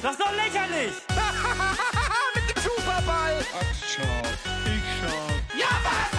Das 0.00 0.12
ist 0.12 0.20
doch 0.20 0.32
lächerlich! 0.32 0.92
Mit 2.34 2.56
dem 2.56 2.62
Superball! 2.62 3.34
Ach, 3.52 3.74
schau. 3.84 4.22
Ich 4.64 4.84
schau. 5.00 5.58
Ja, 5.58 5.66
was, 5.82 6.10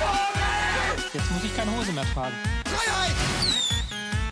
Vogel! 0.00 1.10
Jetzt 1.12 1.30
muss 1.30 1.44
ich 1.44 1.54
keine 1.54 1.76
Hose 1.76 1.92
mehr 1.92 2.04
tragen. 2.14 2.34
Freiheit! 2.64 3.14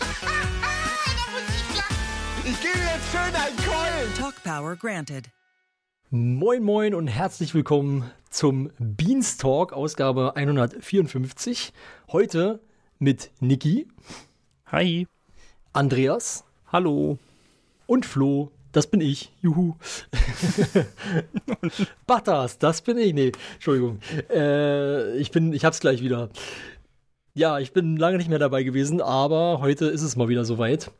da 0.21 1.33
muss 1.33 1.43
ich 1.51 1.77
lachen. 1.77 1.97
Ich 2.47 2.61
gebe 2.63 2.79
jetzt 2.79 3.11
schön 3.13 3.35
einen 3.35 3.57
Keulen. 3.59 4.15
Talk 4.19 4.43
Power 4.43 4.75
granted. 4.75 5.29
Moin 6.09 6.63
Moin 6.63 6.95
und 6.95 7.09
herzlich 7.09 7.53
willkommen 7.55 8.11
zum 8.31 8.71
Beanstalk, 8.79 9.75
Ausgabe 9.75 10.35
154. 10.35 11.75
Heute 12.11 12.61
mit 12.99 13.33
Niki, 13.41 13.87
Hi. 14.67 15.07
Andreas 15.75 16.45
Hallo. 16.73 17.19
und 17.87 18.07
Flo. 18.07 18.51
Das 18.75 18.89
bin 18.89 19.01
ich. 19.01 19.31
Juhu. 19.41 19.77
Batas, 22.09 22.59
das 22.59 22.83
bin 22.83 22.99
ich. 22.99 23.15
Nee, 23.15 23.31
Entschuldigung. 23.55 24.01
Äh, 24.29 25.17
ich 25.17 25.31
bin, 25.31 25.53
ich 25.53 25.65
hab's 25.65 25.79
gleich 25.79 26.03
wieder. 26.03 26.29
Ja, 27.35 27.61
ich 27.61 27.73
bin 27.73 27.97
lange 27.97 28.19
nicht 28.19 28.29
mehr 28.29 28.41
dabei 28.41 28.65
gewesen, 28.65 29.01
aber 29.01 29.61
heute 29.61 29.87
ist 29.87 30.03
es 30.03 30.17
mal 30.17 30.29
wieder 30.29 30.45
soweit. 30.45 30.91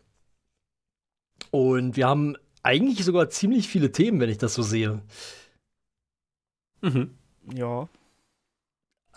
Und 1.51 1.97
wir 1.97 2.07
haben 2.07 2.37
eigentlich 2.63 3.05
sogar 3.05 3.29
ziemlich 3.29 3.67
viele 3.67 3.91
Themen, 3.91 4.21
wenn 4.21 4.31
ich 4.31 4.39
das 4.39 4.55
so 4.55 4.63
sehe. 4.63 5.03
Mhm. 6.83 7.17
Ja, 7.53 7.89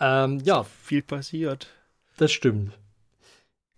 Ähm, 0.00 0.40
ja, 0.44 0.64
viel 0.64 1.02
passiert. 1.02 1.68
Das 2.16 2.32
stimmt. 2.32 2.72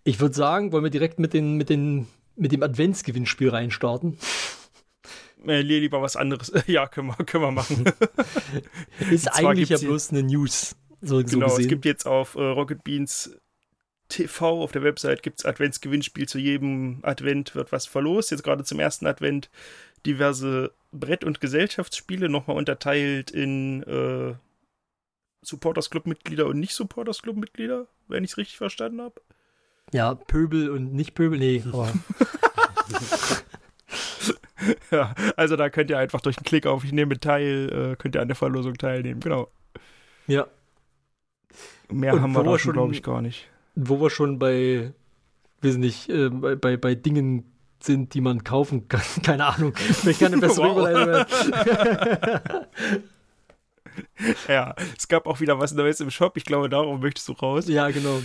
Ich 0.03 0.19
würde 0.19 0.35
sagen, 0.35 0.71
wollen 0.71 0.83
wir 0.83 0.91
direkt 0.91 1.19
mit, 1.19 1.33
den, 1.33 1.55
mit, 1.57 1.69
den, 1.69 2.07
mit 2.35 2.51
dem 2.51 2.63
Adventsgewinnspiel 2.63 3.49
reinstarten? 3.49 4.17
Äh, 5.45 5.61
lieber 5.61 6.01
was 6.01 6.15
anderes. 6.15 6.51
Ja, 6.67 6.87
können 6.87 7.07
wir, 7.07 7.25
können 7.25 7.43
wir 7.43 7.51
machen. 7.51 7.85
Ist 9.11 9.27
eigentlich 9.27 9.69
ja 9.69 9.77
bloß 9.77 10.11
eine 10.11 10.23
News. 10.23 10.75
So, 11.01 11.19
so 11.19 11.25
genau, 11.25 11.47
gesehen. 11.47 11.61
es 11.61 11.67
gibt 11.67 11.85
jetzt 11.85 12.05
auf 12.05 12.35
äh, 12.35 12.41
Rocket 12.41 12.83
Beans 12.83 13.35
TV 14.09 14.61
auf 14.61 14.71
der 14.71 14.83
Website 14.83 15.23
gibt's 15.23 15.45
Adventsgewinnspiel. 15.45 16.27
Zu 16.27 16.37
jedem 16.37 16.99
Advent 17.01 17.55
wird 17.55 17.71
was 17.71 17.85
verlost. 17.85 18.31
Jetzt 18.31 18.43
gerade 18.43 18.63
zum 18.63 18.79
ersten 18.79 19.07
Advent 19.07 19.49
diverse 20.05 20.73
Brett- 20.91 21.23
und 21.23 21.39
Gesellschaftsspiele, 21.39 22.27
nochmal 22.27 22.57
unterteilt 22.57 23.31
in 23.31 23.83
äh, 23.83 24.35
Supporters 25.41 25.89
Club-Mitglieder 25.89 26.45
und 26.45 26.59
Nicht-Supporters 26.59 27.21
Club-Mitglieder, 27.21 27.87
wenn 28.07 28.23
ich 28.23 28.31
es 28.31 28.37
richtig 28.37 28.57
verstanden 28.57 29.01
habe. 29.01 29.21
ja, 29.93 30.13
Pöbel 30.13 30.69
und 30.69 30.93
nicht 30.93 31.15
Pöbel, 31.15 31.39
nee, 31.39 31.63
Ja, 34.91 35.13
also 35.37 35.55
da 35.55 35.69
könnt 35.69 35.89
ihr 35.89 35.97
einfach 35.97 36.21
durch 36.21 36.37
einen 36.37 36.43
Klick 36.45 36.65
auf 36.67 36.83
Ich 36.83 36.91
nehme 36.91 37.19
teil, 37.19 37.93
äh, 37.93 37.95
könnt 37.95 38.15
ihr 38.15 38.21
an 38.21 38.27
der 38.27 38.35
Verlosung 38.35 38.75
teilnehmen. 38.75 39.19
Genau. 39.19 39.49
ja. 40.27 40.47
Mehr 41.89 42.13
Und 42.13 42.21
haben 42.21 42.31
wir 42.33 42.43
da 42.43 42.57
schon- 42.57 42.73
glaube 42.73 42.93
ich, 42.93 43.03
gar 43.03 43.21
nicht. 43.21 43.47
Wo 43.75 43.99
wir 44.01 44.09
schon 44.09 44.39
bei, 44.39 44.93
weiß 45.61 45.75
nicht, 45.77 46.09
äh, 46.09 46.29
bei, 46.29 46.55
bei, 46.55 46.77
bei 46.77 46.95
Dingen 46.95 47.51
sind, 47.81 48.13
die 48.13 48.21
man 48.21 48.43
kaufen 48.43 48.87
kann. 48.87 49.01
Keine 49.23 49.45
Ahnung. 49.45 49.73
Vielleicht 49.75 50.19
kann 50.19 50.31
eine 50.33 50.41
bessere 50.41 50.67
Wow. 50.67 50.77
Überleitung. 50.89 51.25
Ja, 54.47 54.73
es 54.97 55.07
gab 55.07 55.25
auch 55.27 55.39
wieder 55.41 55.59
was 55.59 55.73
Neues 55.73 55.99
im 55.99 56.11
Shop. 56.11 56.37
Ich 56.37 56.45
glaube, 56.45 56.69
darauf 56.69 56.99
möchtest 57.01 57.27
du 57.27 57.33
raus. 57.33 57.67
Ja, 57.67 57.89
genau. 57.89 58.21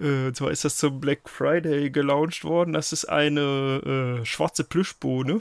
Äh, 0.00 0.28
und 0.28 0.36
zwar 0.36 0.50
ist 0.50 0.64
das 0.64 0.76
zum 0.76 1.00
Black 1.00 1.28
Friday 1.28 1.90
gelauncht 1.90 2.44
worden. 2.44 2.72
Das 2.72 2.92
ist 2.92 3.06
eine 3.06 4.20
äh, 4.20 4.24
schwarze 4.24 4.62
Plüschbohne. 4.64 5.40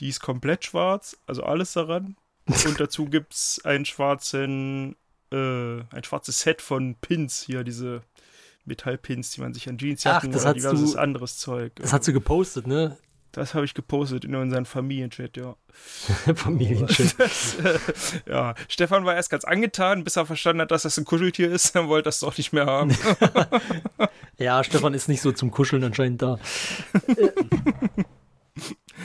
Die 0.00 0.08
ist 0.08 0.20
komplett 0.20 0.64
schwarz, 0.64 1.16
also 1.26 1.42
alles 1.44 1.72
daran. 1.72 2.16
Und 2.46 2.80
dazu 2.80 3.04
gibt 3.10 3.34
es 3.34 3.60
einen 3.64 3.84
schwarzen, 3.84 4.96
äh, 5.32 5.36
ein 5.36 6.02
schwarzes 6.04 6.40
Set 6.40 6.60
von 6.62 6.96
Pins 6.96 7.42
hier, 7.42 7.62
diese 7.64 8.02
Metallpins, 8.64 9.30
die 9.32 9.40
man 9.40 9.54
sich 9.54 9.68
an 9.68 9.78
Jeansjacken 9.78 10.30
Ach, 10.30 10.32
das 10.34 10.42
oder 10.42 10.48
hast 10.50 10.56
diverses 10.56 10.92
du- 10.92 10.98
anderes 10.98 11.38
Zeug. 11.38 11.72
Das 11.76 11.92
hat 11.92 12.04
sie 12.04 12.12
gepostet, 12.12 12.66
ne? 12.66 12.96
Das 13.34 13.54
habe 13.54 13.64
ich 13.64 13.72
gepostet 13.72 14.26
in 14.26 14.34
unseren 14.34 14.66
Familienchat, 14.66 15.38
ja. 15.38 15.56
Familienchat. 16.34 17.14
Das, 17.18 17.54
äh, 17.60 17.78
ja, 18.28 18.54
Stefan 18.68 19.06
war 19.06 19.14
erst 19.14 19.30
ganz 19.30 19.44
angetan, 19.44 20.04
bis 20.04 20.16
er 20.16 20.26
verstanden 20.26 20.60
hat, 20.60 20.70
dass 20.70 20.82
das 20.82 20.98
ein 20.98 21.06
Kuscheltier 21.06 21.50
ist. 21.50 21.74
Dann 21.74 21.88
wollte 21.88 22.08
er 22.08 22.10
es 22.10 22.20
doch 22.20 22.36
nicht 22.36 22.52
mehr 22.52 22.66
haben. 22.66 22.94
Ja, 24.36 24.62
Stefan 24.62 24.92
ist 24.92 25.08
nicht 25.08 25.22
so 25.22 25.32
zum 25.32 25.50
Kuscheln 25.50 25.82
anscheinend 25.82 26.20
da. 26.20 26.38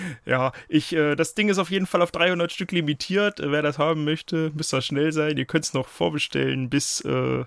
Ja, 0.25 0.52
ich, 0.68 0.94
äh, 0.94 1.16
das 1.16 1.34
Ding 1.35 1.50
ist 1.50 1.58
auf 1.58 1.72
jeden 1.72 1.85
Fall 1.85 2.02
auf 2.02 2.12
300 2.12 2.52
Stück 2.52 2.72
limitiert. 2.72 3.40
Äh, 3.40 3.52
wer 3.52 3.62
das 3.62 3.78
haben 3.78 4.03
möchte, 4.03 4.52
müsst 4.56 4.74
ihr 4.74 4.81
schnell 4.81 5.12
sein. 5.12 5.38
Ihr 5.38 5.46
könnt 5.46 5.66
es 5.66 5.74
noch 5.74 5.88
vorbestellen 5.88 6.69
bis, 6.69 7.02
äh, 7.02 7.46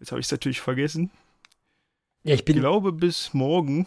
jetzt 0.00 0.10
habe 0.10 0.20
ich 0.20 0.26
es 0.26 0.32
natürlich 0.32 0.60
vergessen. 0.60 1.10
Ja, 2.24 2.34
ich 2.34 2.40
Ich 2.40 2.44
bin. 2.44 2.56
glaube 2.58 2.92
bis 2.92 3.32
morgen. 3.34 3.86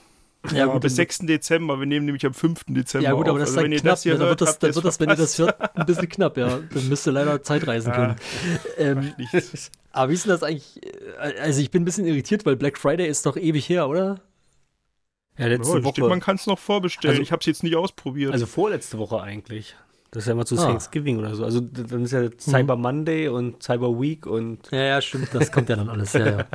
Ja, 0.54 0.68
gut, 0.68 0.82
bis 0.82 0.94
dann- 0.94 1.06
6. 1.08 1.20
Dezember. 1.28 1.78
Wir 1.80 1.86
nehmen 1.86 2.06
nämlich 2.06 2.26
am 2.26 2.34
5. 2.34 2.64
Dezember 2.70 3.04
Ja 3.10 3.14
gut, 3.14 3.28
aber 3.28 3.40
das 3.40 3.50
ist 3.50 3.58
Also, 3.58 3.68
dann 3.68 3.78
knapp. 3.78 3.96
das 3.96 4.04
dann 4.04 4.20
wird 4.20 4.40
das, 4.42 4.60
dann 4.60 4.74
wird 4.76 4.86
das, 4.86 5.00
wenn 5.02 5.10
ihr 5.10 5.16
das 5.18 5.38
hört, 5.38 5.78
ein 5.78 5.86
bisschen 5.86 6.08
knapp, 6.08 6.38
ja. 6.38 6.60
Dann 6.74 6.88
müsst 6.88 7.06
ihr 7.06 7.12
leider 7.12 7.44
Zeit 7.44 7.68
reisen 7.68 7.92
können. 7.92 8.16
Ähm, 8.78 9.14
Nichts. 9.18 9.70
aber 9.92 10.10
wie 10.10 10.14
ist 10.14 10.24
denn 10.26 10.30
das 10.32 10.44
eigentlich? 10.44 10.80
äh, 10.82 11.40
Also 11.42 11.60
ich 11.62 11.70
bin 11.72 11.82
ein 11.82 11.86
bisschen 11.86 12.06
irritiert, 12.06 12.46
weil 12.46 12.56
Black 12.56 12.78
Friday 12.78 13.08
ist 13.10 13.26
doch 13.26 13.36
ewig 13.36 13.68
her, 13.68 13.90
oder? 13.90 14.22
Ja, 15.40 15.46
Ja, 15.46 15.48
letzte 15.56 15.72
steht, 15.82 15.84
Woche. 15.86 16.08
man 16.10 16.20
kann 16.20 16.36
es 16.36 16.46
noch 16.46 16.60
vorbestellen. 16.60 17.14
Also- 17.14 17.24
ich 17.24 17.32
habe 17.32 17.40
es 17.40 17.46
jetzt 17.48 17.64
nicht 17.64 17.76
ausprobiert. 17.76 18.34
Also 18.34 18.46
vorletzte 18.46 18.98
Woche 19.00 19.22
eigentlich. 19.22 19.76
Das 20.12 20.24
ist 20.24 20.28
ja 20.28 20.34
immer 20.34 20.46
zu 20.46 20.58
Ah. 20.58 20.66
Thanksgiving 20.66 21.18
oder 21.20 21.34
so. 21.36 21.44
Also 21.46 21.60
dann 21.62 22.04
ist 22.04 22.12
ja 22.12 22.30
Cyber 22.40 22.76
Monday 22.76 23.28
und 23.28 23.62
Cyber 23.64 24.00
Week 24.02 24.26
und 24.26 24.60
Ja, 24.72 24.82
ja, 24.84 25.02
stimmt. 25.02 25.30
Das 25.34 25.52
kommt 25.52 25.70
ja 25.70 25.76
dann 25.76 25.88
alles. 25.90 26.14
Ja, 26.14 26.26
ja. 26.26 26.46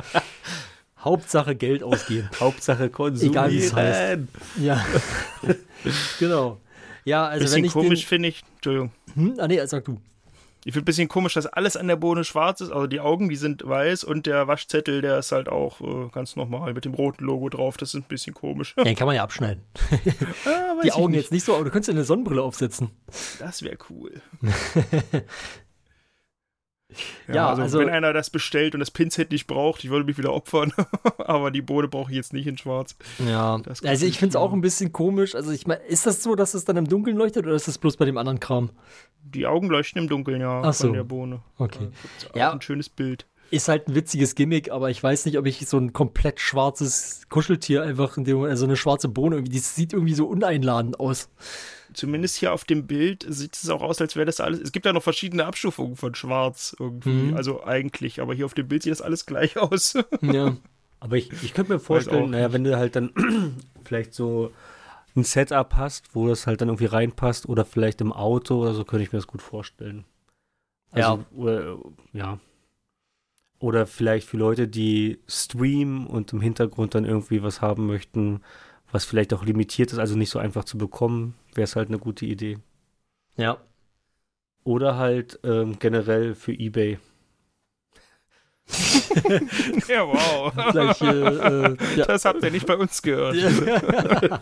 Hauptsache 0.99 1.55
Geld 1.55 1.83
ausgeben. 1.83 2.29
Hauptsache 2.39 2.89
konsumieren. 2.89 3.33
Egal, 3.33 3.51
wie 3.51 3.57
es 3.59 3.73
heißt. 3.73 4.19
Ja. 4.59 4.85
genau. 6.19 6.59
Ja, 7.05 7.27
also 7.27 7.43
bisschen 7.43 7.57
wenn 7.57 7.65
ich 7.65 7.71
komisch 7.73 8.05
finde 8.05 8.29
ich, 8.29 8.43
Entschuldigung. 8.55 8.91
hm? 9.13 9.35
Ah 9.37 9.47
nee, 9.47 9.63
sag 9.65 9.85
du. 9.85 9.99
Ich 10.67 10.73
finde 10.73 10.81
ein 10.81 10.85
bisschen 10.85 11.07
komisch, 11.07 11.35
dass 11.35 11.45
alles 11.45 11.77
an 11.77 11.87
der 11.87 11.95
Bohne 11.95 12.23
schwarz 12.23 12.59
ist. 12.59 12.71
Also 12.71 12.87
die 12.87 12.99
Augen, 12.99 13.29
die 13.29 13.35
sind 13.35 13.65
weiß 13.67 14.03
und 14.03 14.25
der 14.25 14.47
Waschzettel, 14.47 15.01
der 15.03 15.19
ist 15.19 15.31
halt 15.31 15.47
auch 15.47 15.79
äh, 15.79 16.09
ganz 16.11 16.35
normal 16.35 16.73
mit 16.73 16.85
dem 16.85 16.95
roten 16.95 17.23
Logo 17.23 17.49
drauf. 17.49 17.77
Das 17.77 17.89
ist 17.89 17.95
ein 17.95 18.03
bisschen 18.07 18.33
komisch. 18.33 18.73
Ja, 18.75 18.83
den 18.83 18.95
kann 18.95 19.05
man 19.05 19.15
ja 19.15 19.23
abschneiden. 19.23 19.63
Ah, 20.45 20.81
Die 20.83 20.91
Augen 20.91 21.11
nicht. 21.11 21.21
jetzt 21.21 21.31
nicht 21.31 21.45
so, 21.45 21.53
aber 21.55 21.63
du 21.65 21.69
könntest 21.69 21.89
dir 21.89 21.93
eine 21.93 22.03
Sonnenbrille 22.03 22.41
aufsetzen. 22.41 22.89
Das 23.39 23.61
wäre 23.63 23.77
cool. 23.89 24.21
Ja, 27.31 27.49
also, 27.49 27.61
also- 27.61 27.79
wenn 27.79 27.89
einer 27.89 28.13
das 28.13 28.29
bestellt 28.29 28.73
und 28.73 28.79
das 28.79 28.91
Pinset 28.91 29.31
nicht 29.31 29.47
braucht, 29.47 29.83
ich 29.83 29.89
würde 29.89 30.05
mich 30.05 30.17
wieder 30.17 30.33
opfern. 30.33 30.71
Aber 31.17 31.51
die 31.51 31.61
Bohne 31.61 31.87
brauche 31.87 32.11
ich 32.11 32.15
jetzt 32.17 32.33
nicht 32.33 32.47
in 32.47 32.57
schwarz. 32.57 32.95
Ja, 33.27 33.59
also 33.83 34.05
ich 34.05 34.17
finde 34.19 34.29
es 34.31 34.35
auch 34.35 34.53
ein 34.53 34.61
bisschen 34.61 34.91
komisch. 34.91 35.35
Also 35.35 35.51
ich 35.51 35.67
meine, 35.67 35.81
ist 35.83 36.05
das 36.05 36.23
so, 36.23 36.35
dass 36.35 36.53
es 36.53 36.65
dann 36.65 36.77
im 36.77 36.87
Dunkeln 36.87 37.17
leuchtet 37.17 37.45
oder 37.45 37.55
ist 37.55 37.67
das 37.67 37.77
bloß 37.77 37.97
bei 37.97 38.05
dem 38.05 38.17
anderen 38.17 38.39
Kram? 38.39 38.69
Die 39.23 39.47
Augen 39.47 39.69
leuchten 39.69 40.01
im 40.03 40.07
Dunkeln, 40.09 40.41
ja, 40.41 40.61
Ach 40.63 40.73
so. 40.73 40.87
von 40.87 40.93
der 40.93 41.03
Bohne. 41.03 41.41
Okay. 41.57 41.89
Ja. 42.35 42.51
ein 42.51 42.61
schönes 42.61 42.89
Bild. 42.89 43.25
Ist 43.51 43.67
halt 43.67 43.87
ein 43.87 43.95
witziges 43.95 44.33
Gimmick, 44.35 44.71
aber 44.71 44.89
ich 44.89 45.01
weiß 45.01 45.25
nicht, 45.25 45.37
ob 45.37 45.45
ich 45.45 45.67
so 45.67 45.77
ein 45.77 45.93
komplett 45.93 46.39
schwarzes 46.39 47.27
Kuscheltier 47.29 47.83
einfach 47.83 48.17
in 48.17 48.23
dem, 48.23 48.41
also 48.43 48.65
eine 48.65 48.75
schwarze 48.75 49.07
Bohne 49.07 49.35
irgendwie, 49.37 49.57
das 49.57 49.75
sieht 49.75 49.93
irgendwie 49.93 50.15
so 50.15 50.25
uneinladend 50.25 50.99
aus. 50.99 51.29
Zumindest 51.93 52.37
hier 52.37 52.53
auf 52.53 52.65
dem 52.65 52.87
Bild 52.87 53.25
sieht 53.27 53.55
es 53.55 53.69
auch 53.69 53.81
aus, 53.81 54.01
als 54.01 54.15
wäre 54.15 54.25
das 54.25 54.39
alles. 54.39 54.59
Es 54.59 54.71
gibt 54.71 54.85
ja 54.85 54.93
noch 54.93 55.03
verschiedene 55.03 55.45
Abstufungen 55.45 55.95
von 55.95 56.15
Schwarz 56.15 56.75
irgendwie. 56.79 57.09
Mhm. 57.09 57.37
Also 57.37 57.63
eigentlich, 57.63 58.21
aber 58.21 58.33
hier 58.33 58.45
auf 58.45 58.53
dem 58.53 58.67
Bild 58.67 58.83
sieht 58.83 58.91
das 58.91 59.01
alles 59.01 59.25
gleich 59.25 59.57
aus. 59.57 59.97
Ja. 60.21 60.57
Aber 60.99 61.17
ich, 61.17 61.31
ich 61.43 61.53
könnte 61.53 61.73
mir 61.73 61.79
vorstellen, 61.79 62.31
naja, 62.31 62.51
wenn 62.51 62.63
du 62.63 62.77
halt 62.77 62.95
dann 62.95 63.11
vielleicht 63.83 64.13
so 64.13 64.51
ein 65.15 65.23
Setup 65.23 65.73
hast, 65.75 66.15
wo 66.15 66.27
das 66.27 66.47
halt 66.47 66.61
dann 66.61 66.69
irgendwie 66.69 66.85
reinpasst 66.85 67.47
oder 67.47 67.65
vielleicht 67.65 68.01
im 68.01 68.11
Auto 68.11 68.61
oder 68.61 68.73
so, 68.73 68.83
könnte 68.83 69.03
ich 69.03 69.11
mir 69.11 69.19
das 69.19 69.27
gut 69.27 69.41
vorstellen. 69.41 70.05
Also, 70.91 71.09
ja. 71.09 71.25
Oder, 71.35 71.77
ja. 72.13 72.39
Oder 73.59 73.87
vielleicht 73.87 74.27
für 74.27 74.37
Leute, 74.37 74.67
die 74.67 75.19
streamen 75.27 76.07
und 76.07 76.33
im 76.33 76.41
Hintergrund 76.41 76.95
dann 76.95 77.05
irgendwie 77.05 77.41
was 77.43 77.61
haben 77.61 77.85
möchten, 77.87 78.41
was 78.95 79.03
vielleicht 79.03 79.33
auch 79.33 79.43
limitiert 79.43 79.91
ist, 79.91 79.99
also 79.99 80.15
nicht 80.15 80.29
so 80.29 80.39
einfach 80.39 80.63
zu 80.63 80.77
bekommen, 80.77 81.35
wäre 81.53 81.65
es 81.65 81.75
halt 81.75 81.89
eine 81.89 81.99
gute 81.99 82.25
Idee. 82.25 82.59
Ja. 83.35 83.57
Oder 84.63 84.95
halt 84.95 85.37
ähm, 85.43 85.77
generell 85.79 86.33
für 86.33 86.53
Ebay. 86.53 86.97
ja, 89.89 90.07
wow. 90.07 90.53
Gleich, 90.71 91.01
äh, 91.01 91.07
äh, 91.07 91.77
ja. 91.97 92.05
Das 92.05 92.23
habt 92.23 92.41
ihr 92.41 92.51
nicht 92.51 92.65
bei 92.65 92.77
uns 92.77 93.01
gehört. 93.01 93.35
Ja. 93.35 93.51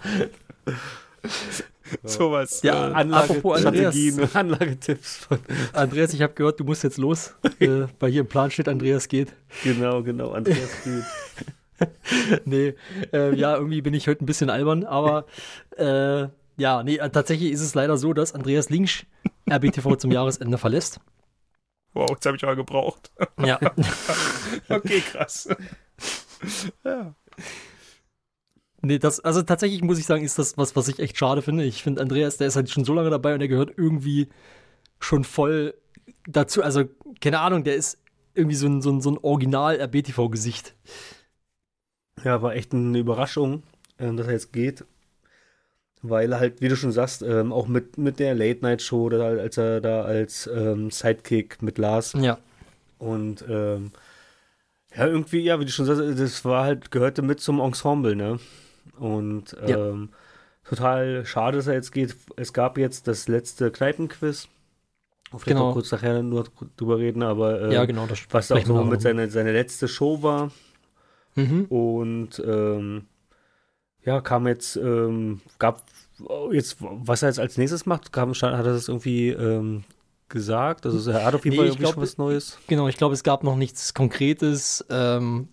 Sowas. 2.04 2.62
Ja, 2.62 2.92
äh, 3.02 3.12
apropos 3.12 3.66
Andreas. 3.66 3.96
Strategien, 3.96 4.30
Anlagetipps 4.36 5.18
von 5.18 5.40
Andreas, 5.74 6.14
ich 6.14 6.22
habe 6.22 6.34
gehört, 6.34 6.60
du 6.60 6.64
musst 6.64 6.84
jetzt 6.84 6.98
los. 6.98 7.34
äh, 7.60 7.88
weil 8.00 8.12
hier 8.12 8.22
im 8.22 8.28
Plan 8.28 8.52
steht, 8.52 8.68
Andreas 8.68 9.08
geht. 9.08 9.34
Genau, 9.64 10.04
genau, 10.04 10.32
Andreas 10.32 10.84
Güth. 10.84 11.06
nee, 12.46 12.76
äh, 13.12 13.36
ja, 13.36 13.56
irgendwie 13.56 13.82
bin 13.82 13.94
ich 13.94 14.08
heute 14.08 14.24
ein 14.24 14.28
bisschen 14.28 14.50
albern, 14.50 14.84
aber 14.84 15.26
äh, 15.78 16.28
ja, 16.58 16.84
nee, 16.84 16.98
tatsächlich 16.98 17.52
ist 17.52 17.62
es 17.62 17.76
leider 17.76 17.98
so, 17.98 18.14
dass 18.14 18.34
Andreas 18.34 18.70
Links 18.70 19.06
RBTV 19.50 19.96
zum 19.98 20.12
Jahresende 20.12 20.58
verlässt. 20.58 21.00
Wow, 21.94 22.10
jetzt 22.12 22.26
habe 22.26 22.38
ich 22.38 22.44
mal 22.44 22.56
gebraucht. 22.56 23.12
Ja. 23.44 23.60
okay, 24.70 25.02
krass. 25.02 25.48
ja. 26.84 27.16
Nee, 28.82 29.00
das, 29.00 29.20
also 29.20 29.42
tatsächlich 29.44 29.82
muss 29.82 30.00
ich 30.00 30.06
sagen, 30.06 30.26
ist 30.26 30.38
das 30.38 30.58
was, 30.58 30.76
was 30.76 30.88
ich 30.88 31.00
echt 31.00 31.18
schade 31.18 31.42
finde. 31.42 31.64
Ich 31.64 31.84
finde, 31.84 32.02
Andreas, 32.02 32.38
der 32.38 32.48
ist 32.48 32.56
halt 32.56 32.70
schon 32.70 32.84
so 32.84 32.94
lange 32.94 33.10
dabei 33.10 33.34
und 33.34 33.42
er 33.42 33.48
gehört 33.48 33.74
irgendwie 33.78 34.28
schon 35.00 35.24
voll 35.24 35.76
dazu. 36.28 36.62
Also, 36.62 36.84
keine 37.22 37.40
Ahnung, 37.40 37.64
der 37.64 37.76
ist 37.76 38.00
irgendwie 38.34 38.56
so 38.56 38.68
ein, 38.68 38.82
so 38.82 38.92
ein, 38.92 39.00
so 39.00 39.12
ein 39.12 39.18
Original-RBTV-Gesicht. 39.22 40.76
Ja, 42.24 42.42
war 42.42 42.56
echt 42.56 42.74
eine 42.74 42.98
Überraschung, 42.98 43.64
ähm, 44.00 44.18
dass 44.18 44.28
er 44.28 44.34
jetzt 44.34 44.54
geht. 44.54 44.84
Weil 46.02 46.34
er 46.34 46.40
halt, 46.40 46.60
wie 46.62 46.68
du 46.68 46.76
schon 46.76 46.92
sagst, 46.92 47.22
ähm, 47.22 47.54
auch 47.54 47.68
mit, 47.68 47.98
mit 47.98 48.20
der 48.20 48.36
Late-Night-Show, 48.36 49.10
als 49.10 49.58
er 49.58 49.80
da 49.80 50.04
als 50.04 50.48
ähm, 50.54 50.92
Sidekick 50.92 51.62
mit 51.62 51.78
Lars. 51.78 52.14
Ja. 52.20 52.38
Und 53.00 53.44
ähm, 53.48 53.92
ja, 54.96 55.08
irgendwie, 55.08 55.40
ja, 55.40 55.60
wie 55.60 55.66
du 55.66 55.72
schon 55.72 55.86
sagst, 55.86 56.02
das 56.20 56.46
war 56.46 56.66
halt, 56.66 56.92
gehörte 56.92 57.22
mit 57.22 57.40
zum 57.40 57.60
Ensemble, 57.60 58.16
ne? 58.16 58.40
Und 59.00 59.56
Ja. 59.66 59.78
ähm, 59.90 60.10
total 60.68 61.26
schade, 61.26 61.58
dass 61.58 61.68
er 61.68 61.74
jetzt 61.76 61.92
geht. 61.92 62.16
Es 62.36 62.52
gab 62.54 62.78
jetzt 62.78 63.08
das 63.08 63.28
letzte 63.28 63.72
Kneipenquiz. 63.72 64.48
Vielleicht 65.30 65.46
Genau. 65.48 65.68
noch 65.68 65.74
kurz 65.74 65.92
nachher 65.92 66.22
nur 66.22 66.46
drüber 66.78 67.00
reden, 67.00 67.24
aber 67.24 67.60
äh, 67.62 67.74
ja, 67.74 67.86
genau. 67.86 68.06
Das 68.06 68.20
was 68.30 68.52
auch 68.52 68.64
so 68.64 68.84
mit 68.84 69.02
seiner 69.02 69.28
seine 69.30 69.52
letzte 69.52 69.88
Show 69.88 70.22
war. 70.22 70.52
Mhm. 71.36 71.66
Und 71.70 72.42
ähm, 72.46 73.06
ja, 74.04 74.22
kam 74.22 74.48
jetzt, 74.48 74.76
ähm, 74.76 75.42
gab 75.60 75.84
jetzt, 76.52 76.78
was 76.80 77.24
er 77.24 77.30
jetzt 77.30 77.40
als 77.40 77.58
nächstes 77.58 77.86
macht, 77.86 78.12
kam, 78.12 78.34
stand- 78.34 78.58
hat 78.58 78.66
er 78.66 78.74
das 78.74 78.88
irgendwie 78.88 79.30
ähm, 79.30 79.84
gesagt? 80.30 80.86
Also 80.86 81.10
er 81.12 81.26
hat 81.26 81.36
auf 81.36 81.46
jeden 81.46 81.54
Nee, 81.54 81.58
Fall 81.58 81.68
irgendwie 81.68 81.82
glaub, 81.82 81.94
schon 81.94 82.04
was 82.04 82.18
Neues. 82.18 82.58
Genau, 82.68 82.88
ich 82.88 82.98
glaube, 82.98 83.14
es 83.14 83.24
gab 83.24 83.44
noch 83.44 83.56
nichts 83.56 83.94
Konkretes. 83.94 84.86
Ähm, 84.90 85.48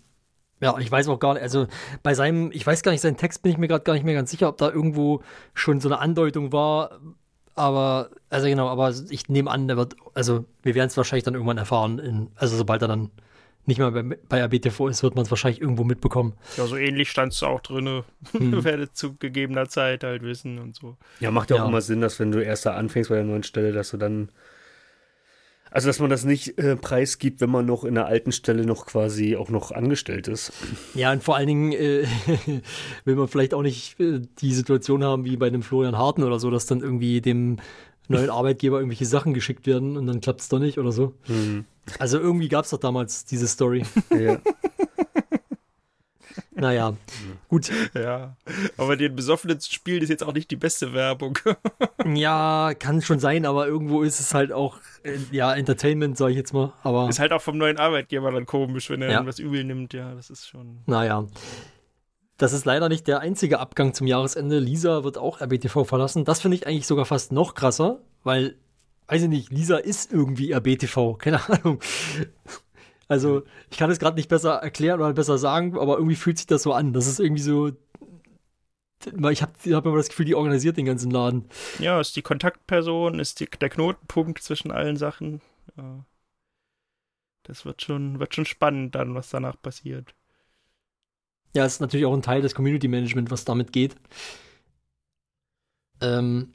ja, 0.60 0.76
ich 0.78 0.90
weiß 0.90 1.08
auch 1.08 1.18
gar 1.20 1.34
nicht, 1.34 1.42
also 1.42 1.66
bei 2.02 2.14
seinem, 2.14 2.50
ich 2.52 2.66
weiß 2.66 2.82
gar 2.82 2.92
nicht, 2.92 3.00
seinen 3.00 3.16
Text 3.16 3.42
bin 3.42 3.52
ich 3.52 3.58
mir 3.58 3.68
gerade 3.68 3.84
gar 3.84 3.94
nicht 3.94 4.04
mehr 4.04 4.14
ganz 4.14 4.30
sicher, 4.30 4.48
ob 4.48 4.58
da 4.58 4.70
irgendwo 4.70 5.22
schon 5.54 5.80
so 5.80 5.88
eine 5.88 5.98
Andeutung 6.00 6.52
war. 6.52 7.00
Aber, 7.54 8.10
also 8.30 8.46
genau, 8.46 8.68
aber 8.68 8.92
ich 9.10 9.28
nehme 9.28 9.50
an, 9.50 9.68
der 9.68 9.76
wird, 9.76 9.96
also 10.14 10.44
wir 10.62 10.74
werden 10.74 10.88
es 10.88 10.96
wahrscheinlich 10.96 11.24
dann 11.24 11.34
irgendwann 11.34 11.58
erfahren, 11.58 11.98
in, 11.98 12.30
also 12.36 12.56
sobald 12.56 12.82
er 12.82 12.88
dann 12.88 13.10
nicht 13.66 13.78
mehr 13.78 13.90
bei, 13.90 14.02
bei 14.02 14.40
RBTV 14.42 14.88
ist, 14.88 15.02
wird 15.02 15.14
man 15.14 15.24
es 15.24 15.30
wahrscheinlich 15.30 15.60
irgendwo 15.60 15.84
mitbekommen. 15.84 16.34
Ja, 16.56 16.66
so 16.66 16.76
ähnlich 16.76 17.10
stand 17.10 17.32
es 17.32 17.42
auch 17.42 17.60
drin. 17.60 18.02
Hm. 18.32 18.64
Werdet 18.64 18.96
zu 18.96 19.14
gegebener 19.16 19.68
Zeit 19.68 20.02
halt 20.02 20.22
wissen 20.22 20.58
und 20.58 20.74
so. 20.74 20.96
Ja, 21.20 21.30
macht 21.30 21.50
ja, 21.50 21.56
Ja. 21.56 21.64
auch 21.64 21.68
immer 21.68 21.80
Sinn, 21.80 22.00
dass 22.00 22.18
wenn 22.18 22.32
du 22.32 22.42
erst 22.42 22.66
da 22.66 22.74
anfängst 22.74 23.10
bei 23.10 23.16
der 23.16 23.24
neuen 23.24 23.42
Stelle, 23.44 23.72
dass 23.72 23.90
du 23.90 23.96
dann, 23.96 24.30
also 25.70 25.86
dass 25.88 26.00
man 26.00 26.10
das 26.10 26.24
nicht 26.24 26.58
äh, 26.58 26.74
preisgibt, 26.74 27.40
wenn 27.40 27.50
man 27.50 27.64
noch 27.66 27.84
in 27.84 27.94
der 27.94 28.06
alten 28.06 28.32
Stelle 28.32 28.64
noch 28.66 28.86
quasi 28.86 29.36
auch 29.36 29.50
noch 29.50 29.70
angestellt 29.70 30.26
ist. 30.26 30.52
Ja, 30.94 31.12
und 31.12 31.22
vor 31.22 31.36
allen 31.36 31.46
Dingen 31.46 31.72
äh, 31.72 32.06
will 33.04 33.14
man 33.14 33.28
vielleicht 33.28 33.54
auch 33.54 33.62
nicht 33.62 34.00
äh, 34.00 34.20
die 34.40 34.52
Situation 34.54 35.04
haben 35.04 35.24
wie 35.24 35.36
bei 35.36 35.48
dem 35.50 35.62
Florian 35.62 35.96
Harten 35.96 36.24
oder 36.24 36.40
so, 36.40 36.50
dass 36.50 36.66
dann 36.66 36.80
irgendwie 36.80 37.20
dem 37.20 37.58
neuen 38.10 38.30
Arbeitgeber 38.30 38.78
irgendwelche 38.78 39.06
Sachen 39.06 39.34
geschickt 39.34 39.66
werden 39.66 39.96
und 39.96 40.06
dann 40.06 40.20
klappt 40.20 40.40
es 40.40 40.48
doch 40.48 40.58
nicht 40.58 40.78
oder 40.78 40.92
so. 40.92 41.14
Mhm. 41.28 41.64
Also 41.98 42.18
irgendwie 42.18 42.48
gab 42.48 42.64
es 42.64 42.70
doch 42.70 42.78
damals 42.78 43.24
diese 43.24 43.48
Story. 43.48 43.84
Ja. 44.10 44.38
Naja, 46.52 46.94
gut. 47.48 47.70
Ja. 47.94 48.36
Aber 48.76 48.96
den 48.96 49.16
Besoffenen 49.16 49.58
zu 49.60 49.72
spielen 49.72 50.02
ist 50.02 50.10
jetzt 50.10 50.22
auch 50.22 50.32
nicht 50.34 50.50
die 50.50 50.56
beste 50.56 50.92
Werbung. 50.92 51.38
Ja, 52.14 52.72
kann 52.78 53.02
schon 53.02 53.18
sein, 53.18 53.44
aber 53.44 53.66
irgendwo 53.66 54.02
ist 54.02 54.20
es 54.20 54.32
halt 54.32 54.52
auch, 54.52 54.78
äh, 55.02 55.18
ja, 55.32 55.52
Entertainment, 55.54 56.16
sage 56.16 56.30
ich 56.32 56.38
jetzt 56.38 56.54
mal. 56.54 56.72
Aber 56.82 57.08
ist 57.10 57.18
halt 57.18 57.32
auch 57.32 57.42
vom 57.42 57.58
neuen 57.58 57.76
Arbeitgeber 57.76 58.30
dann 58.32 58.46
komisch, 58.46 58.88
wenn 58.88 59.02
er 59.02 59.10
Ja. 59.10 59.16
dann 59.18 59.26
was 59.26 59.38
übel 59.38 59.64
nimmt. 59.64 59.92
Ja, 59.92 60.14
das 60.14 60.30
ist 60.30 60.48
schon. 60.48 60.78
naja. 60.86 61.26
Das 62.40 62.54
ist 62.54 62.64
leider 62.64 62.88
nicht 62.88 63.06
der 63.06 63.20
einzige 63.20 63.58
Abgang 63.58 63.92
zum 63.92 64.06
Jahresende. 64.06 64.60
Lisa 64.60 65.04
wird 65.04 65.18
auch 65.18 65.42
RBTV 65.42 65.84
verlassen. 65.84 66.24
Das 66.24 66.40
finde 66.40 66.56
ich 66.56 66.66
eigentlich 66.66 66.86
sogar 66.86 67.04
fast 67.04 67.32
noch 67.32 67.52
krasser, 67.52 68.00
weil, 68.24 68.56
weiß 69.08 69.24
ich 69.24 69.28
nicht, 69.28 69.52
Lisa 69.52 69.76
ist 69.76 70.10
irgendwie 70.10 70.50
RBTV. 70.52 71.18
Keine 71.18 71.46
Ahnung. 71.50 71.80
Also, 73.08 73.42
ich 73.70 73.76
kann 73.76 73.90
es 73.90 73.98
gerade 73.98 74.16
nicht 74.16 74.30
besser 74.30 74.54
erklären 74.54 75.00
oder 75.00 75.12
besser 75.12 75.36
sagen, 75.36 75.78
aber 75.78 75.98
irgendwie 75.98 76.16
fühlt 76.16 76.38
sich 76.38 76.46
das 76.46 76.62
so 76.62 76.72
an. 76.72 76.94
Das 76.94 77.06
ist 77.06 77.20
irgendwie 77.20 77.42
so. 77.42 77.72
Ich 79.30 79.42
habe 79.42 79.52
hab 79.74 79.84
immer 79.84 79.96
das 79.98 80.08
Gefühl, 80.08 80.24
die 80.24 80.34
organisiert 80.34 80.78
den 80.78 80.86
ganzen 80.86 81.10
Laden. 81.10 81.44
Ja, 81.78 82.00
ist 82.00 82.16
die 82.16 82.22
Kontaktperson, 82.22 83.18
ist 83.18 83.40
die, 83.40 83.50
der 83.50 83.68
Knotenpunkt 83.68 84.42
zwischen 84.42 84.70
allen 84.70 84.96
Sachen. 84.96 85.42
Das 87.42 87.66
wird 87.66 87.82
schon, 87.82 88.18
wird 88.18 88.34
schon 88.34 88.46
spannend 88.46 88.94
dann, 88.94 89.14
was 89.14 89.28
danach 89.28 89.60
passiert. 89.60 90.14
Ja, 91.54 91.64
es 91.64 91.74
ist 91.74 91.80
natürlich 91.80 92.06
auch 92.06 92.14
ein 92.14 92.22
Teil 92.22 92.42
des 92.42 92.54
Community 92.54 92.88
Management, 92.88 93.30
was 93.30 93.44
damit 93.44 93.72
geht. 93.72 93.96
Ähm, 96.00 96.52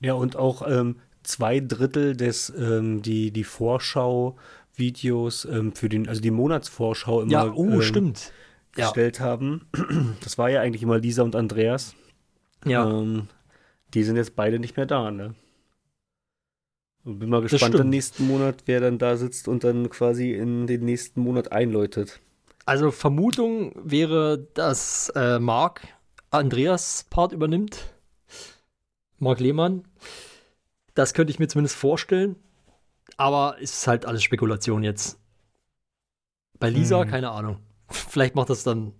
Ja, 0.00 0.14
und 0.14 0.36
auch 0.36 0.66
ähm, 0.68 0.96
zwei 1.22 1.60
Drittel 1.60 2.16
des, 2.16 2.50
ähm, 2.56 3.02
die, 3.02 3.30
die 3.32 3.44
Vorschau-Videos 3.44 5.44
ähm, 5.46 5.72
für 5.72 5.88
den, 5.88 6.08
also 6.08 6.20
die 6.20 6.30
Monatsvorschau 6.30 7.22
immer 7.22 7.32
ja, 7.32 7.52
oh, 7.52 7.80
ähm, 7.80 7.82
stimmt. 7.82 8.32
Ja, 8.76 8.86
gestellt 8.86 9.20
haben. 9.20 9.66
Das 10.22 10.38
war 10.38 10.50
ja 10.50 10.60
eigentlich 10.60 10.82
immer 10.82 10.98
Lisa 10.98 11.22
und 11.22 11.34
Andreas. 11.36 11.94
ja. 12.64 12.88
Ähm, 12.88 13.28
die 13.94 14.04
sind 14.04 14.16
jetzt 14.16 14.36
beide 14.36 14.58
nicht 14.58 14.76
mehr 14.76 14.86
da, 14.86 15.10
ne? 15.10 15.34
Und 17.04 17.18
bin 17.18 17.28
mal 17.28 17.42
gespannt 17.42 17.78
im 17.80 17.88
nächsten 17.88 18.24
Monat, 18.26 18.62
wer 18.66 18.78
dann 18.80 18.98
da 18.98 19.16
sitzt 19.16 19.48
und 19.48 19.64
dann 19.64 19.88
quasi 19.90 20.32
in 20.32 20.66
den 20.68 20.84
nächsten 20.84 21.20
Monat 21.22 21.50
einläutet. 21.52 22.20
Also 22.68 22.90
Vermutung 22.90 23.72
wäre, 23.82 24.46
dass 24.52 25.08
äh, 25.16 25.38
Marc 25.38 25.88
Andreas 26.30 27.06
Part 27.08 27.32
übernimmt. 27.32 27.94
Marc 29.18 29.40
Lehmann. 29.40 29.84
Das 30.92 31.14
könnte 31.14 31.30
ich 31.30 31.38
mir 31.38 31.48
zumindest 31.48 31.76
vorstellen. 31.76 32.36
Aber 33.16 33.56
ist 33.56 33.86
halt 33.86 34.04
alles 34.04 34.22
Spekulation 34.22 34.82
jetzt. 34.82 35.18
Bei 36.58 36.68
Lisa, 36.68 37.00
Hm. 37.00 37.08
keine 37.08 37.30
Ahnung. 37.30 37.56
Vielleicht 37.88 38.34
macht 38.34 38.50
das 38.50 38.64
dann. 38.64 38.92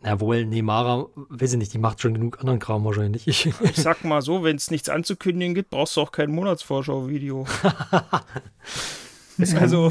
Na 0.00 0.18
wohl, 0.18 0.46
nee, 0.46 0.62
Mara, 0.62 1.06
weiß 1.14 1.52
ich 1.52 1.58
nicht, 1.58 1.74
die 1.74 1.78
macht 1.78 2.00
schon 2.00 2.14
genug 2.14 2.40
anderen 2.40 2.60
Kram 2.60 2.82
wahrscheinlich. 2.86 3.28
Ich, 3.28 3.44
Ich 3.44 3.76
sag 3.76 4.04
mal 4.04 4.22
so, 4.22 4.42
wenn 4.42 4.56
es 4.56 4.70
nichts 4.70 4.88
anzukündigen 4.88 5.54
gibt, 5.54 5.68
brauchst 5.68 5.98
du 5.98 6.00
auch 6.00 6.12
kein 6.12 6.30
Monatsvorschau-Video. 6.30 7.46
also, 9.56 9.90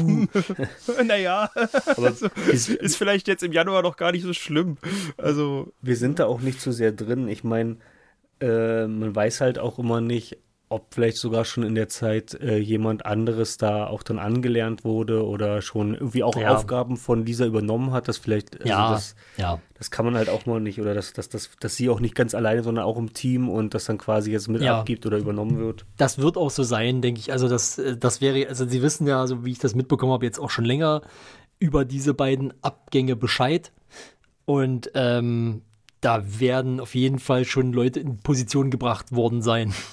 naja, 1.04 1.50
Aber 1.96 2.12
ist, 2.50 2.68
ist 2.68 2.96
vielleicht 2.96 3.28
jetzt 3.28 3.42
im 3.42 3.52
Januar 3.52 3.82
noch 3.82 3.96
gar 3.96 4.12
nicht 4.12 4.22
so 4.22 4.32
schlimm. 4.32 4.76
Also, 5.16 5.72
wir 5.82 5.96
sind 5.96 6.18
da 6.18 6.26
auch 6.26 6.40
nicht 6.40 6.60
so 6.60 6.72
sehr 6.72 6.92
drin. 6.92 7.28
Ich 7.28 7.44
meine, 7.44 7.76
äh, 8.40 8.86
man 8.86 9.14
weiß 9.14 9.40
halt 9.40 9.58
auch 9.58 9.78
immer 9.78 10.00
nicht, 10.00 10.38
ob 10.70 10.94
vielleicht 10.94 11.16
sogar 11.16 11.44
schon 11.44 11.64
in 11.64 11.74
der 11.74 11.88
Zeit 11.88 12.32
äh, 12.40 12.56
jemand 12.58 13.04
anderes 13.04 13.56
da 13.58 13.88
auch 13.88 14.04
dann 14.04 14.20
angelernt 14.20 14.84
wurde 14.84 15.26
oder 15.26 15.62
schon 15.62 15.94
irgendwie 15.94 16.22
auch 16.22 16.36
Ja. 16.36 16.54
Aufgaben 16.54 16.96
von 16.96 17.26
Lisa 17.26 17.44
übernommen 17.44 17.90
hat. 17.90 18.06
Das 18.06 18.18
vielleicht, 18.18 18.54
also 18.60 18.68
ja, 18.68 18.92
das, 18.92 19.16
ja. 19.36 19.60
das 19.76 19.90
kann 19.90 20.04
man 20.04 20.14
halt 20.14 20.28
auch 20.28 20.46
mal 20.46 20.60
nicht. 20.60 20.80
Oder 20.80 20.94
dass, 20.94 21.12
dass, 21.12 21.28
dass, 21.28 21.50
dass 21.58 21.74
sie 21.74 21.90
auch 21.90 21.98
nicht 21.98 22.14
ganz 22.14 22.36
alleine, 22.36 22.62
sondern 22.62 22.84
auch 22.84 22.96
im 22.96 23.12
Team 23.12 23.48
und 23.48 23.74
das 23.74 23.86
dann 23.86 23.98
quasi 23.98 24.30
jetzt 24.30 24.46
mit 24.48 24.62
Ja. 24.62 24.78
abgibt 24.78 25.04
oder 25.06 25.18
übernommen 25.18 25.58
wird. 25.58 25.86
Das 25.96 26.18
wird 26.18 26.36
auch 26.36 26.50
so 26.50 26.62
sein, 26.62 27.02
denke 27.02 27.18
ich. 27.18 27.32
Also 27.32 27.48
das, 27.48 27.78
äh, 27.78 27.96
das 27.96 28.20
wäre, 28.20 28.48
also 28.48 28.64
Sie 28.64 28.80
wissen 28.80 29.08
ja, 29.08 29.26
so 29.26 29.44
wie 29.44 29.50
ich 29.50 29.58
das 29.58 29.74
mitbekommen 29.74 30.12
habe, 30.12 30.24
jetzt 30.24 30.38
auch 30.38 30.50
schon 30.50 30.64
länger 30.64 31.02
über 31.58 31.84
diese 31.84 32.14
beiden 32.14 32.54
Abgänge 32.62 33.16
Bescheid. 33.16 33.72
Und 34.44 34.92
ähm, 34.94 35.62
da 36.00 36.22
werden 36.40 36.78
auf 36.78 36.94
jeden 36.94 37.18
Fall 37.18 37.44
schon 37.44 37.72
Leute 37.72 37.98
in 37.98 38.18
Position 38.18 38.70
gebracht 38.70 39.10
worden 39.10 39.42
sein. 39.42 39.74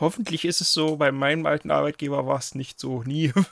hoffentlich 0.00 0.44
ist 0.44 0.60
es 0.60 0.72
so. 0.72 0.96
Bei 0.96 1.12
meinem 1.12 1.46
alten 1.46 1.70
Arbeitgeber 1.70 2.26
war 2.26 2.38
es 2.38 2.54
nicht 2.54 2.80
so, 2.80 3.02
nie. 3.02 3.32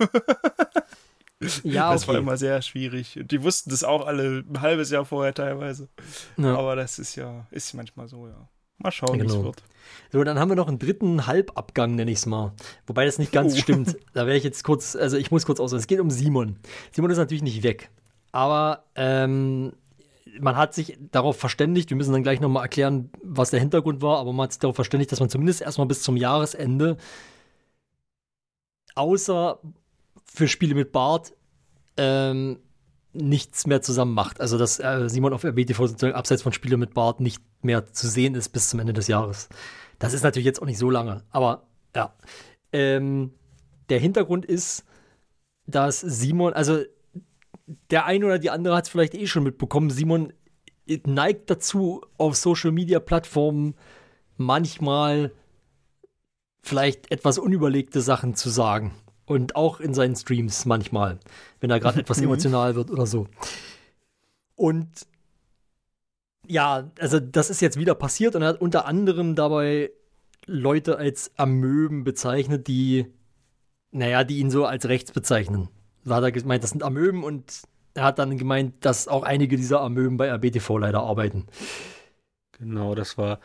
Ja, 1.63 1.93
Das 1.93 2.09
war 2.09 2.17
okay. 2.17 2.23
immer 2.23 2.37
sehr 2.37 2.61
schwierig. 2.63 3.17
Und 3.17 3.31
die 3.31 3.45
wussten 3.45 3.71
das 3.71 3.85
auch 3.85 4.05
alle 4.07 4.43
ein 4.49 4.61
halbes 4.61 4.91
Jahr 4.91 5.05
vorher 5.05 5.33
teilweise. 5.33 5.89
Ja. 6.37 6.57
Aber 6.57 6.75
das 6.75 6.99
ist 6.99 7.15
ja, 7.15 7.47
ist 7.53 7.75
manchmal 7.75 8.09
so, 8.09 8.27
ja. 8.27 8.49
Mal 8.79 8.91
schauen, 8.91 9.21
wie 9.21 9.27
es 9.27 9.33
Genau. 9.33 9.45
wird. 9.45 9.63
So, 10.11 10.23
dann 10.25 10.39
haben 10.39 10.49
wir 10.51 10.57
noch 10.57 10.67
einen 10.69 10.79
dritten 10.81 11.27
Halbabgang, 11.29 11.95
nenne 11.95 12.11
ich 12.11 12.19
es 12.19 12.27
mal. 12.27 12.53
Wobei 12.89 13.05
das 13.05 13.19
nicht 13.19 13.31
ganz 13.33 13.55
Oh. 13.55 13.57
stimmt. 13.57 13.97
Da 14.15 14.27
werde 14.27 14.37
ich 14.37 14.45
jetzt 14.45 14.65
kurz, 14.65 14.97
also 14.97 15.17
ich 15.17 15.31
muss 15.31 15.47
kurz 15.47 15.61
ausholen. 15.61 15.81
Es 15.81 15.87
geht 15.87 16.01
um 16.01 16.11
Simon. 16.11 16.57
Simon 16.93 17.11
ist 17.13 17.19
natürlich 17.19 17.43
nicht 17.43 17.63
weg. 17.63 17.89
Aber 18.33 18.85
ähm, 18.97 19.73
man 20.41 20.57
hat 20.57 20.75
sich 20.75 20.99
darauf 21.11 21.37
verständigt, 21.37 21.91
wir 21.91 21.97
müssen 21.97 22.13
dann 22.13 22.23
gleich 22.23 22.41
nochmal 22.41 22.63
erklären, 22.63 23.11
was 23.23 23.51
der 23.51 23.61
Hintergrund 23.61 24.03
war, 24.03 24.19
aber 24.19 24.33
man 24.33 24.45
hat 24.45 24.53
sich 24.53 24.61
darauf 24.61 24.77
verständigt, 24.77 25.13
dass 25.13 25.21
man 25.21 25.31
zumindest 25.31 25.61
erstmal 25.61 25.87
bis 25.87 26.03
zum 26.03 26.17
Jahresende, 26.17 26.97
außer 28.95 29.61
für 30.25 30.49
Spiele 30.49 30.75
mit 30.75 30.93
Bart, 30.93 31.35
ähm, 31.97 32.59
nichts 33.13 33.67
mehr 33.67 33.83
zusammen 33.83 34.15
macht. 34.15 34.41
Also 34.41 34.59
dass 34.59 34.79
äh, 34.79 35.09
Simon 35.09 35.33
auf 35.33 35.45
RBTV 35.45 35.87
sozusagen 35.87 36.15
abseits 36.15 36.43
von 36.43 36.53
Spiele 36.53 36.77
mit 36.77 36.95
Bart 36.95 37.21
nicht 37.21 37.43
mehr 37.63 37.93
zu 37.93 38.09
sehen 38.09 38.35
ist 38.35 38.51
bis 38.51 38.69
zum 38.69 38.81
Ende 38.81 38.93
des 38.93 39.09
Jahres. 39.09 39.49
Das 39.99 40.13
ist 40.15 40.23
natürlich 40.23 40.47
jetzt 40.47 40.63
auch 40.63 40.67
nicht 40.67 40.79
so 40.79 40.91
lange, 40.91 41.25
aber 41.31 41.67
ja. 41.95 42.15
Ähm, 42.73 43.33
der 43.89 43.99
Hintergrund 43.99 44.45
ist, 44.45 44.85
dass 45.67 46.01
Simon, 46.01 46.53
also 46.53 46.83
der 47.91 48.07
eine 48.07 48.27
oder 48.27 48.39
die 48.39 48.51
andere 48.51 48.77
hat 48.77 48.85
es 48.85 48.91
vielleicht 48.91 49.15
eh 49.15 49.27
schon 49.27 49.43
mitbekommen, 49.43 49.91
Simon 49.91 50.33
neigt 51.05 51.51
dazu, 51.51 52.03
auf 52.17 52.37
Social 52.37 52.73
Media 52.73 52.99
Plattformen 52.99 53.75
manchmal 54.37 55.33
vielleicht 56.63 57.11
etwas 57.11 57.39
unüberlegte 57.39 58.01
Sachen 58.01 58.35
zu 58.35 58.49
sagen. 58.49 58.95
Und 59.27 59.57
auch 59.57 59.81
in 59.81 59.93
seinen 59.93 60.17
Streams 60.17 60.65
manchmal, 60.65 61.21
wenn 61.61 61.71
er 61.71 61.81
gerade 61.81 62.01
etwas 62.01 62.21
emotional 62.21 62.75
wird 62.75 62.91
oder 62.91 63.07
so. 63.07 63.27
Und 64.55 65.07
ja, 66.47 66.91
also 66.99 67.21
das 67.21 67.51
ist 67.51 67.61
jetzt 67.61 67.79
wieder 67.79 67.95
passiert 67.95 68.35
und 68.35 68.43
er 68.43 68.49
hat 68.49 68.61
unter 68.61 68.87
anderem 68.87 69.35
dabei 69.35 69.91
Leute 70.47 70.97
als 70.97 71.31
Amöben 71.37 72.05
bezeichnet, 72.05 72.69
die, 72.69 73.07
naja, 73.91 74.25
die 74.25 74.39
ihn 74.39 74.51
so 74.51 74.65
als 74.65 74.87
rechts 74.87 75.13
bezeichnen. 75.13 75.69
Da 76.05 76.17
hat 76.17 76.25
er 76.25 76.33
gemeint, 76.33 76.63
das 76.63 76.71
sind 76.71 76.83
Amöben 76.83 77.25
und 77.25 77.63
er 77.95 78.05
hat 78.05 78.19
dann 78.19 78.39
gemeint, 78.39 78.85
dass 78.85 79.09
auch 79.09 79.23
einige 79.23 79.57
dieser 79.57 79.81
Amöben 79.81 80.17
bei 80.17 80.29
RBTV 80.29 80.79
leider 80.79 81.01
arbeiten. 81.01 81.47
Genau, 82.53 82.95
das 82.95 83.19
war. 83.19 83.41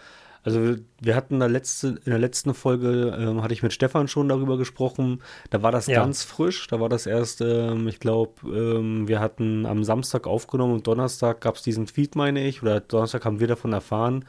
Also 0.46 0.76
wir 1.00 1.16
hatten 1.16 1.40
da 1.40 1.46
letzte, 1.46 1.88
in 1.88 2.12
der 2.12 2.20
letzten 2.20 2.54
Folge, 2.54 3.16
ähm, 3.18 3.42
hatte 3.42 3.54
ich 3.54 3.64
mit 3.64 3.72
Stefan 3.72 4.10
schon 4.10 4.28
darüber 4.28 4.58
gesprochen, 4.58 5.22
da 5.52 5.64
war 5.64 5.72
das 5.72 5.88
ja. 5.88 6.02
ganz 6.02 6.24
frisch, 6.24 6.68
da 6.68 6.82
war 6.82 6.90
das 6.90 7.06
erst, 7.06 7.40
ähm, 7.40 7.88
ich 7.88 8.02
glaube, 8.02 8.42
ähm, 8.46 9.08
wir 9.08 9.22
hatten 9.22 9.66
am 9.66 9.86
Samstag 9.86 10.28
aufgenommen 10.28 10.74
und 10.74 10.86
Donnerstag 10.86 11.40
gab 11.40 11.56
es 11.56 11.62
diesen 11.62 11.88
Feed, 11.88 12.18
meine 12.18 12.46
ich, 12.46 12.62
oder 12.62 12.82
Donnerstag 12.82 13.24
haben 13.24 13.40
wir 13.40 13.48
davon 13.48 13.72
erfahren 13.72 14.26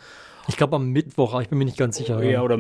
ich 0.49 0.57
glaube 0.57 0.77
am 0.77 0.91
Mittwoch, 0.91 1.33
aber 1.33 1.43
ich 1.43 1.49
bin 1.49 1.59
mir 1.59 1.65
nicht 1.65 1.79
ganz 1.79 1.97
sicher. 1.97 2.23
Ja, 2.23 2.31
ja, 2.31 2.43
oder 2.43 2.59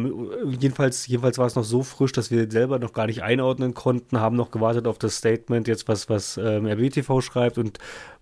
jedenfalls, 0.58 1.06
jedenfalls 1.06 1.38
war 1.38 1.46
es 1.46 1.54
noch 1.54 1.64
so 1.64 1.82
frisch, 1.82 2.12
dass 2.12 2.30
wir 2.30 2.50
selber 2.50 2.78
noch 2.78 2.92
gar 2.92 3.06
nicht 3.06 3.22
einordnen 3.22 3.74
konnten, 3.74 4.20
haben 4.20 4.36
noch 4.36 4.50
gewartet 4.50 4.86
auf 4.86 4.98
das 4.98 5.16
Statement, 5.16 5.68
jetzt 5.68 5.88
was, 5.88 6.08
was 6.08 6.36
ähm, 6.36 6.66
RBTV 6.66 7.20
schreibt 7.20 7.58
und 7.58 7.78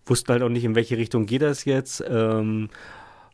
wussten 0.07 0.33
halt 0.33 0.43
auch 0.43 0.49
nicht, 0.49 0.65
in 0.65 0.75
welche 0.75 0.97
Richtung 0.97 1.27
geht 1.27 1.43
das 1.43 1.65
jetzt. 1.65 2.03
Ähm, 2.09 2.71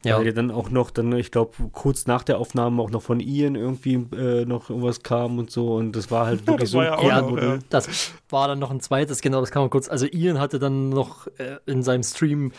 ja. 0.05 0.17
Weil 0.17 0.27
ja 0.27 0.33
dann 0.33 0.51
auch 0.51 0.71
noch, 0.71 0.91
dann, 0.91 1.13
ich 1.13 1.33
glaube, 1.33 1.55
kurz 1.73 2.07
nach 2.07 2.23
der 2.23 2.39
Aufnahme 2.39 2.81
auch 2.83 2.91
noch 2.91 3.03
von 3.03 3.19
Ian 3.19 3.57
irgendwie 3.57 3.95
äh, 3.95 4.45
noch 4.45 4.71
irgendwas 4.71 5.03
kam 5.03 5.39
und 5.39 5.51
so. 5.51 5.75
Und 5.75 5.97
das 5.97 6.11
war 6.11 6.27
halt 6.27 6.47
wirklich 6.47 6.71
so. 6.71 6.83
Ja, 6.83 7.03
ja, 7.03 7.21
noch, 7.21 7.37
ja, 7.37 7.59
das 7.69 8.13
war 8.29 8.47
dann 8.47 8.61
noch 8.61 8.71
ein 8.71 8.81
zweites, 8.81 9.21
genau, 9.21 9.41
das 9.41 9.51
kann 9.51 9.63
man 9.63 9.71
kurz. 9.71 9.89
Also 9.89 10.07
Ian 10.07 10.39
hatte 10.39 10.59
dann 10.59 10.91
noch 10.91 11.27
äh, 11.39 11.57
in 11.67 11.83
seinem 11.83 12.05
Stream 12.05 12.53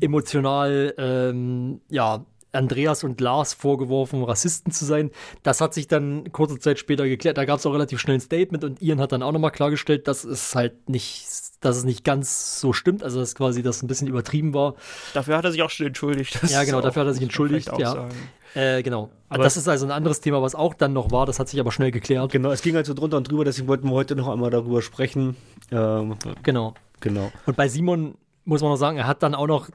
emotional, 0.00 0.94
ähm, 0.96 1.80
ja, 1.90 2.24
Andreas 2.52 3.04
und 3.04 3.20
Lars 3.20 3.52
vorgeworfen, 3.52 4.24
Rassisten 4.24 4.72
zu 4.72 4.84
sein. 4.84 5.10
Das 5.42 5.60
hat 5.60 5.74
sich 5.74 5.86
dann 5.86 6.32
kurze 6.32 6.58
Zeit 6.58 6.78
später 6.78 7.06
geklärt. 7.06 7.36
Da 7.36 7.44
gab 7.44 7.58
es 7.58 7.66
auch 7.66 7.72
relativ 7.72 8.00
schnell 8.00 8.16
ein 8.16 8.20
Statement 8.20 8.64
und 8.64 8.82
Ian 8.82 9.00
hat 9.00 9.12
dann 9.12 9.22
auch 9.22 9.32
nochmal 9.32 9.50
klargestellt, 9.50 10.08
dass 10.08 10.24
es 10.24 10.54
halt 10.54 10.88
nicht, 10.88 11.26
dass 11.60 11.76
es 11.76 11.84
nicht 11.84 12.04
ganz 12.04 12.60
so 12.60 12.72
stimmt, 12.72 13.02
also 13.02 13.20
dass 13.20 13.34
quasi 13.34 13.62
das 13.62 13.82
ein 13.82 13.86
bisschen 13.86 14.08
übertrieben 14.08 14.54
war. 14.54 14.74
Dafür 15.14 15.36
hat 15.36 15.44
er 15.44 15.52
sich 15.52 15.62
auch 15.62 15.70
schon 15.70 15.86
entschuldigt. 15.86 16.38
ja, 16.48 16.64
genau, 16.64 16.80
dafür 16.80 17.00
hat 17.00 17.08
er 17.08 17.14
sich 17.14 17.22
entschuldigt. 17.22 17.70
Ja. 17.78 18.08
Äh, 18.54 18.82
genau. 18.82 19.10
Aber 19.28 19.44
das 19.44 19.56
ist 19.58 19.68
also 19.68 19.84
ein 19.84 19.92
anderes 19.92 20.20
Thema, 20.20 20.40
was 20.40 20.54
auch 20.54 20.72
dann 20.72 20.94
noch 20.94 21.10
war. 21.10 21.26
Das 21.26 21.38
hat 21.38 21.48
sich 21.48 21.60
aber 21.60 21.70
schnell 21.70 21.90
geklärt. 21.90 22.32
Genau, 22.32 22.50
es 22.50 22.62
ging 22.62 22.74
halt 22.74 22.86
so 22.86 22.94
drunter 22.94 23.18
und 23.18 23.30
drüber, 23.30 23.44
deswegen 23.44 23.68
wollten 23.68 23.88
wir 23.88 23.92
heute 23.92 24.16
noch 24.16 24.28
einmal 24.28 24.50
darüber 24.50 24.80
sprechen. 24.80 25.36
Ähm, 25.70 26.16
genau. 26.42 26.74
Genau. 27.00 27.30
Und 27.46 27.56
bei 27.56 27.68
Simon 27.68 28.14
muss 28.44 28.62
man 28.62 28.70
noch 28.70 28.76
sagen, 28.76 28.96
er 28.96 29.06
hat 29.06 29.22
dann 29.22 29.34
auch 29.34 29.46
noch 29.46 29.68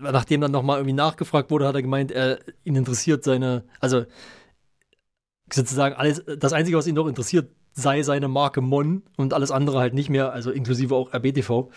nachdem 0.00 0.40
dann 0.40 0.52
nochmal 0.52 0.78
irgendwie 0.78 0.94
nachgefragt 0.94 1.50
wurde, 1.50 1.66
hat 1.66 1.74
er 1.74 1.82
gemeint, 1.82 2.10
er, 2.10 2.38
ihn 2.64 2.76
interessiert 2.76 3.24
seine, 3.24 3.64
also 3.80 4.04
sozusagen 5.52 5.94
alles, 5.94 6.24
das 6.38 6.52
Einzige, 6.52 6.76
was 6.76 6.86
ihn 6.86 6.94
noch 6.94 7.06
interessiert, 7.06 7.50
sei 7.72 8.02
seine 8.02 8.28
Marke 8.28 8.60
Mon 8.60 9.02
und 9.16 9.34
alles 9.34 9.50
andere 9.50 9.78
halt 9.78 9.94
nicht 9.94 10.08
mehr, 10.08 10.32
also 10.32 10.50
inklusive 10.50 10.94
auch 10.94 11.12
RBTV. 11.12 11.70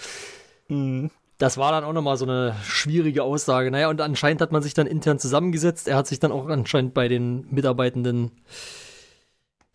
Mhm. 0.70 1.12
Das 1.38 1.58
war 1.58 1.72
dann 1.72 1.86
auch 1.86 1.94
nochmal 1.94 2.18
so 2.18 2.26
eine 2.26 2.54
schwierige 2.64 3.24
Aussage. 3.24 3.72
Naja, 3.72 3.90
und 3.90 4.02
anscheinend 4.02 4.42
hat 4.42 4.52
man 4.52 4.62
sich 4.62 4.74
dann 4.74 4.88
intern 4.88 5.20
zusammengesetzt. 5.20 5.88
Er 5.88 5.96
hat 5.96 6.06
sich 6.06 6.20
dann 6.20 6.34
auch 6.34 6.48
anscheinend 6.48 6.94
bei 6.94 7.08
den 7.08 7.48
Mitarbeitenden 7.50 8.32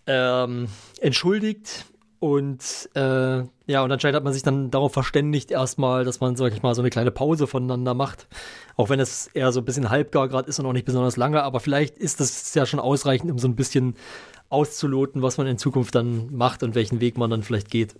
ähm, 0.06 0.68
entschuldigt 1.00 1.86
und 2.18 2.90
äh, 2.94 3.44
ja, 3.66 3.82
und 3.82 3.90
anscheinend 3.90 4.16
hat 4.16 4.24
man 4.24 4.32
sich 4.32 4.42
dann 4.42 4.70
darauf 4.70 4.92
verständigt, 4.92 5.50
erstmal, 5.50 6.04
dass 6.04 6.20
man, 6.20 6.36
sag 6.36 6.52
ich 6.52 6.62
mal, 6.62 6.74
so 6.74 6.82
eine 6.82 6.90
kleine 6.90 7.10
Pause 7.10 7.46
voneinander 7.46 7.94
macht. 7.94 8.28
Auch 8.76 8.90
wenn 8.90 9.00
es 9.00 9.28
eher 9.28 9.52
so 9.52 9.60
ein 9.60 9.64
bisschen 9.64 9.88
halbgar 9.88 10.28
gerade 10.28 10.48
ist 10.48 10.58
und 10.58 10.66
auch 10.66 10.72
nicht 10.74 10.84
besonders 10.84 11.16
lange, 11.16 11.42
aber 11.42 11.60
vielleicht 11.60 11.96
ist 11.96 12.20
das 12.20 12.54
ja 12.54 12.66
schon 12.66 12.80
ausreichend, 12.80 13.30
um 13.30 13.38
so 13.38 13.48
ein 13.48 13.56
bisschen 13.56 13.96
auszuloten, 14.50 15.22
was 15.22 15.38
man 15.38 15.46
in 15.46 15.56
Zukunft 15.56 15.94
dann 15.94 16.34
macht 16.34 16.62
und 16.62 16.74
welchen 16.74 17.00
Weg 17.00 17.16
man 17.16 17.30
dann 17.30 17.42
vielleicht 17.42 17.70
geht. 17.70 17.94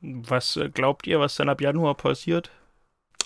Was 0.00 0.56
äh, 0.56 0.70
glaubt 0.70 1.06
ihr, 1.06 1.18
was 1.18 1.34
dann 1.34 1.48
ab 1.48 1.60
Januar 1.60 1.96
passiert? 1.96 2.50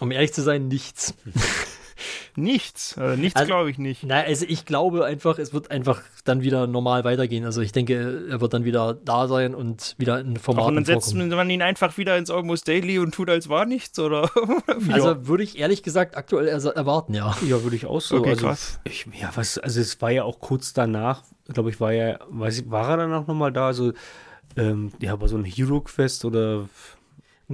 Um 0.01 0.11
ehrlich 0.11 0.33
zu 0.33 0.43
sein, 0.43 0.69
nichts. 0.69 1.15
Nichts, 2.37 2.99
also 2.99 3.21
nichts 3.21 3.37
also, 3.37 3.47
glaube 3.47 3.71
ich 3.71 3.79
nicht. 3.79 4.05
Nein, 4.05 4.25
also 4.27 4.45
ich 4.49 4.65
glaube 4.65 5.05
einfach, 5.05 5.39
es 5.39 5.53
wird 5.53 5.71
einfach 5.71 6.03
dann 6.25 6.43
wieder 6.43 6.67
normal 6.67 7.05
weitergehen. 7.05 7.45
Also 7.45 7.61
ich 7.61 7.73
denke, 7.73 8.27
er 8.29 8.41
wird 8.41 8.55
dann 8.55 8.65
wieder 8.65 8.95
da 8.95 9.29
sein 9.29 9.55
und 9.55 9.95
wieder 9.99 10.19
in 10.21 10.37
Format. 10.37 10.67
Und 10.67 10.75
dann 10.77 10.85
setzt 10.85 11.15
man 11.15 11.51
ihn 11.51 11.63
einfach 11.63 11.97
wieder 11.97 12.17
ins 12.17 12.31
Almost 12.31 12.67
Daily 12.69 12.99
und 12.99 13.15
tut 13.15 13.31
als 13.31 13.49
war 13.49 13.67
nichts, 13.67 13.99
oder? 13.99 14.31
also 14.91 15.27
würde 15.27 15.45
ich 15.45 15.59
ehrlich 15.59 15.83
gesagt 15.83 16.17
aktuell 16.17 16.49
erwarten, 16.49 17.15
ja. 17.15 17.37
Ja, 17.47 17.63
würde 17.63 17.77
ich 17.77 17.87
auch 17.87 18.01
so. 18.01 18.17
Okay, 18.17 18.31
also, 18.31 18.47
krass. 18.47 18.81
Ich, 18.85 19.07
ja, 19.19 19.31
was, 19.35 19.59
also 19.59 19.81
es 19.81 20.01
war 20.01 20.11
ja 20.11 20.25
auch 20.25 20.41
kurz 20.41 20.73
danach, 20.73 21.23
glaube 21.53 21.71
ich, 21.71 21.81
war 21.81 21.93
ja, 21.93 22.19
weiß 22.29 22.61
ich, 22.61 22.71
war 22.71 22.91
er 22.91 22.97
dann 22.99 23.13
auch 23.13 23.27
nochmal 23.27 23.53
da? 23.53 23.67
Also, 23.67 23.93
ähm, 24.57 24.93
ja, 25.01 25.15
bei 25.17 25.27
so 25.29 25.37
ein 25.37 25.45
Hero 25.45 25.81
Quest 25.81 26.25
oder 26.25 26.69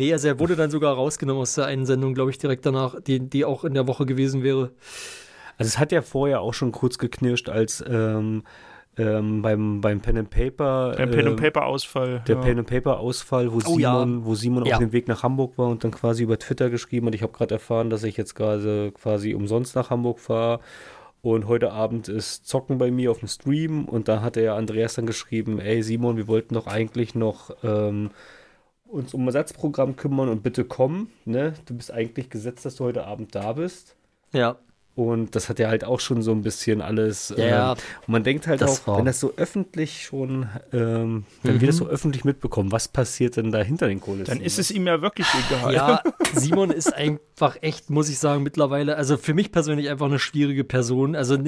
Nee, 0.01 0.15
also 0.15 0.29
er 0.29 0.41
wurde 0.41 0.57
dann 0.57 0.71
sogar 0.71 0.95
rausgenommen 0.95 1.43
aus 1.43 1.57
der 1.57 1.67
einen 1.67 1.85
Sendung, 1.85 2.15
glaube 2.15 2.31
ich, 2.31 2.39
direkt 2.39 2.65
danach, 2.65 2.99
die, 3.03 3.21
die 3.21 3.45
auch 3.45 3.65
in 3.65 3.75
der 3.75 3.87
Woche 3.87 4.07
gewesen 4.07 4.43
wäre. 4.43 4.71
Also 5.59 5.69
es 5.69 5.79
hat 5.79 5.93
ja 5.93 6.01
vorher 6.01 6.41
auch 6.41 6.55
schon 6.55 6.73
kurz 6.73 6.97
geknirscht, 6.97 7.51
als 7.51 7.85
ähm, 7.87 8.45
ähm, 8.97 9.43
beim, 9.43 9.83
beim 9.83 10.01
Pen 10.01 10.17
and 10.17 10.31
Paper. 10.31 10.95
Beim 10.97 11.11
Pen 11.11 11.27
and 11.27 11.29
ähm, 11.29 11.37
Paper 11.37 11.67
Ausfall. 11.67 12.23
Der 12.27 12.37
ja. 12.37 12.41
Pen 12.41 12.61
and 12.61 12.67
Paper 12.67 12.99
Ausfall, 12.99 13.53
wo 13.53 13.59
oh, 13.59 13.61
Simon, 13.61 14.21
ja. 14.21 14.25
wo 14.25 14.35
Simon 14.35 14.65
ja. 14.65 14.73
auf 14.73 14.79
dem 14.79 14.93
Weg 14.93 15.07
nach 15.07 15.23
Hamburg 15.23 15.59
war 15.59 15.69
und 15.69 15.85
dann 15.85 15.91
quasi 15.91 16.23
über 16.23 16.39
Twitter 16.39 16.71
geschrieben 16.71 17.09
hat, 17.09 17.15
ich 17.15 17.23
habe 17.23 17.35
gerade 17.35 17.57
erfahren, 17.57 17.91
dass 17.91 18.03
ich 18.03 18.17
jetzt 18.17 18.35
gerade 18.35 18.93
quasi 18.93 19.35
umsonst 19.35 19.77
nach 19.77 19.91
Hamburg 19.91 20.19
fahre. 20.19 20.61
Und 21.21 21.47
heute 21.47 21.73
Abend 21.73 22.09
ist 22.09 22.47
Zocken 22.47 22.79
bei 22.79 22.91
mir 22.91 23.11
auf 23.11 23.19
dem 23.19 23.29
Stream 23.29 23.85
und 23.85 24.09
da 24.09 24.23
hat 24.23 24.39
er 24.39 24.55
Andreas 24.55 24.95
dann 24.95 25.05
geschrieben, 25.05 25.59
ey 25.59 25.83
Simon, 25.83 26.17
wir 26.17 26.27
wollten 26.27 26.55
doch 26.55 26.67
eigentlich 26.67 27.15
noch 27.15 27.51
ähm, 27.63 28.09
uns 28.91 29.15
um 29.15 29.27
Ersatzprogramm 29.27 29.97
kümmern 29.97 30.29
und 30.29 30.43
bitte 30.43 30.65
komm, 30.65 31.09
ne? 31.25 31.55
Du 31.67 31.75
bist 31.75 31.93
eigentlich 31.93 32.31
gesetzt, 32.31 32.65
dass 32.65 32.77
du 32.77 32.85
heute 32.85 33.07
Abend 33.07 33.35
da 33.35 33.53
bist. 33.53 33.97
Ja. 34.33 34.59
Und 35.01 35.35
das 35.35 35.49
hat 35.49 35.59
ja 35.59 35.69
halt 35.69 35.83
auch 35.83 35.99
schon 35.99 36.21
so 36.21 36.31
ein 36.31 36.43
bisschen 36.43 36.83
alles. 36.83 37.33
Ja, 37.35 37.73
ähm, 37.73 37.79
und 38.07 38.13
man 38.13 38.23
denkt 38.23 38.47
halt 38.47 38.63
auch, 38.63 38.87
war. 38.87 38.99
wenn 38.99 39.07
das 39.07 39.19
so 39.19 39.33
öffentlich 39.39 40.03
schon, 40.03 40.47
ähm, 40.75 41.25
wenn 41.43 41.55
mhm. 41.55 41.61
wir 41.63 41.69
das 41.69 41.79
so 41.79 41.87
öffentlich 41.87 42.27
mitbekommen, 42.27 42.71
was 42.71 42.87
passiert 42.87 43.39
denn 43.39 43.51
da 43.51 43.63
hinter 43.63 43.89
den 43.89 44.03
Kulissen? 44.03 44.27
Dann 44.27 44.43
ist 44.43 44.59
es 44.59 44.71
ihm 44.71 44.87
ja 44.87 45.01
wirklich 45.01 45.27
egal. 45.49 45.73
Ja, 45.73 46.03
Simon 46.35 46.71
ist 46.71 46.95
einfach 46.95 47.57
echt, 47.63 47.89
muss 47.89 48.11
ich 48.11 48.19
sagen, 48.19 48.43
mittlerweile, 48.43 48.97
also 48.97 49.17
für 49.17 49.33
mich 49.33 49.53
persönlich 49.53 49.89
einfach 49.89 50.05
eine 50.05 50.19
schwierige 50.19 50.65
Person. 50.65 51.17
Also 51.17 51.39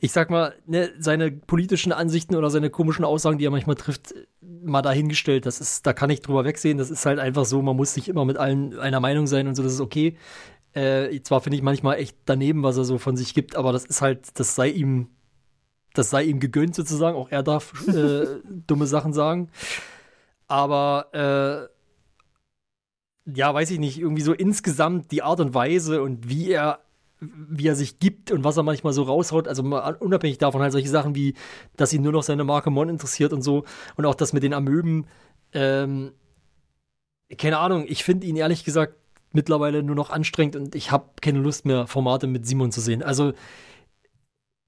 ich 0.00 0.12
sag 0.12 0.30
mal, 0.30 0.54
ne, 0.64 0.88
seine 0.98 1.30
politischen 1.30 1.92
Ansichten 1.92 2.34
oder 2.34 2.48
seine 2.48 2.70
komischen 2.70 3.04
Aussagen, 3.04 3.36
die 3.36 3.44
er 3.44 3.50
manchmal 3.50 3.76
trifft, 3.76 4.14
mal 4.40 4.80
dahingestellt. 4.80 5.44
Das 5.44 5.60
ist, 5.60 5.86
da 5.86 5.92
kann 5.92 6.08
ich 6.08 6.22
drüber 6.22 6.46
wegsehen. 6.46 6.78
Das 6.78 6.90
ist 6.90 7.04
halt 7.04 7.18
einfach 7.18 7.44
so, 7.44 7.60
man 7.60 7.76
muss 7.76 7.94
nicht 7.94 8.08
immer 8.08 8.24
mit 8.24 8.38
allen 8.38 8.78
einer 8.78 9.00
Meinung 9.00 9.26
sein 9.26 9.48
und 9.48 9.54
so, 9.54 9.62
das 9.62 9.74
ist 9.74 9.80
okay. 9.82 10.16
Äh, 10.74 11.20
zwar 11.22 11.40
finde 11.40 11.56
ich 11.56 11.62
manchmal 11.62 11.98
echt 11.98 12.16
daneben, 12.24 12.62
was 12.62 12.76
er 12.76 12.84
so 12.84 12.98
von 12.98 13.16
sich 13.16 13.34
gibt, 13.34 13.56
aber 13.56 13.72
das 13.72 13.84
ist 13.84 14.02
halt, 14.02 14.38
das 14.38 14.54
sei 14.54 14.68
ihm, 14.68 15.08
das 15.94 16.10
sei 16.10 16.24
ihm 16.24 16.40
gegönnt 16.40 16.74
sozusagen. 16.74 17.16
Auch 17.16 17.30
er 17.30 17.42
darf 17.42 17.86
äh, 17.88 18.26
dumme 18.66 18.86
Sachen 18.86 19.12
sagen. 19.12 19.50
Aber 20.48 21.68
äh, 23.26 23.32
ja, 23.34 23.54
weiß 23.54 23.70
ich 23.70 23.78
nicht, 23.78 23.98
irgendwie 23.98 24.22
so 24.22 24.32
insgesamt 24.32 25.12
die 25.12 25.22
Art 25.22 25.40
und 25.40 25.54
Weise 25.54 26.02
und 26.02 26.28
wie 26.28 26.50
er 26.50 26.80
wie 27.22 27.68
er 27.68 27.76
sich 27.76 28.00
gibt 28.00 28.32
und 28.32 28.42
was 28.42 28.56
er 28.56 28.64
manchmal 28.64 28.92
so 28.92 29.04
raushaut, 29.04 29.46
also 29.46 29.62
unabhängig 29.62 30.38
davon 30.38 30.60
halt 30.60 30.72
solche 30.72 30.88
Sachen 30.88 31.14
wie, 31.14 31.34
dass 31.76 31.92
ihn 31.92 32.02
nur 32.02 32.10
noch 32.10 32.24
seine 32.24 32.42
Marke 32.44 32.70
Mon 32.70 32.88
interessiert 32.88 33.32
und 33.32 33.42
so 33.42 33.64
und 33.96 34.06
auch 34.06 34.16
das 34.16 34.32
mit 34.32 34.42
den 34.42 34.54
Amöben, 34.54 35.06
ähm, 35.52 36.12
keine 37.38 37.58
Ahnung, 37.58 37.84
ich 37.86 38.04
finde 38.04 38.26
ihn 38.26 38.36
ehrlich 38.36 38.64
gesagt 38.64 38.96
mittlerweile 39.34 39.82
nur 39.82 39.96
noch 39.96 40.10
anstrengend 40.10 40.56
und 40.56 40.74
ich 40.74 40.90
habe 40.90 41.06
keine 41.20 41.38
Lust 41.38 41.64
mehr, 41.64 41.86
Formate 41.86 42.26
mit 42.26 42.46
Simon 42.46 42.72
zu 42.72 42.80
sehen. 42.80 43.02
Also, 43.02 43.32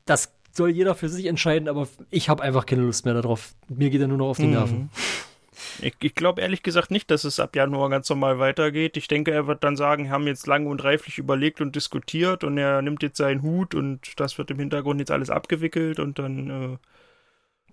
das 0.05 0.33
soll 0.53 0.71
jeder 0.71 0.95
für 0.95 1.09
sich 1.09 1.27
entscheiden, 1.27 1.69
aber 1.69 1.89
ich 2.11 2.29
habe 2.29 2.43
einfach 2.43 2.67
keine 2.67 2.83
Lust 2.83 3.05
mehr 3.05 3.15
darauf. 3.15 3.55
Mir 3.69 3.91
geht 3.91 4.01
er 4.01 4.09
nur 4.09 4.19
noch 4.19 4.29
auf 4.29 4.37
die 4.37 4.47
mhm. 4.47 4.53
Nerven. 4.53 4.91
Ich, 5.81 5.95
ich 6.01 6.15
glaube 6.15 6.41
ehrlich 6.41 6.63
gesagt 6.63 6.91
nicht, 6.91 7.11
dass 7.11 7.25
es 7.25 7.41
ab 7.41 7.57
Januar 7.57 7.91
ganz 7.91 8.09
normal 8.09 8.39
weitergeht. 8.39 8.97
Ich 8.97 9.09
denke, 9.09 9.33
er 9.33 9.47
wird 9.47 9.65
dann 9.65 9.77
sagen, 9.77 10.05
wir 10.05 10.11
haben 10.11 10.27
jetzt 10.27 10.47
lange 10.47 10.69
und 10.69 10.83
reiflich 10.85 11.19
überlegt 11.19 11.61
und 11.61 11.75
diskutiert 11.75 12.45
und 12.45 12.59
er 12.59 12.83
nimmt 12.83 13.03
jetzt 13.03 13.19
seinen 13.19 13.43
Hut 13.43 13.75
und 13.75 14.21
das 14.21 14.39
wird 14.39 14.51
im 14.51 14.59
Hintergrund 14.59 15.01
jetzt 15.01 15.11
alles 15.11 15.31
abgewickelt 15.31 15.99
und 15.99 16.19
dann. 16.19 16.51
Äh, 16.51 16.77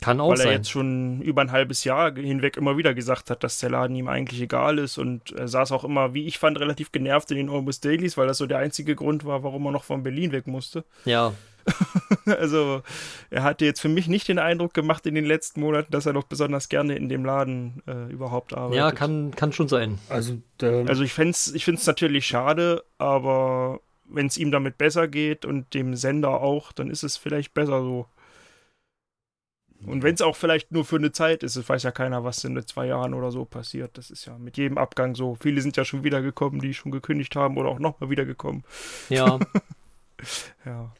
Kann 0.01 0.19
auch 0.19 0.29
weil 0.29 0.39
er 0.39 0.43
sein. 0.43 0.53
jetzt 0.53 0.69
schon 0.69 1.21
über 1.21 1.41
ein 1.41 1.51
halbes 1.51 1.83
Jahr 1.83 2.13
hinweg 2.13 2.57
immer 2.57 2.75
wieder 2.75 2.93
gesagt 2.93 3.29
hat, 3.29 3.43
dass 3.43 3.59
der 3.59 3.69
Laden 3.69 3.95
ihm 3.95 4.07
eigentlich 4.07 4.41
egal 4.41 4.79
ist 4.79 4.97
und 4.97 5.31
er 5.31 5.47
saß 5.47 5.71
auch 5.71 5.83
immer, 5.83 6.13
wie 6.13 6.25
ich 6.25 6.39
fand, 6.39 6.59
relativ 6.59 6.91
genervt 6.91 7.31
in 7.31 7.37
den 7.37 7.49
Almost 7.49 7.85
Dailies, 7.85 8.17
weil 8.17 8.27
das 8.27 8.39
so 8.39 8.47
der 8.47 8.57
einzige 8.57 8.95
Grund 8.95 9.25
war, 9.25 9.43
warum 9.43 9.65
er 9.67 9.71
noch 9.71 9.83
von 9.83 10.03
Berlin 10.03 10.31
weg 10.31 10.47
musste. 10.47 10.83
Ja, 11.05 11.33
Also 12.25 12.81
er 13.29 13.43
hatte 13.43 13.65
jetzt 13.65 13.79
für 13.79 13.89
mich 13.89 14.07
nicht 14.07 14.27
den 14.27 14.39
Eindruck 14.39 14.73
gemacht 14.73 15.05
in 15.05 15.15
den 15.15 15.25
letzten 15.25 15.61
Monaten, 15.61 15.91
dass 15.91 16.05
er 16.05 16.13
noch 16.13 16.23
besonders 16.23 16.69
gerne 16.69 16.95
in 16.95 17.09
dem 17.09 17.25
Laden 17.25 17.81
äh, 17.87 18.11
überhaupt 18.11 18.53
arbeitet. 18.53 18.77
ja, 18.77 18.91
kann, 18.91 19.31
kann 19.35 19.53
schon 19.53 19.67
sein. 19.67 19.99
Also, 20.09 20.37
Also 20.61 21.03
ich 21.03 21.13
fände 21.13 21.31
es 21.31 21.53
ich 21.53 21.65
find's 21.65 21.85
natürlich 21.85 22.25
schade, 22.25 22.83
aber 22.97 23.79
wenn 24.05 24.27
es 24.27 24.37
ihm 24.37 24.51
damit 24.51 24.77
besser 24.77 25.07
geht 25.07 25.45
und 25.45 25.73
dem 25.73 25.95
Sender 25.95 26.41
auch, 26.41 26.71
dann 26.71 26.89
ist 26.89 27.03
es 27.03 27.17
vielleicht 27.17 27.53
besser 27.53 27.81
so. 27.81 28.07
Und 29.85 30.03
wenn 30.03 30.13
es 30.13 30.21
auch 30.21 30.35
vielleicht 30.35 30.71
nur 30.71 30.85
für 30.85 30.97
eine 30.97 31.11
Zeit 31.11 31.43
ist, 31.43 31.55
es 31.55 31.67
weiß 31.67 31.83
ja 31.83 31.91
keiner, 31.91 32.23
was 32.23 32.43
in 32.43 32.61
zwei 32.67 32.87
Jahren 32.87 33.13
oder 33.13 33.31
so 33.31 33.45
passiert. 33.45 33.97
Das 33.97 34.11
ist 34.11 34.25
ja 34.25 34.37
mit 34.37 34.57
jedem 34.57 34.77
Abgang 34.77 35.15
so. 35.15 35.35
Viele 35.35 35.61
sind 35.61 35.75
ja 35.77 35.85
schon 35.85 36.03
wiedergekommen, 36.03 36.59
die 36.61 36.73
schon 36.73 36.91
gekündigt 36.91 37.35
haben 37.35 37.57
oder 37.57 37.69
auch 37.69 37.79
nochmal 37.79 38.09
wiedergekommen. 38.09 38.63
Ja, 39.09 39.39
Ja. 40.65 40.93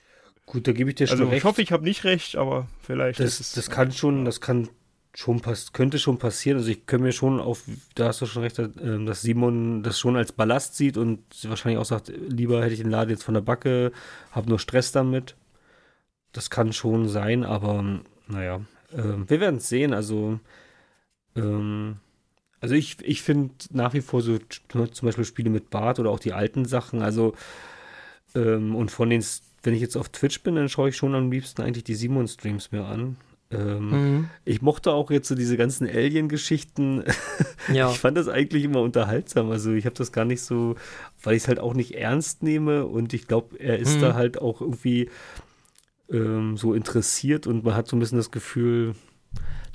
gut, 0.45 0.67
da 0.67 0.71
gebe 0.71 0.89
ich 0.89 0.95
dir 0.95 1.07
schon 1.07 1.19
Also 1.19 1.29
recht. 1.29 1.37
ich 1.37 1.43
hoffe, 1.43 1.61
ich 1.61 1.71
habe 1.71 1.83
nicht 1.83 2.03
recht, 2.03 2.35
aber 2.35 2.67
vielleicht 2.81 3.19
das, 3.19 3.39
ist 3.39 3.39
es. 3.41 3.51
das 3.53 3.69
kann 3.69 3.91
schon, 3.91 4.25
das 4.25 4.41
kann 4.41 4.67
schon 5.13 5.41
pass 5.41 5.73
könnte 5.73 5.99
schon 5.99 6.17
passieren. 6.17 6.57
Also 6.57 6.69
ich 6.71 6.85
könnte 6.87 7.03
mir 7.03 7.11
schon 7.11 7.39
auf, 7.39 7.63
da 7.95 8.07
hast 8.07 8.21
du 8.21 8.25
schon 8.25 8.43
recht, 8.43 8.57
dass 8.57 9.21
Simon 9.21 9.83
das 9.83 9.99
schon 9.99 10.15
als 10.15 10.31
Ballast 10.31 10.75
sieht 10.75 10.97
und 10.97 11.19
wahrscheinlich 11.43 11.79
auch 11.79 11.85
sagt, 11.85 12.07
lieber 12.07 12.63
hätte 12.63 12.73
ich 12.73 12.79
den 12.81 12.89
Laden 12.89 13.09
jetzt 13.11 13.23
von 13.23 13.33
der 13.33 13.41
Backe, 13.41 13.91
habe 14.31 14.49
nur 14.49 14.57
Stress 14.59 14.91
damit. 14.91 15.35
Das 16.31 16.49
kann 16.49 16.71
schon 16.71 17.09
sein, 17.09 17.43
aber 17.43 17.99
naja, 18.27 18.61
ähm, 18.93 19.29
wir 19.29 19.39
werden 19.39 19.57
es 19.57 19.69
sehen. 19.69 19.93
Also, 19.93 20.39
ähm, 21.35 21.97
also 22.59 22.75
ich, 22.75 22.97
ich 23.01 23.21
finde 23.21 23.53
nach 23.71 23.93
wie 23.93 24.01
vor 24.01 24.21
so 24.21 24.37
t- 24.37 24.91
zum 24.91 25.05
Beispiel 25.07 25.25
Spiele 25.25 25.49
mit 25.49 25.69
Bart 25.69 25.99
oder 25.99 26.09
auch 26.11 26.19
die 26.19 26.33
alten 26.33 26.65
Sachen, 26.65 27.01
also 27.01 27.33
ähm, 28.35 28.75
und 28.75 28.91
von 28.91 29.09
den, 29.09 29.23
wenn 29.63 29.73
ich 29.73 29.81
jetzt 29.81 29.97
auf 29.97 30.09
Twitch 30.09 30.41
bin, 30.41 30.55
dann 30.55 30.69
schaue 30.69 30.89
ich 30.89 30.97
schon 30.97 31.15
am 31.15 31.31
liebsten 31.31 31.61
eigentlich 31.61 31.83
die 31.83 31.95
Simon-Streams 31.95 32.71
mir 32.71 32.85
an. 32.85 33.17
Ähm, 33.53 33.89
mhm. 33.89 34.29
ich 34.45 34.61
mochte 34.61 34.93
auch 34.93 35.11
jetzt 35.11 35.27
so 35.27 35.35
diese 35.35 35.57
ganzen 35.57 35.85
Alien-Geschichten. 35.85 37.03
ja. 37.73 37.91
Ich 37.91 37.97
fand 37.99 38.15
das 38.17 38.29
eigentlich 38.29 38.63
immer 38.63 38.79
unterhaltsam. 38.81 39.51
Also 39.51 39.73
ich 39.73 39.85
habe 39.85 39.95
das 39.95 40.13
gar 40.13 40.23
nicht 40.23 40.41
so, 40.41 40.75
weil 41.21 41.35
ich 41.35 41.43
es 41.43 41.47
halt 41.49 41.59
auch 41.59 41.73
nicht 41.73 41.95
ernst 41.95 42.43
nehme 42.43 42.85
und 42.85 43.13
ich 43.13 43.27
glaube, 43.27 43.59
er 43.59 43.77
ist 43.77 43.97
Mhm. 43.97 44.01
da 44.01 44.13
halt 44.13 44.41
auch 44.41 44.61
irgendwie 44.61 45.09
ähm, 46.11 46.57
so 46.57 46.73
interessiert 46.73 47.47
und 47.47 47.63
man 47.63 47.75
hat 47.75 47.87
so 47.87 47.95
ein 47.95 47.99
bisschen 47.99 48.17
das 48.17 48.31
Gefühl, 48.31 48.95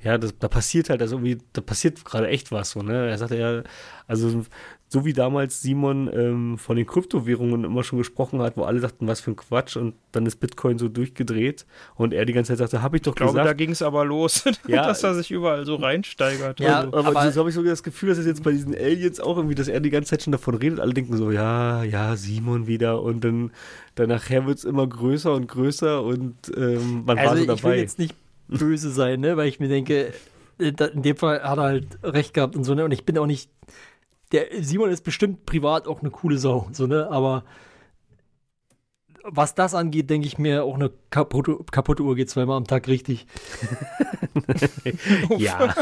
ja, 0.02 0.18
das, 0.18 0.38
da 0.38 0.48
passiert 0.48 0.90
halt, 0.90 1.00
also 1.02 1.16
irgendwie, 1.16 1.38
da 1.52 1.60
passiert 1.60 2.04
gerade 2.04 2.28
echt 2.28 2.52
was 2.52 2.70
so, 2.70 2.82
ne? 2.82 3.08
Er 3.08 3.18
sagte 3.18 3.36
ja, 3.36 3.62
also 4.06 4.44
so 4.88 5.04
wie 5.04 5.12
damals 5.12 5.60
Simon 5.62 6.08
ähm, 6.14 6.58
von 6.58 6.76
den 6.76 6.86
Kryptowährungen 6.86 7.64
immer 7.64 7.82
schon 7.82 7.98
gesprochen 7.98 8.40
hat, 8.40 8.56
wo 8.56 8.62
alle 8.62 8.78
sagten, 8.78 9.08
was 9.08 9.20
für 9.20 9.32
ein 9.32 9.36
Quatsch 9.36 9.76
und 9.76 9.94
dann 10.12 10.26
ist 10.26 10.36
Bitcoin 10.36 10.78
so 10.78 10.88
durchgedreht 10.88 11.66
und 11.96 12.14
er 12.14 12.24
die 12.24 12.32
ganze 12.32 12.52
Zeit 12.52 12.58
sagte, 12.58 12.82
habe 12.82 12.96
ich 12.96 13.02
doch 13.02 13.12
Ich 13.12 13.16
glaube, 13.16 13.32
gesagt. 13.32 13.48
da 13.48 13.52
ging 13.52 13.70
es 13.70 13.82
aber 13.82 14.04
los, 14.04 14.44
Ja. 14.68 14.86
dass 14.86 15.02
er 15.02 15.14
sich 15.16 15.32
überall 15.32 15.66
so 15.66 15.74
reinsteigert. 15.74 16.60
Ja, 16.60 16.80
Also, 16.82 16.96
aber, 16.96 17.08
aber- 17.20 17.32
so 17.32 17.40
habe 17.40 17.48
ich 17.48 17.56
sogar 17.56 17.70
das 17.72 17.82
Gefühl, 17.82 18.10
dass 18.10 18.18
es 18.18 18.26
jetzt 18.26 18.44
bei 18.44 18.52
diesen 18.52 18.74
Aliens 18.76 19.18
auch 19.18 19.36
irgendwie, 19.36 19.56
dass 19.56 19.66
er 19.66 19.80
die 19.80 19.90
ganze 19.90 20.10
Zeit 20.10 20.22
schon 20.22 20.30
davon 20.32 20.54
redet. 20.54 20.78
Alle 20.78 20.94
denken 20.94 21.16
so, 21.16 21.32
ja, 21.32 21.82
ja, 21.82 22.14
Simon 22.14 22.68
wieder. 22.68 23.02
Und 23.02 23.24
dann, 23.24 23.50
dann 23.96 24.08
nachher 24.08 24.46
wird 24.46 24.58
es 24.58 24.64
immer 24.64 24.86
größer 24.86 25.34
und 25.34 25.48
größer 25.48 26.02
und 26.04 26.36
ähm, 26.56 27.02
man 27.04 27.16
war 27.16 27.30
Also 27.30 27.36
so 27.38 27.42
ich 27.42 27.48
will 27.48 27.56
dabei. 27.56 27.78
jetzt 27.78 27.98
nicht 27.98 28.14
böse 28.46 28.90
sein, 28.92 29.18
ne? 29.18 29.36
weil 29.36 29.48
ich 29.48 29.58
mir 29.58 29.68
denke, 29.68 30.12
äh, 30.60 30.72
in 30.92 31.02
dem 31.02 31.16
Fall 31.16 31.42
hat 31.42 31.58
er 31.58 31.64
halt 31.64 31.86
recht 32.04 32.34
gehabt 32.34 32.54
und 32.54 32.62
so, 32.62 32.74
ne? 32.76 32.84
Und 32.84 32.92
ich 32.92 33.04
bin 33.04 33.18
auch 33.18 33.26
nicht. 33.26 33.50
Der 34.32 34.46
Simon 34.60 34.90
ist 34.90 35.04
bestimmt 35.04 35.46
privat 35.46 35.86
auch 35.86 36.00
eine 36.00 36.10
coole 36.10 36.38
Sau, 36.38 36.68
so, 36.72 36.86
ne? 36.86 37.08
Aber 37.10 37.44
was 39.28 39.54
das 39.54 39.74
angeht, 39.74 40.08
denke 40.08 40.26
ich 40.26 40.38
mir, 40.38 40.64
auch 40.64 40.76
eine 40.76 40.90
kaputte, 41.10 41.58
kaputte 41.70 42.02
Uhr 42.02 42.14
geht 42.14 42.30
zweimal 42.30 42.56
am 42.56 42.66
Tag 42.66 42.86
richtig. 42.86 43.26
ja. 45.36 45.74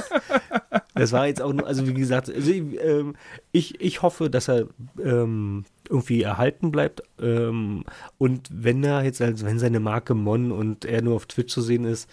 Das 0.95 1.13
war 1.13 1.27
jetzt 1.27 1.43
auch 1.43 1.53
nur, 1.53 1.67
also 1.67 1.87
wie 1.87 1.95
gesagt, 1.95 2.31
also 2.31 2.51
ich, 2.51 2.63
ähm, 2.81 3.17
ich, 3.53 3.81
ich 3.81 4.03
hoffe, 4.03 4.31
dass 4.31 4.49
er 4.49 4.69
ähm, 5.03 5.65
irgendwie 5.89 6.23
erhalten 6.23 6.71
bleibt. 6.71 7.03
Ähm, 7.21 7.85
und 8.17 8.49
wenn 8.51 8.83
er 8.83 9.05
jetzt, 9.05 9.21
also 9.21 9.45
wenn 9.45 9.59
seine 9.59 9.81
Marke 9.81 10.15
Mon 10.15 10.51
und 10.51 10.85
er 10.85 11.03
nur 11.03 11.17
auf 11.17 11.27
Twitch 11.27 11.53
zu 11.53 11.61
sehen 11.61 11.85
ist, 11.85 12.09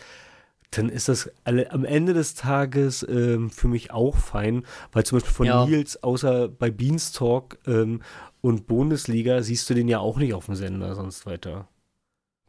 dann 0.72 0.90
ist 0.90 1.10
das 1.10 1.30
alle, 1.44 1.72
am 1.72 1.84
Ende 1.86 2.14
des 2.14 2.34
Tages 2.34 3.06
ähm, 3.10 3.50
für 3.50 3.68
mich 3.68 3.92
auch 3.92 4.16
fein, 4.16 4.64
weil 4.94 5.04
zum 5.06 5.18
Beispiel 5.18 5.34
von 5.34 5.46
Ja. 5.46 5.66
Nils, 5.66 6.02
außer 6.02 6.48
bei 6.48 6.72
Beanstalk 6.72 7.58
ähm, 7.68 8.02
und 8.42 8.68
Bundesliga, 8.68 9.44
siehst 9.44 9.70
du 9.70 9.74
den 9.74 9.88
ja 9.90 10.00
auch 10.00 10.18
nicht 10.18 10.34
auf 10.34 10.46
dem 10.46 10.56
Sender 10.56 10.96
sonst 10.96 11.26
weiter. 11.26 11.68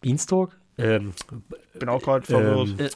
Beanstalk? 0.01 0.57
Ähm, 0.79 1.13
bin 1.79 1.89
auch 1.89 2.03
gerade 2.03 2.25
verwirrt. 2.25 2.81
ähm, 2.81 2.89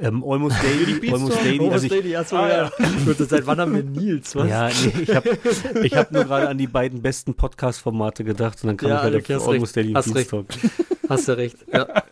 ähm, 0.00 0.24
Almost 0.24 0.56
Daily, 0.62 1.12
Almost 1.12 1.38
Daily, 1.44 1.70
also 1.70 1.86
ich, 1.86 1.92
Daily, 1.92 2.16
achso, 2.16 2.36
Ah, 2.36 2.48
ja. 2.48 2.70
Seit 3.18 3.46
wann 3.46 3.60
haben 3.60 3.74
wir 3.74 3.82
Nils? 3.84 4.34
Was? 4.36 4.48
Ja, 4.48 4.68
nee, 4.68 5.02
ich 5.02 5.14
habe 5.14 5.38
ich 5.82 5.94
hab 5.94 6.12
nur 6.12 6.24
gerade 6.24 6.48
an 6.48 6.58
die 6.58 6.66
beiden 6.66 7.00
besten 7.02 7.34
Podcast-Formate 7.34 8.24
gedacht 8.24 8.58
und 8.62 8.66
dann 8.68 8.76
kam 8.76 8.88
Ja, 8.90 8.96
ich 8.98 9.02
halt 9.04 9.14
okay, 9.14 9.34
auf 9.36 9.48
Almost 9.48 9.76
recht. 9.76 9.86
Daily 9.86 9.92
Hast 9.94 10.14
recht. 10.14 10.30
Beanstalk. 10.30 10.72
Hast 11.08 11.28
du 11.28 11.36
recht. 11.38 11.56
Ja, 11.72 11.86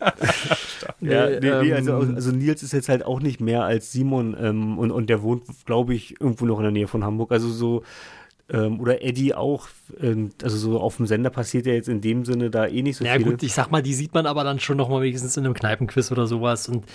Ja, 1.01 1.27
nee, 1.29 1.39
nee, 1.39 1.73
also, 1.73 1.91
ähm, 2.01 2.15
also 2.15 2.31
Nils 2.31 2.63
ist 2.63 2.73
jetzt 2.73 2.89
halt 2.89 3.05
auch 3.05 3.19
nicht 3.19 3.41
mehr 3.41 3.63
als 3.63 3.91
Simon 3.91 4.35
ähm, 4.39 4.77
und, 4.77 4.91
und 4.91 5.09
der 5.09 5.21
wohnt, 5.23 5.43
glaube 5.65 5.93
ich, 5.93 6.19
irgendwo 6.21 6.45
noch 6.45 6.57
in 6.57 6.63
der 6.63 6.71
Nähe 6.71 6.87
von 6.87 7.03
Hamburg. 7.03 7.31
Also 7.31 7.49
so, 7.49 7.83
ähm, 8.49 8.79
oder 8.79 9.03
Eddie 9.03 9.33
auch, 9.33 9.67
ähm, 9.99 10.29
also 10.43 10.57
so 10.57 10.79
auf 10.79 10.97
dem 10.97 11.07
Sender 11.07 11.29
passiert 11.29 11.65
ja 11.65 11.73
jetzt 11.73 11.89
in 11.89 12.01
dem 12.01 12.25
Sinne 12.25 12.49
da 12.49 12.67
eh 12.67 12.81
nicht 12.81 12.97
so 12.97 13.05
Ja 13.05 13.15
viel. 13.15 13.23
gut, 13.23 13.43
ich 13.43 13.53
sag 13.53 13.71
mal, 13.71 13.81
die 13.81 13.93
sieht 13.93 14.13
man 14.13 14.25
aber 14.25 14.43
dann 14.43 14.59
schon 14.59 14.77
noch 14.77 14.89
mal 14.89 15.01
wenigstens 15.01 15.37
in 15.37 15.45
einem 15.45 15.53
Kneipenquiz 15.53 16.11
oder 16.11 16.27
sowas. 16.27 16.67
Und, 16.69 16.85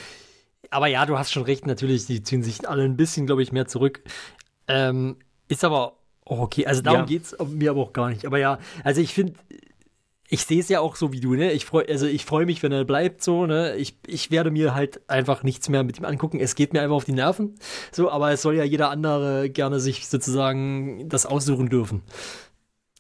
aber 0.70 0.86
ja, 0.88 1.06
du 1.06 1.18
hast 1.18 1.32
schon 1.32 1.44
recht, 1.44 1.66
natürlich, 1.66 2.06
die 2.06 2.22
ziehen 2.22 2.42
sich 2.42 2.68
alle 2.68 2.84
ein 2.84 2.96
bisschen, 2.96 3.26
glaube 3.26 3.42
ich, 3.42 3.52
mehr 3.52 3.66
zurück. 3.66 4.02
Ähm, 4.68 5.16
ist 5.48 5.64
aber 5.64 5.94
auch 6.24 6.40
okay. 6.40 6.66
Also 6.66 6.82
darum 6.82 7.00
Ja. 7.00 7.06
geht's 7.06 7.36
mir 7.48 7.70
aber 7.70 7.82
auch 7.82 7.92
gar 7.92 8.10
nicht. 8.10 8.26
Aber 8.26 8.38
ja, 8.38 8.58
also 8.84 9.00
ich 9.00 9.14
finde, 9.14 9.34
ich 10.28 10.44
sehe 10.44 10.60
es 10.60 10.68
ja 10.68 10.80
auch 10.80 10.96
so 10.96 11.12
wie 11.12 11.20
du, 11.20 11.34
ne? 11.34 11.52
Ich 11.52 11.64
freu, 11.66 11.84
also 11.88 12.06
ich 12.06 12.24
freue 12.24 12.46
mich, 12.46 12.62
wenn 12.62 12.72
er 12.72 12.84
bleibt, 12.84 13.22
so, 13.22 13.46
ne? 13.46 13.76
Ich, 13.76 13.96
ich 14.06 14.30
werde 14.30 14.50
mir 14.50 14.74
halt 14.74 15.00
einfach 15.08 15.42
nichts 15.42 15.68
mehr 15.68 15.84
mit 15.84 15.98
ihm 15.98 16.04
angucken. 16.04 16.40
Es 16.40 16.54
geht 16.54 16.72
mir 16.72 16.82
einfach 16.82 16.96
auf 16.96 17.04
die 17.04 17.12
Nerven. 17.12 17.54
So, 17.92 18.10
aber 18.10 18.32
es 18.32 18.42
soll 18.42 18.56
ja 18.56 18.64
jeder 18.64 18.90
andere 18.90 19.50
gerne 19.50 19.80
sich 19.80 20.08
sozusagen 20.08 21.08
das 21.08 21.26
aussuchen 21.26 21.68
dürfen. 21.68 22.02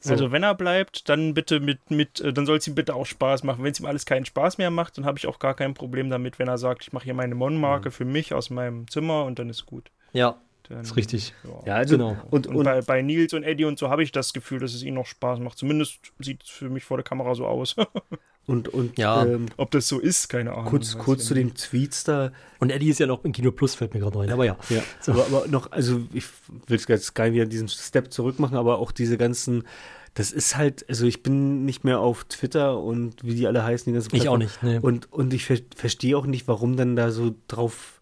So. 0.00 0.12
Also 0.12 0.30
wenn 0.30 0.44
er 0.44 0.54
bleibt, 0.54 1.08
dann 1.08 1.34
bitte 1.34 1.58
mit, 1.58 1.90
mit 1.90 2.20
äh, 2.20 2.32
dann 2.32 2.46
soll 2.46 2.58
es 2.58 2.66
ihm 2.68 2.76
bitte 2.76 2.94
auch 2.94 3.06
Spaß 3.06 3.42
machen. 3.42 3.64
Wenn 3.64 3.72
es 3.72 3.80
ihm 3.80 3.86
alles 3.86 4.06
keinen 4.06 4.24
Spaß 4.24 4.58
mehr 4.58 4.70
macht, 4.70 4.98
dann 4.98 5.04
habe 5.04 5.18
ich 5.18 5.26
auch 5.26 5.40
gar 5.40 5.54
kein 5.54 5.74
Problem 5.74 6.10
damit, 6.10 6.38
wenn 6.38 6.46
er 6.48 6.58
sagt, 6.58 6.82
ich 6.82 6.92
mache 6.92 7.04
hier 7.04 7.14
meine 7.14 7.34
Mon-Marke 7.34 7.90
für 7.90 8.04
mich 8.04 8.32
aus 8.32 8.50
meinem 8.50 8.88
Zimmer 8.88 9.24
und 9.24 9.38
dann 9.38 9.50
ist 9.50 9.66
gut. 9.66 9.90
ja, 10.12 10.40
Dann, 10.68 10.80
ist 10.82 10.96
richtig. 10.96 11.32
Ja. 11.44 11.50
ja, 11.66 11.74
also, 11.76 11.96
genau. 11.96 12.16
und, 12.30 12.46
Und, 12.46 12.56
und, 12.56 12.64
bei, 12.64 12.80
bei 12.82 13.02
Nils 13.02 13.32
und 13.32 13.42
Eddie 13.44 13.64
und 13.64 13.78
so 13.78 13.88
habe 13.90 14.02
ich 14.02 14.12
das 14.12 14.32
Gefühl, 14.32 14.58
dass 14.60 14.74
es 14.74 14.82
ihnen 14.82 14.96
noch 14.96 15.06
Spaß 15.06 15.38
macht. 15.40 15.58
Zumindest 15.58 15.98
sieht 16.18 16.42
es 16.42 16.48
für 16.50 16.68
mich 16.68 16.84
vor 16.84 16.96
der 16.96 17.04
Kamera 17.04 17.34
so 17.34 17.46
aus. 17.46 17.76
und, 18.46 18.68
und 18.68 18.98
Ja. 18.98 19.24
ähm, 19.24 19.46
Ob 19.56 19.70
das 19.70 19.88
so 19.88 19.98
ist, 19.98 20.28
keine 20.28 20.52
Ahnung. 20.52 20.66
kurz, 20.66 20.96
kurz 20.98 21.24
zu 21.26 21.34
den 21.34 21.54
Tweets 21.54 22.04
da. 22.04 22.32
Und 22.58 22.70
Eddie 22.70 22.88
ist 22.90 23.00
ja 23.00 23.06
noch 23.06 23.24
im 23.24 23.32
Kino 23.32 23.50
Plus, 23.52 23.74
fällt 23.74 23.94
mir 23.94 24.00
gerade 24.00 24.18
rein. 24.18 24.30
Aber 24.30 24.44
ja. 24.44 24.56
Ja, 24.68 24.82
So. 25.00 25.12
aber, 25.12 25.26
aber 25.26 25.46
noch, 25.48 25.70
also 25.72 26.00
ich 26.12 26.24
will 26.66 26.78
jetzt 26.88 27.14
gar 27.14 27.24
nicht 27.24 27.34
wieder 27.34 27.46
diesen 27.46 27.68
Step 27.68 28.12
zurück 28.12 28.38
machen, 28.38 28.56
aber 28.56 28.78
auch 28.78 28.92
diese 28.92 29.16
ganzen, 29.18 29.64
das 30.14 30.32
ist 30.32 30.56
halt, 30.56 30.84
also 30.88 31.06
ich 31.06 31.22
bin 31.22 31.64
nicht 31.64 31.84
mehr 31.84 32.00
auf 32.00 32.24
Twitter 32.24 32.78
und 32.78 33.22
wie 33.22 33.34
die 33.34 33.46
alle 33.46 33.62
heißen, 33.62 33.84
die 33.92 33.94
ganzen 33.94 34.16
Ich 34.16 34.28
auch 34.28 34.38
nicht. 34.38 34.62
Nee. 34.62 34.78
Und, 34.80 35.12
und 35.12 35.34
ich 35.34 35.44
ver 35.44 35.58
verstehe 35.76 36.16
auch 36.16 36.26
nicht, 36.26 36.48
warum 36.48 36.76
dann 36.76 36.96
da 36.96 37.10
so 37.10 37.34
drauf 37.48 37.95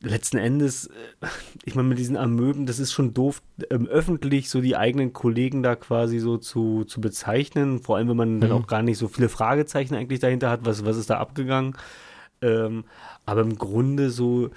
letzten 0.00 0.36
Endes, 0.38 0.86
äh, 0.86 1.26
ich 1.64 1.74
meine, 1.74 1.88
mit 1.88 1.98
diesen 1.98 2.16
Amöben, 2.16 2.66
das 2.66 2.78
ist 2.78 2.92
schon 2.92 3.14
doof, 3.14 3.42
ähm, 3.70 3.86
öffentlich 3.86 4.50
so 4.50 4.60
die 4.60 4.76
eigenen 4.76 5.12
Kollegen 5.12 5.62
da 5.62 5.76
quasi 5.76 6.18
so 6.18 6.36
zu, 6.36 6.84
zu 6.84 7.00
bezeichnen. 7.00 7.80
Vor 7.80 7.96
allem, 7.96 8.08
wenn 8.08 8.16
man 8.16 8.40
dann 8.40 8.50
Mhm. 8.50 8.56
auch 8.56 8.66
gar 8.66 8.82
nicht 8.82 8.98
so 8.98 9.08
viele 9.08 9.28
Fragezeichen 9.28 9.94
eigentlich 9.94 10.20
dahinter 10.20 10.50
hat, 10.50 10.64
was, 10.64 10.84
was 10.84 10.96
ist 10.96 11.10
da 11.10 11.18
abgegangen. 11.18 11.76
Ähm, 12.42 12.84
aber 13.24 13.40
im 13.42 13.56
Grunde 13.56 14.10
so, 14.10 14.50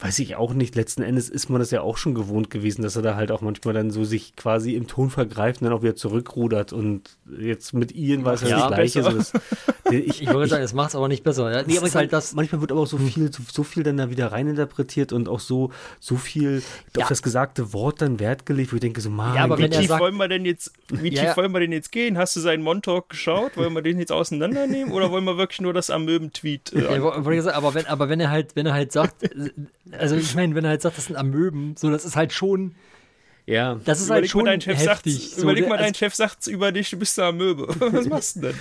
weiß 0.00 0.18
ich 0.20 0.36
auch 0.36 0.54
nicht, 0.54 0.76
letzten 0.76 1.02
Endes 1.02 1.28
ist 1.28 1.50
man 1.50 1.60
das 1.60 1.70
ja 1.70 1.82
auch 1.82 1.98
schon 1.98 2.14
gewohnt 2.14 2.48
gewesen, 2.48 2.82
dass 2.82 2.96
er 2.96 3.02
da 3.02 3.16
halt 3.16 3.30
auch 3.30 3.42
manchmal 3.42 3.74
dann 3.74 3.90
so 3.90 4.04
sich 4.04 4.34
quasi 4.34 4.74
im 4.74 4.86
Ton 4.86 5.10
vergreift 5.10 5.60
und 5.60 5.66
dann 5.66 5.76
auch 5.76 5.82
wieder 5.82 5.94
zurückrudert 5.94 6.72
und 6.72 7.18
jetzt 7.38 7.74
mit 7.74 7.94
Ian 7.94 8.24
war 8.24 8.32
es 8.34 8.40
ja, 8.40 8.60
das 8.60 8.68
Gleiche. 8.68 9.02
So, 9.02 9.10
das, 9.10 9.32
ich, 9.90 10.22
ich 10.22 10.28
würde 10.28 10.48
sagen, 10.48 10.64
es 10.64 10.72
macht 10.72 10.90
es 10.90 10.94
aber 10.96 11.08
nicht 11.08 11.22
besser. 11.22 11.52
Ja? 11.52 11.64
Nee, 11.66 11.76
aber 11.76 11.86
ist 11.86 11.94
halt 11.94 12.12
das. 12.14 12.34
Manchmal 12.34 12.62
wird 12.62 12.72
aber 12.72 12.80
auch 12.80 12.86
so 12.86 12.96
viel, 12.96 13.30
so, 13.30 13.42
so, 13.52 13.62
viel 13.62 13.82
dann 13.82 13.98
da 13.98 14.08
wieder 14.08 14.32
reininterpretiert 14.32 15.12
und 15.12 15.28
auch 15.28 15.40
so, 15.40 15.70
so 15.98 16.16
viel 16.16 16.62
ja. 16.96 17.02
auf 17.02 17.08
das 17.08 17.22
gesagte 17.22 17.74
Wort 17.74 18.00
dann 18.00 18.20
Wert 18.20 18.46
gelegt, 18.46 18.72
wo 18.72 18.76
ich 18.76 18.80
denke 18.80 19.02
so, 19.02 19.10
man, 19.10 19.34
ja, 19.34 19.44
aber 19.44 19.58
wie 19.58 19.68
tief 19.68 19.88
sagt, 19.88 20.00
wollen 20.00 20.16
wir 20.16 20.28
denn 20.28 20.46
jetzt, 20.46 20.72
wie 20.88 21.10
tief 21.10 21.36
wollen 21.36 21.52
wir 21.52 21.60
denn 21.60 21.72
jetzt 21.72 21.92
gehen? 21.92 22.16
Hast 22.16 22.34
du 22.36 22.40
seinen 22.40 22.62
Montalk 22.62 23.10
geschaut? 23.10 23.58
Wollen 23.58 23.74
wir 23.74 23.82
den 23.82 23.98
jetzt 23.98 24.12
auseinandernehmen 24.12 24.92
oder 24.94 25.10
wollen 25.10 25.24
wir 25.24 25.36
wirklich 25.36 25.60
nur 25.60 25.74
das 25.74 25.90
Amöben-Tweet? 25.90 26.72
Äh, 26.72 26.84
ja, 26.84 27.52
aber 27.52 27.74
wenn, 27.74 27.86
aber 27.86 28.08
wenn 28.08 28.20
er 28.20 28.30
halt, 28.30 28.56
wenn 28.56 28.64
er 28.64 28.72
halt 28.72 28.92
sagt, 28.92 29.16
also 29.98 30.16
ich 30.16 30.34
meine, 30.34 30.54
wenn 30.54 30.64
er 30.64 30.70
halt 30.70 30.82
sagt, 30.82 30.98
das 30.98 31.06
sind 31.06 31.16
Amöben, 31.16 31.74
so, 31.76 31.90
das 31.90 32.04
ist 32.04 32.16
halt 32.16 32.32
schon. 32.32 32.74
Ja. 33.46 33.80
Das 33.84 33.98
ist 34.00 34.06
überleg 34.06 34.22
halt 34.22 34.30
schon 34.30 34.44
mal, 34.44 34.50
dein 34.50 34.60
Chef 34.60 34.78
heftig. 34.78 35.30
Sagt, 35.30 35.42
überleg 35.42 35.68
mal, 35.68 35.76
dein 35.76 35.86
also, 35.86 35.98
Chef 35.98 36.14
sagt 36.14 36.46
über 36.46 36.70
dich, 36.70 36.90
du 36.90 36.98
bist 36.98 37.18
eine 37.18 37.28
Amöbe. 37.28 37.66
Was 37.80 38.06
machst 38.08 38.36
du 38.36 38.40
denn? 38.42 38.54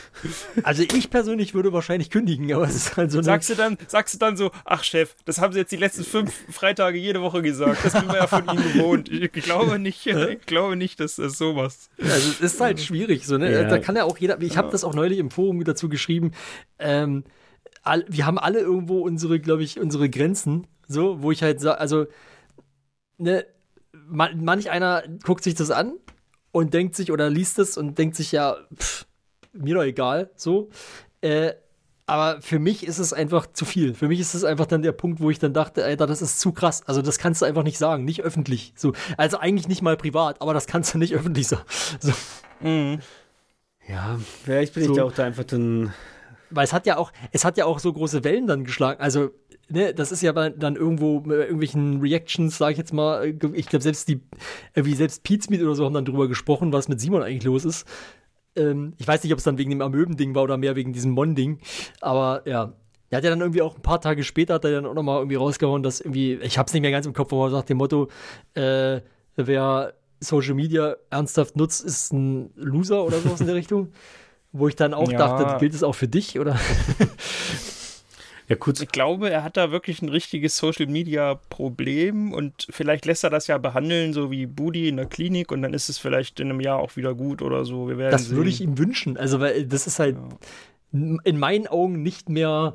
Also 0.63 0.81
ich 0.81 1.09
persönlich 1.11 1.53
würde 1.53 1.71
wahrscheinlich 1.73 2.09
kündigen, 2.09 2.51
aber 2.53 2.63
es 2.63 2.75
ist 2.75 2.97
halt 2.97 3.11
so 3.11 3.21
sagst 3.21 3.49
du 3.51 3.55
dann, 3.55 3.77
Sagst 3.87 4.15
du 4.15 4.17
dann 4.17 4.35
so, 4.35 4.49
ach 4.65 4.83
Chef, 4.83 5.15
das 5.25 5.39
haben 5.39 5.53
sie 5.53 5.59
jetzt 5.59 5.71
die 5.71 5.77
letzten 5.77 6.03
fünf 6.03 6.33
Freitage 6.49 6.97
jede 6.97 7.21
Woche 7.21 7.43
gesagt. 7.43 7.85
Das 7.85 7.93
bin 7.93 8.07
wir 8.07 8.15
ja 8.15 8.27
von 8.27 8.47
ihnen 8.49 8.73
gewohnt. 8.73 9.09
Ich 9.09 9.31
glaube 9.31 9.77
nicht, 9.77 10.07
ich 10.07 10.45
glaube 10.47 10.75
nicht, 10.75 10.99
dass 10.99 11.17
das 11.17 11.37
so 11.37 11.53
machst. 11.53 11.91
Also 12.01 12.31
es 12.31 12.41
ist 12.41 12.59
halt 12.61 12.79
schwierig. 12.79 13.27
So, 13.27 13.37
ne? 13.37 13.51
Ja. 13.51 13.63
Da 13.65 13.77
kann 13.77 13.95
ja 13.95 14.05
auch 14.05 14.17
jeder, 14.17 14.41
ich 14.41 14.57
habe 14.57 14.71
das 14.71 14.83
auch 14.83 14.95
neulich 14.95 15.19
im 15.19 15.29
Forum 15.29 15.63
dazu 15.63 15.89
geschrieben, 15.89 16.31
ähm, 16.79 17.23
all, 17.89 18.05
wir 18.07 18.25
haben 18.25 18.37
alle 18.37 18.59
irgendwo 18.59 19.01
unsere, 19.01 19.39
glaube 19.39 19.63
ich, 19.63 19.79
unsere 19.79 20.09
Grenzen, 20.09 20.67
so, 20.87 21.21
wo 21.21 21.31
ich 21.31 21.43
halt 21.43 21.59
sage, 21.59 21.79
also, 21.79 22.05
ne, 23.17 23.45
man, 24.07 24.43
manch 24.43 24.69
einer 24.69 25.03
guckt 25.23 25.43
sich 25.43 25.55
das 25.55 25.71
an 25.71 25.93
und 26.51 26.73
denkt 26.73 26.95
sich 26.95 27.11
oder 27.11 27.29
liest 27.29 27.59
es 27.59 27.77
und 27.77 27.97
denkt 27.97 28.15
sich, 28.15 28.31
ja, 28.31 28.57
pff, 28.75 29.05
mir 29.53 29.75
doch 29.75 29.83
egal, 29.83 30.29
so. 30.35 30.69
Äh, 31.21 31.53
aber 32.05 32.41
für 32.41 32.57
mich 32.57 32.87
ist 32.87 32.97
es 32.97 33.13
einfach 33.13 33.45
zu 33.53 33.65
viel. 33.65 33.93
Für 33.93 34.07
mich 34.07 34.19
ist 34.19 34.33
es 34.33 34.43
einfach 34.43 34.65
dann 34.65 34.81
der 34.81 34.93
Punkt, 34.93 35.19
wo 35.19 35.29
ich 35.29 35.37
dann 35.37 35.53
dachte, 35.53 35.83
Alter, 35.85 36.07
das 36.07 36.23
ist 36.23 36.39
zu 36.39 36.51
krass. 36.51 36.81
Also 36.87 37.03
das 37.03 37.19
kannst 37.19 37.41
du 37.41 37.45
einfach 37.45 37.61
nicht 37.61 37.77
sagen, 37.77 38.03
nicht 38.03 38.23
öffentlich. 38.23 38.73
So, 38.75 38.93
also 39.15 39.37
eigentlich 39.37 39.67
nicht 39.67 39.83
mal 39.83 39.95
privat, 39.95 40.41
aber 40.41 40.55
das 40.55 40.65
kannst 40.65 40.93
du 40.93 40.97
nicht 40.97 41.13
öffentlich 41.13 41.47
sagen. 41.47 41.65
So. 41.99 42.13
Mhm. 42.61 42.99
Ja, 43.87 44.19
vielleicht 44.43 44.73
bin 44.73 44.85
so. 44.85 44.91
ich 44.91 44.97
da 44.97 45.03
auch 45.03 45.11
da 45.11 45.23
einfach 45.23 45.43
dann 45.43 45.93
weil 46.49 46.63
es 46.63 46.73
hat 46.73 46.85
ja 46.85 46.97
auch, 46.97 47.11
es 47.31 47.45
hat 47.45 47.57
ja 47.57 47.65
auch 47.65 47.79
so 47.79 47.91
große 47.93 48.23
Wellen 48.23 48.47
dann 48.47 48.63
geschlagen. 48.63 49.01
Also, 49.01 49.31
ne, 49.69 49.93
das 49.93 50.11
ist 50.11 50.21
ja 50.21 50.33
dann 50.33 50.75
irgendwo 50.75 51.21
mit 51.21 51.37
irgendwelchen 51.37 52.01
Reactions, 52.01 52.57
sag 52.57 52.71
ich 52.71 52.77
jetzt 52.77 52.93
mal, 52.93 53.25
ich 53.53 53.67
glaube, 53.67 53.83
selbst 53.83 54.07
die, 54.07 54.21
irgendwie 54.75 54.95
selbst 54.95 55.23
Pizmeet 55.23 55.61
oder 55.61 55.75
so 55.75 55.85
haben 55.85 55.93
dann 55.93 56.05
drüber 56.05 56.27
gesprochen, 56.27 56.73
was 56.73 56.87
mit 56.87 56.99
Simon 56.99 57.23
eigentlich 57.23 57.43
los 57.43 57.65
ist. 57.65 57.87
Ähm, 58.55 58.93
ich 58.97 59.07
weiß 59.07 59.23
nicht, 59.23 59.33
ob 59.33 59.39
es 59.39 59.45
dann 59.45 59.57
wegen 59.57 59.69
dem 59.69 59.81
Amöben-Ding 59.81 60.35
war 60.35 60.43
oder 60.43 60.57
mehr 60.57 60.75
wegen 60.75 60.93
diesem 60.93 61.11
Mon-Ding. 61.11 61.59
Aber 62.01 62.41
ja, 62.45 62.73
er 63.09 63.17
hat 63.17 63.23
ja 63.23 63.29
dann 63.29 63.41
irgendwie 63.41 63.61
auch 63.61 63.75
ein 63.75 63.81
paar 63.81 64.01
Tage 64.01 64.23
später 64.23 64.55
hat 64.55 64.65
er 64.65 64.71
dann 64.71 64.85
auch 64.85 64.93
nochmal 64.93 65.17
irgendwie 65.17 65.35
rausgehauen, 65.35 65.83
dass 65.83 65.99
irgendwie, 65.99 66.33
ich 66.35 66.57
hab's 66.57 66.73
nicht 66.73 66.81
mehr 66.81 66.91
ganz 66.91 67.05
im 67.05 67.13
Kopf, 67.13 67.33
aber 67.33 67.49
nach 67.49 67.63
dem 67.63 67.77
Motto, 67.77 68.09
äh, 68.53 69.01
wer 69.35 69.93
Social 70.19 70.53
Media 70.53 70.95
ernsthaft 71.09 71.55
nutzt, 71.55 71.83
ist 71.83 72.13
ein 72.13 72.51
Loser 72.55 73.03
oder 73.03 73.19
sowas 73.19 73.39
in 73.39 73.47
der 73.47 73.55
Richtung. 73.63 73.89
Wo 74.51 74.67
ich 74.67 74.75
dann 74.75 74.93
auch 74.93 75.11
ja. 75.11 75.17
dachte, 75.17 75.59
gilt 75.59 75.73
es 75.73 75.83
auch 75.83 75.93
für 75.93 76.07
dich, 76.07 76.39
oder? 76.39 76.59
Ja, 78.49 78.55
kurz. 78.55 78.81
Ich 78.81 78.89
glaube, 78.89 79.29
er 79.29 79.43
hat 79.43 79.57
da 79.57 79.69
wirklich 79.69 80.01
ein 80.01 80.09
richtiges 80.09 80.57
Social 80.57 80.87
Media 80.87 81.35
Problem 81.49 82.33
und 82.33 82.65
vielleicht 82.71 83.05
lässt 83.05 83.23
er 83.23 83.29
das 83.29 83.45
ja 83.45 83.59
behandeln, 83.59 84.11
so 84.11 84.31
wie 84.31 84.47
Budi 84.47 84.89
in 84.89 84.97
der 84.97 85.05
Klinik 85.05 85.51
und 85.51 85.61
dann 85.61 85.75
ist 85.75 85.87
es 85.87 85.99
vielleicht 85.99 86.39
in 86.39 86.49
einem 86.49 86.59
Jahr 86.59 86.79
auch 86.79 86.95
wieder 86.95 87.13
gut 87.13 87.43
oder 87.43 87.63
so. 87.63 87.87
Wir 87.87 87.99
werden 87.99 88.11
das 88.11 88.29
sehen. 88.29 88.37
würde 88.37 88.49
ich 88.49 88.59
ihm 88.59 88.79
wünschen. 88.79 89.17
Also, 89.17 89.39
weil 89.39 89.67
das 89.67 89.85
ist 89.85 89.99
halt 89.99 90.17
ja. 90.91 91.17
in 91.23 91.37
meinen 91.37 91.67
Augen 91.67 92.01
nicht 92.01 92.27
mehr 92.27 92.73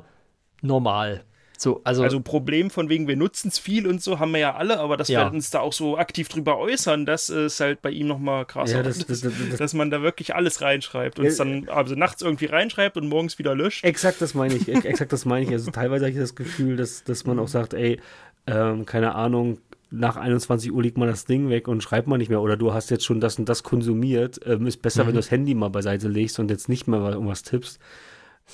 normal. 0.61 1.25
So, 1.57 1.81
also, 1.83 2.03
also 2.03 2.19
Problem 2.19 2.69
von 2.69 2.89
wegen, 2.89 3.07
wir 3.07 3.15
nutzen 3.15 3.49
es 3.49 3.59
viel 3.59 3.87
und 3.87 4.01
so, 4.01 4.19
haben 4.19 4.31
wir 4.31 4.39
ja 4.39 4.55
alle, 4.55 4.79
aber 4.79 4.97
dass 4.97 5.07
ja. 5.07 5.25
wir 5.25 5.33
uns 5.33 5.49
da 5.49 5.59
auch 5.59 5.73
so 5.73 5.97
aktiv 5.97 6.27
drüber 6.27 6.57
äußern, 6.57 7.05
das 7.05 7.29
ist 7.29 7.59
halt 7.59 7.81
bei 7.81 7.91
ihm 7.91 8.07
nochmal 8.07 8.45
krass. 8.45 8.71
Ja, 8.71 8.83
das, 8.83 9.05
das, 9.05 9.21
das, 9.21 9.33
dass 9.57 9.73
man 9.73 9.89
da 9.89 10.01
wirklich 10.01 10.35
alles 10.35 10.61
reinschreibt 10.61 11.19
und 11.19 11.25
es 11.25 11.37
dann 11.37 11.69
also 11.69 11.95
nachts 11.95 12.21
irgendwie 12.21 12.45
reinschreibt 12.45 12.97
und 12.97 13.07
morgens 13.07 13.39
wieder 13.39 13.55
löscht. 13.55 13.83
Exakt 13.83 14.21
das 14.21 14.33
meine 14.33 14.55
ich, 14.55 14.67
exakt 14.67 15.13
das 15.13 15.25
meine 15.25 15.45
ich. 15.45 15.51
Also 15.51 15.71
teilweise 15.71 16.05
habe 16.05 16.11
ich 16.11 16.19
das 16.19 16.35
Gefühl, 16.35 16.77
dass, 16.77 17.03
dass 17.03 17.25
man 17.25 17.39
auch 17.39 17.47
sagt, 17.47 17.73
ey, 17.73 17.99
ähm, 18.47 18.85
keine 18.85 19.15
Ahnung, 19.15 19.59
nach 19.91 20.17
21 20.17 20.71
Uhr 20.71 20.81
liegt 20.81 20.97
man 20.97 21.07
das 21.07 21.25
Ding 21.25 21.49
weg 21.49 21.67
und 21.67 21.81
schreibt 21.81 22.07
man 22.07 22.19
nicht 22.19 22.29
mehr. 22.29 22.41
Oder 22.41 22.57
du 22.57 22.73
hast 22.73 22.89
jetzt 22.89 23.05
schon 23.05 23.21
das 23.21 23.39
und 23.39 23.47
das 23.47 23.63
konsumiert. 23.63 24.39
Ähm, 24.45 24.67
ist 24.67 24.81
besser, 24.81 25.03
mhm. 25.03 25.07
wenn 25.07 25.13
du 25.15 25.19
das 25.19 25.31
Handy 25.31 25.53
mal 25.53 25.69
beiseite 25.69 26.07
legst 26.07 26.39
und 26.39 26.49
jetzt 26.49 26.69
nicht 26.69 26.87
mehr 26.87 26.99
irgendwas 26.99 27.43
tippst. 27.43 27.79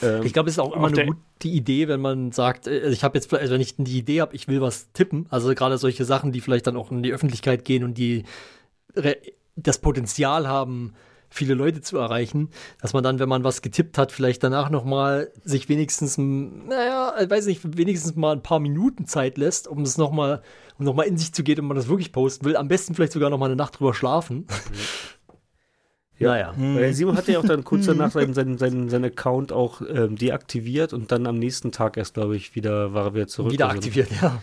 Ähm, 0.01 0.23
ich 0.23 0.33
glaube, 0.33 0.49
es 0.49 0.55
ist 0.55 0.59
auch 0.59 0.75
immer 0.75 0.87
eine 0.87 1.05
gute 1.05 1.47
Idee, 1.47 1.87
wenn 1.87 2.01
man 2.01 2.31
sagt, 2.31 2.67
äh, 2.67 2.81
also 2.81 2.91
ich 2.91 3.03
habe 3.03 3.17
jetzt, 3.17 3.33
also 3.33 3.53
wenn 3.53 3.61
ich 3.61 3.75
die 3.77 3.97
Idee 3.97 4.21
habe, 4.21 4.35
ich 4.35 4.47
will 4.47 4.61
was 4.61 4.91
tippen, 4.93 5.27
also 5.29 5.53
gerade 5.53 5.77
solche 5.77 6.05
Sachen, 6.05 6.31
die 6.31 6.41
vielleicht 6.41 6.67
dann 6.67 6.77
auch 6.77 6.91
in 6.91 7.03
die 7.03 7.13
Öffentlichkeit 7.13 7.65
gehen 7.65 7.83
und 7.83 7.97
die 7.97 8.23
das 9.55 9.77
Potenzial 9.77 10.47
haben, 10.47 10.93
viele 11.29 11.53
Leute 11.53 11.81
zu 11.81 11.97
erreichen, 11.97 12.49
dass 12.81 12.93
man 12.93 13.03
dann, 13.03 13.19
wenn 13.19 13.29
man 13.29 13.43
was 13.43 13.61
getippt 13.61 13.97
hat, 13.97 14.11
vielleicht 14.11 14.43
danach 14.43 14.69
nochmal 14.69 15.31
sich 15.43 15.69
wenigstens, 15.69 16.17
naja, 16.17 17.13
weiß 17.25 17.45
nicht, 17.45 17.77
wenigstens 17.77 18.15
mal 18.15 18.33
ein 18.33 18.43
paar 18.43 18.59
Minuten 18.59 19.07
Zeit 19.07 19.37
lässt, 19.37 19.67
um 19.67 19.81
es 19.81 19.97
nochmal, 19.97 20.41
um 20.77 20.85
nochmal 20.85 21.07
in 21.07 21.17
sich 21.17 21.33
zu 21.33 21.43
gehen, 21.43 21.59
und 21.59 21.67
man 21.67 21.77
das 21.77 21.87
wirklich 21.87 22.11
posten 22.11 22.45
will. 22.45 22.57
Am 22.57 22.67
besten 22.67 22.95
vielleicht 22.95 23.13
sogar 23.13 23.29
nochmal 23.29 23.47
eine 23.47 23.55
Nacht 23.55 23.79
drüber 23.79 23.93
schlafen. 23.93 24.39
Mhm. 24.39 24.45
Ja, 26.21 26.31
naja. 26.31 26.55
Hm. 26.55 26.75
Weil 26.75 26.93
Simon 26.93 27.17
hatte 27.17 27.31
ja 27.31 27.39
auch 27.39 27.45
dann 27.45 27.63
kurz 27.63 27.85
danach 27.85 28.11
seinen, 28.11 28.33
seinen, 28.33 28.57
seinen, 28.57 28.89
seinen 28.89 29.05
Account 29.05 29.51
auch 29.51 29.81
ähm, 29.81 30.15
deaktiviert 30.15 30.93
und 30.93 31.11
dann 31.11 31.25
am 31.25 31.39
nächsten 31.39 31.71
Tag 31.71 31.97
erst, 31.97 32.13
glaube 32.13 32.35
ich, 32.35 32.55
wieder 32.55 32.93
war 32.93 33.05
er 33.05 33.13
wieder 33.13 33.27
zurück. 33.27 33.51
Wieder 33.51 33.67
also 33.67 33.77
aktiviert, 33.77 34.09
ja. 34.21 34.41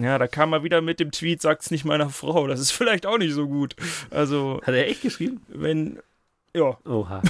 Ja, 0.00 0.18
da 0.18 0.26
kam 0.28 0.52
er 0.52 0.62
wieder 0.62 0.80
mit 0.80 1.00
dem 1.00 1.10
Tweet, 1.10 1.42
sagt's 1.42 1.70
nicht 1.70 1.84
meiner 1.84 2.10
Frau. 2.10 2.46
Das 2.46 2.60
ist 2.60 2.70
vielleicht 2.70 3.06
auch 3.06 3.18
nicht 3.18 3.34
so 3.34 3.48
gut. 3.48 3.74
Also. 4.10 4.60
Hat 4.62 4.74
er 4.74 4.88
echt 4.88 5.02
geschrieben? 5.02 5.40
Wenn. 5.48 5.98
Ja. 6.54 6.78
Oha. 6.84 7.22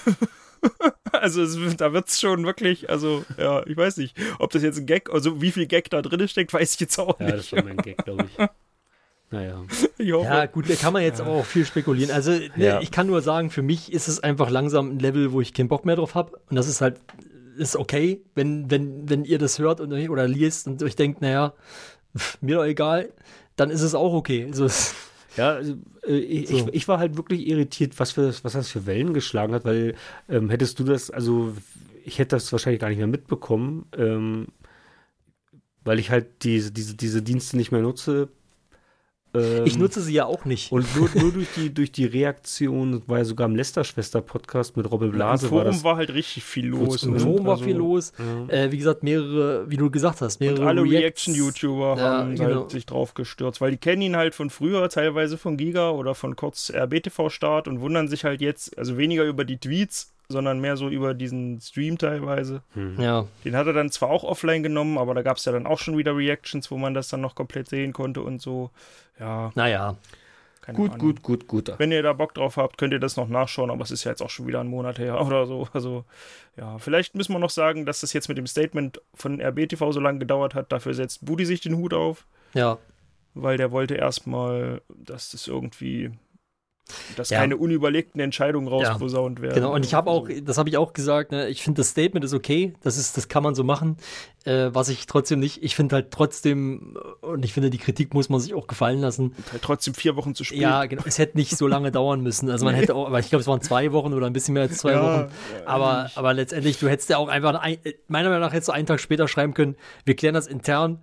also 1.12 1.42
es, 1.42 1.76
da 1.76 1.92
wird's 1.92 2.20
schon 2.20 2.44
wirklich, 2.44 2.90
also 2.90 3.24
ja, 3.38 3.66
ich 3.66 3.76
weiß 3.76 3.96
nicht, 3.96 4.16
ob 4.38 4.50
das 4.50 4.62
jetzt 4.62 4.78
ein 4.78 4.86
Gag, 4.86 5.10
also 5.10 5.40
wie 5.40 5.52
viel 5.52 5.66
Gag 5.66 5.90
da 5.90 6.02
drin 6.02 6.26
steckt, 6.28 6.52
weiß 6.52 6.74
ich 6.74 6.80
jetzt 6.80 6.98
auch 6.98 7.18
ja, 7.18 7.26
nicht. 7.26 7.30
Ja, 7.30 7.36
das 7.36 7.44
ist 7.44 7.48
schon 7.50 7.68
ein 7.68 7.76
Gag, 7.78 8.04
glaube 8.04 8.26
ich. 8.26 8.46
Naja. 9.30 9.62
Ja, 10.02 10.46
gut, 10.46 10.70
da 10.70 10.74
kann 10.76 10.94
man 10.94 11.02
jetzt 11.02 11.20
ja. 11.20 11.26
auch 11.26 11.44
viel 11.44 11.66
spekulieren. 11.66 12.10
Also, 12.10 12.30
ne, 12.30 12.50
ja. 12.56 12.80
ich 12.80 12.90
kann 12.90 13.06
nur 13.06 13.20
sagen, 13.20 13.50
für 13.50 13.60
mich 13.60 13.92
ist 13.92 14.08
es 14.08 14.18
einfach 14.20 14.48
langsam 14.48 14.92
ein 14.92 14.98
Level, 14.98 15.32
wo 15.32 15.42
ich 15.42 15.52
keinen 15.52 15.68
Bock 15.68 15.84
mehr 15.84 15.96
drauf 15.96 16.14
habe. 16.14 16.40
Und 16.48 16.56
das 16.56 16.68
ist 16.68 16.80
halt, 16.80 16.98
ist 17.58 17.76
okay, 17.76 18.22
wenn, 18.34 18.70
wenn, 18.70 19.10
wenn 19.10 19.26
ihr 19.26 19.38
das 19.38 19.58
hört 19.58 19.78
und, 19.82 19.92
oder 20.08 20.26
liest 20.26 20.66
und 20.66 20.82
euch 20.82 20.96
denkt, 20.96 21.20
naja, 21.20 21.52
mir 22.40 22.56
doch 22.56 22.64
egal, 22.64 23.12
dann 23.56 23.68
ist 23.68 23.82
es 23.82 23.94
auch 23.94 24.14
okay. 24.14 24.46
Also, 24.46 24.68
ja, 25.36 25.50
also, 25.50 25.74
äh, 26.06 26.16
ich, 26.16 26.48
so. 26.48 26.56
ich, 26.56 26.66
ich, 26.68 26.88
war 26.88 26.98
halt 26.98 27.18
wirklich 27.18 27.46
irritiert, 27.46 28.00
was, 28.00 28.12
für, 28.12 28.32
was 28.42 28.54
das 28.54 28.70
für 28.70 28.86
Wellen 28.86 29.12
geschlagen 29.12 29.52
hat, 29.52 29.66
weil 29.66 29.96
ähm, 30.30 30.48
hättest 30.48 30.78
du 30.78 30.84
das, 30.84 31.10
also 31.10 31.54
ich 32.06 32.18
hätte 32.18 32.36
das 32.36 32.50
wahrscheinlich 32.52 32.80
gar 32.80 32.88
nicht 32.88 32.98
mehr 32.98 33.06
mitbekommen, 33.06 33.84
ähm, 33.98 34.46
weil 35.84 35.98
ich 35.98 36.10
halt 36.10 36.42
diese, 36.42 36.72
diese, 36.72 36.94
diese 36.94 37.20
Dienste 37.20 37.58
nicht 37.58 37.70
mehr 37.70 37.82
nutze 37.82 38.30
ähm, 39.32 39.64
ich 39.64 39.78
nutze 39.78 40.00
sie 40.00 40.12
ja 40.12 40.26
auch 40.26 40.44
nicht. 40.44 40.72
Und 40.72 40.86
nur, 40.96 41.08
nur 41.14 41.32
durch, 41.32 41.48
die, 41.54 41.72
durch 41.72 41.92
die 41.92 42.04
Reaktion, 42.04 43.02
war 43.06 43.18
ja 43.18 43.24
sogar 43.24 43.46
im 43.48 43.54
Lester-Schwester-Podcast 43.54 44.76
mit 44.76 44.90
Robbe 44.90 45.08
Blase. 45.08 45.46
Im 45.46 45.50
Forum 45.50 45.64
war, 45.64 45.72
das, 45.72 45.84
war 45.84 45.96
halt 45.96 46.12
richtig 46.12 46.42
viel 46.44 46.66
los. 46.66 47.02
Im? 47.04 47.18
Forum 47.18 47.46
war 47.46 47.52
also, 47.52 47.64
viel 47.64 47.76
los. 47.76 48.12
Ja. 48.18 48.54
Äh, 48.54 48.72
wie 48.72 48.78
gesagt, 48.78 49.02
mehrere, 49.02 49.70
wie 49.70 49.76
du 49.76 49.90
gesagt 49.90 50.20
hast, 50.20 50.40
mehrere. 50.40 50.62
Und 50.62 50.68
alle 50.68 50.82
Reaction-YouTuber 50.82 51.96
ja, 51.96 52.02
haben 52.02 52.34
genau. 52.34 52.60
halt 52.60 52.70
sich 52.70 52.86
drauf 52.86 53.14
gestürzt, 53.14 53.60
weil 53.60 53.70
die 53.70 53.76
kennen 53.76 54.02
ihn 54.02 54.16
halt 54.16 54.34
von 54.34 54.50
früher, 54.50 54.88
teilweise 54.88 55.38
von 55.38 55.56
Giga 55.56 55.90
oder 55.90 56.14
von 56.14 56.34
kurz 56.34 56.70
RBTV-Start 56.70 57.68
und 57.68 57.80
wundern 57.80 58.08
sich 58.08 58.24
halt 58.24 58.40
jetzt, 58.40 58.76
also 58.78 58.96
weniger 58.96 59.24
über 59.24 59.44
die 59.44 59.58
Tweets, 59.58 60.12
sondern 60.30 60.60
mehr 60.60 60.76
so 60.76 60.88
über 60.88 61.12
diesen 61.12 61.60
Stream 61.60 61.98
teilweise. 61.98 62.62
Mhm. 62.74 63.00
Ja. 63.00 63.26
Den 63.44 63.56
hat 63.56 63.66
er 63.66 63.72
dann 63.72 63.90
zwar 63.90 64.10
auch 64.10 64.24
offline 64.24 64.62
genommen, 64.62 64.96
aber 64.96 65.14
da 65.14 65.22
gab 65.22 65.36
es 65.36 65.44
ja 65.44 65.52
dann 65.52 65.66
auch 65.66 65.78
schon 65.78 65.98
wieder 65.98 66.16
Reactions, 66.16 66.70
wo 66.70 66.78
man 66.78 66.94
das 66.94 67.08
dann 67.08 67.20
noch 67.20 67.34
komplett 67.34 67.68
sehen 67.68 67.92
konnte 67.92 68.22
und 68.22 68.40
so. 68.40 68.70
Ja. 69.18 69.52
Naja. 69.54 69.96
Keine 70.60 70.76
gut, 70.76 70.92
Ahnung. 70.92 71.06
gut, 71.06 71.22
gut, 71.22 71.46
gut. 71.48 71.74
Wenn 71.78 71.90
ihr 71.90 72.02
da 72.02 72.12
Bock 72.12 72.34
drauf 72.34 72.56
habt, 72.56 72.78
könnt 72.78 72.92
ihr 72.92 73.00
das 73.00 73.16
noch 73.16 73.28
nachschauen, 73.28 73.70
aber 73.70 73.82
es 73.82 73.90
ist 73.90 74.04
ja 74.04 74.10
jetzt 74.10 74.22
auch 74.22 74.30
schon 74.30 74.46
wieder 74.46 74.60
ein 74.60 74.68
Monat 74.68 74.98
her 74.98 75.20
oder 75.26 75.46
so. 75.46 75.66
Also, 75.72 76.04
ja, 76.56 76.78
vielleicht 76.78 77.14
müssen 77.14 77.32
wir 77.32 77.38
noch 77.38 77.50
sagen, 77.50 77.86
dass 77.86 78.00
das 78.00 78.12
jetzt 78.12 78.28
mit 78.28 78.38
dem 78.38 78.46
Statement 78.46 79.00
von 79.14 79.40
RBTV 79.40 79.92
so 79.92 80.00
lange 80.00 80.18
gedauert 80.18 80.54
hat. 80.54 80.70
Dafür 80.70 80.94
setzt 80.94 81.24
Budi 81.24 81.44
sich 81.44 81.60
den 81.60 81.76
Hut 81.76 81.94
auf. 81.94 82.26
Ja. 82.54 82.78
Weil 83.34 83.56
der 83.56 83.72
wollte 83.72 83.94
erstmal, 83.94 84.82
dass 84.88 85.30
das 85.30 85.46
irgendwie 85.46 86.10
Dass 87.16 87.30
Ja. 87.30 87.38
keine 87.38 87.56
unüberlegten 87.56 88.20
Entscheidungen 88.20 88.68
rausposaunt 88.68 89.40
werden. 89.42 89.54
Genau, 89.54 89.74
und 89.74 89.84
ich 89.84 89.94
habe 89.94 90.10
auch, 90.10 90.28
das 90.44 90.58
habe 90.58 90.68
ich 90.68 90.76
auch 90.76 90.92
gesagt, 90.92 91.32
ne, 91.32 91.48
ich 91.48 91.62
finde 91.62 91.80
das 91.80 91.88
Statement 91.90 92.24
ist 92.24 92.34
okay, 92.34 92.74
das 92.82 92.96
ist, 92.96 93.16
das 93.16 93.28
kann 93.28 93.42
man 93.42 93.54
so 93.54 93.64
machen. 93.64 93.96
Äh, 94.44 94.70
was 94.72 94.88
ich 94.88 95.06
trotzdem 95.06 95.38
nicht, 95.38 95.62
ich 95.62 95.76
finde 95.76 95.96
halt 95.96 96.10
trotzdem, 96.10 96.96
und 97.20 97.44
ich 97.44 97.52
finde, 97.52 97.68
die 97.68 97.76
Kritik 97.78 98.14
muss 98.14 98.28
man 98.30 98.40
sich 98.40 98.54
auch 98.54 98.66
gefallen 98.66 99.00
lassen. 99.00 99.34
halt 99.52 99.60
trotzdem 99.62 99.92
vier 99.94 100.16
Wochen 100.16 100.34
zu 100.34 100.44
spät. 100.44 100.60
Ja, 100.60 100.86
genau, 100.86 101.02
es 101.04 101.18
hätte 101.18 101.36
nicht 101.36 101.56
so 101.58 101.66
lange 101.66 101.90
dauern 101.92 102.22
müssen. 102.22 102.48
Also 102.50 102.64
man 102.64 102.74
hätte 102.74 102.94
auch, 102.94 103.06
aber 103.06 103.18
ich 103.20 103.28
glaube, 103.28 103.40
es 103.42 103.46
waren 103.46 103.60
zwei 103.60 103.92
Wochen 103.92 104.14
oder 104.14 104.26
ein 104.26 104.32
bisschen 104.32 104.54
mehr 104.54 104.62
als 104.62 104.78
zwei 104.78 104.92
Ja, 104.92 105.02
Wochen. 105.02 105.30
ja, 105.58 105.66
Aber, 105.66 106.10
aber 106.14 106.32
letztendlich, 106.32 106.78
du 106.78 106.88
hättest 106.88 107.10
ja 107.10 107.18
auch 107.18 107.28
einfach, 107.28 107.54
ein, 107.60 107.76
meiner 108.08 108.28
Meinung 108.30 108.42
nach 108.42 108.52
hättest 108.52 108.68
du 108.68 108.72
einen 108.72 108.86
Tag 108.86 109.00
später 109.00 109.28
schreiben 109.28 109.52
können, 109.54 109.76
wir 110.06 110.16
klären 110.16 110.34
das 110.34 110.46
intern, 110.46 111.00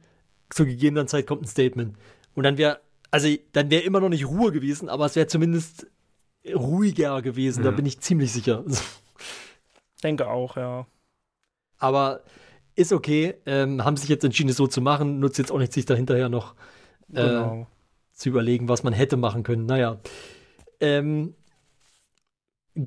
zur 0.50 0.66
gegebenen 0.66 1.08
Zeit 1.08 1.28
kommt 1.28 1.44
ein 1.44 1.48
Statement. 1.48 1.96
Und 2.34 2.44
dann 2.44 2.58
wäre, 2.58 2.80
also 3.12 3.28
dann 3.54 3.70
wäre 3.70 3.84
immer 3.84 4.00
noch 4.00 4.10
nicht 4.10 4.26
Ruhe 4.28 4.52
gewesen, 4.52 4.90
aber 4.90 5.06
es 5.06 5.16
wäre 5.16 5.28
zumindest 5.28 5.88
ruhiger 6.46 7.22
gewesen, 7.22 7.64
da 7.64 7.72
bin 7.72 7.86
ich 7.86 8.00
ziemlich 8.00 8.32
sicher. 8.32 8.64
denke 10.04 10.28
auch, 10.30 10.58
ja. 10.58 10.86
Aber 11.78 12.24
ist 12.76 12.94
okay, 12.94 13.36
ähm, 13.46 13.84
haben 13.84 13.98
sich 13.98 14.10
jetzt 14.10 14.24
entschieden, 14.24 14.50
es 14.50 14.58
so 14.58 14.68
zu 14.68 14.82
machen, 14.82 15.20
nutzt 15.20 15.38
jetzt 15.40 15.52
auch 15.52 15.58
nicht, 15.58 15.74
sich 15.74 15.86
dahinterher 15.86 16.30
noch 16.30 16.54
äh, 17.14 17.22
Genau. 17.22 17.68
zu 18.14 18.30
überlegen, 18.30 18.70
was 18.70 18.84
man 18.84 18.94
hätte 18.94 19.18
machen 19.18 19.44
können. 19.44 19.66
Naja. 19.66 20.00
Ähm, 20.80 21.36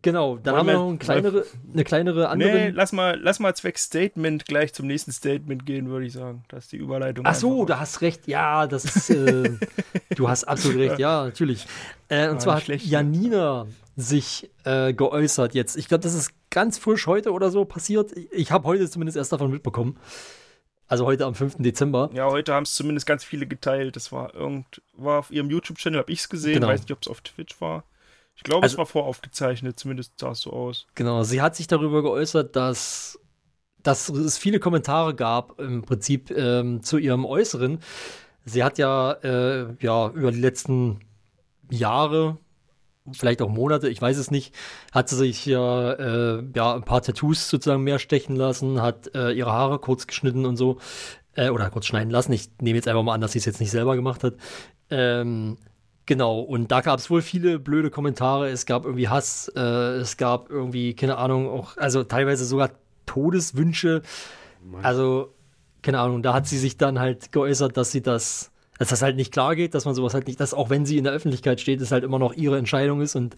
genau, 0.03 0.37
dann 0.37 0.55
Wollen 0.55 0.59
haben 0.59 0.67
wir 0.67 0.75
noch 0.75 0.89
eine 0.89 0.99
kleinere, 0.99 1.45
eine 1.73 1.85
kleinere 1.85 2.29
andere. 2.29 2.53
Nee, 2.53 2.69
lass 2.71 2.93
mal, 2.93 3.19
lass 3.21 3.41
mal 3.41 3.55
zwecks 3.55 3.85
Statement 3.85 4.45
gleich 4.47 4.73
zum 4.73 4.87
nächsten 4.87 5.13
Statement 5.13 5.67
gehen, 5.67 5.89
würde 5.89 6.07
ich 6.07 6.13
sagen. 6.13 6.45
Das 6.49 6.65
ist 6.65 6.73
die 6.73 6.77
Überleitung. 6.77 7.25
Ach 7.27 7.35
so, 7.35 7.65
da 7.65 7.81
hast 7.81 8.01
recht. 8.01 8.27
Ja, 8.29 8.67
das 8.67 8.85
ist. 8.85 9.11
Äh, 9.11 9.51
du 10.15 10.29
hast 10.29 10.45
absolut 10.45 10.79
recht. 10.79 10.99
Ja, 10.99 11.25
natürlich. 11.25 11.67
Äh, 12.09 12.29
und 12.29 12.41
zwar 12.41 12.57
hat 12.57 12.65
schlecht? 12.65 12.87
Janina 12.87 13.67
sich 13.97 14.51
äh, 14.65 14.93
geäußert 14.93 15.55
jetzt. 15.55 15.77
Ich 15.77 15.89
glaube, 15.89 16.03
das 16.03 16.15
ist 16.15 16.33
ganz 16.51 16.79
frisch 16.79 17.07
heute 17.07 17.33
oder 17.33 17.51
so 17.51 17.65
passiert. 17.65 18.17
Ich, 18.17 18.33
ich 18.33 18.53
habe 18.53 18.65
heute 18.65 18.89
zumindest 18.89 19.17
erst 19.17 19.33
davon 19.33 19.51
mitbekommen. 19.51 19.99
Also 20.87 21.07
heute 21.07 21.25
am 21.25 21.37
5. 21.37 21.57
Dezember. 21.59 22.11
Ja, 22.13 22.27
heute 22.27 22.53
haben 22.53 22.65
es 22.65 22.75
zumindest 22.75 23.07
ganz 23.07 23.23
viele 23.23 23.47
geteilt. 23.47 23.95
Das 23.95 24.11
war 24.11 24.35
irgend, 24.35 24.83
war 24.95 25.21
auf 25.21 25.31
ihrem 25.31 25.49
YouTube-Channel, 25.49 26.01
habe 26.01 26.11
ich 26.11 26.21
es 26.21 26.29
gesehen. 26.29 26.55
Genau. 26.55 26.67
Weiß 26.67 26.81
nicht, 26.81 26.91
ob 26.91 26.99
es 27.03 27.09
auf 27.09 27.21
Twitch 27.21 27.61
war. 27.61 27.85
Ich 28.41 28.45
glaube, 28.45 28.63
Also- 28.63 28.75
es 28.75 28.79
war 28.79 28.87
voraufgezeichnet, 28.87 29.79
zumindest 29.79 30.19
sah 30.19 30.31
es 30.31 30.41
so 30.41 30.51
aus. 30.51 30.87
Genau, 30.95 31.23
sie 31.25 31.43
hat 31.43 31.57
sich 31.57 31.67
darüber 31.67 32.01
geäußert, 32.03 32.57
dass, 32.57 33.21
dass 33.83 34.09
es 34.09 34.39
viele 34.39 34.61
Kommentare 34.61 35.15
gab, 35.15 35.61
im 35.61 35.83
Prinzip 35.83 36.31
ähm, 36.31 36.83
zu 36.83 36.97
ihrem 36.97 37.27
Äußeren. 37.27 37.81
Sie 38.47 38.65
hat 38.65 38.79
ja, 38.79 39.13
äh, 39.23 39.75
ja 39.81 40.09
über 40.09 40.33
die 40.33 40.41
letzten 40.41 41.01
Jahre, 41.71 42.39
vielleicht 43.13 43.43
auch 43.43 43.51
Monate, 43.51 43.91
ich 43.91 44.01
weiß 44.01 44.17
es 44.17 44.31
nicht, 44.31 44.55
hat 44.91 45.11
sie 45.11 45.17
sich 45.17 45.45
ja, 45.45 45.93
äh, 45.93 46.43
ja 46.57 46.75
ein 46.75 46.83
paar 46.85 47.03
Tattoos 47.03 47.51
sozusagen 47.51 47.83
mehr 47.85 47.99
stechen 47.99 48.37
lassen, 48.37 48.81
hat 48.81 49.15
äh, 49.15 49.33
ihre 49.33 49.53
Haare 49.53 49.79
kurz 49.81 50.07
geschnitten 50.07 50.47
und 50.47 50.57
so, 50.57 50.79
äh, 51.35 51.51
oder 51.51 51.69
kurz 51.69 51.85
schneiden 51.85 52.11
lassen. 52.11 52.33
Ich 52.33 52.49
nehme 52.63 52.77
jetzt 52.77 52.89
einfach 52.89 53.03
mal 53.03 53.13
an, 53.13 53.21
dass 53.21 53.33
sie 53.33 53.39
es 53.39 53.45
jetzt 53.45 53.61
nicht 53.61 53.71
selber 53.71 53.97
gemacht 53.97 54.25
hat. 54.25 54.37
Ähm, 54.89 55.59
Genau, 56.11 56.41
und 56.41 56.73
da 56.73 56.81
gab 56.81 56.99
es 56.99 57.09
wohl 57.09 57.23
viele 57.23 57.61
blöde 57.61 57.89
Kommentare. 57.89 58.49
Es 58.49 58.67
gab 58.67 58.85
irgendwie 58.85 59.07
Hass, 59.07 59.47
äh, 59.55 59.61
es 59.61 60.17
gab 60.17 60.51
irgendwie, 60.51 60.95
keine 60.95 61.19
Ahnung, 61.19 61.49
auch, 61.49 61.77
also 61.77 62.03
teilweise 62.03 62.45
sogar 62.45 62.71
Todeswünsche. 63.07 64.03
Also, 64.83 65.33
keine 65.83 66.01
Ahnung, 66.01 66.25
da 66.25 66.35
hat 66.35 66.49
sie 66.49 66.59
sich 66.59 66.77
dann 66.77 66.99
halt 66.99 67.31
geäußert, 67.31 67.77
dass 67.77 67.93
sie 67.93 68.03
das, 68.03 68.51
dass 68.77 68.89
das 68.89 69.03
halt 69.03 69.15
nicht 69.15 69.31
klar 69.31 69.55
geht, 69.55 69.73
dass 69.73 69.85
man 69.85 69.95
sowas 69.95 70.13
halt 70.13 70.27
nicht, 70.27 70.41
dass 70.41 70.53
auch 70.53 70.69
wenn 70.69 70.85
sie 70.85 70.99
in 70.99 71.05
der 71.05 71.13
Öffentlichkeit 71.13 71.61
steht, 71.61 71.81
es 71.81 71.93
halt 71.93 72.03
immer 72.03 72.19
noch 72.19 72.33
ihre 72.35 72.59
Entscheidung 72.59 73.03
ist 73.03 73.15
und 73.15 73.37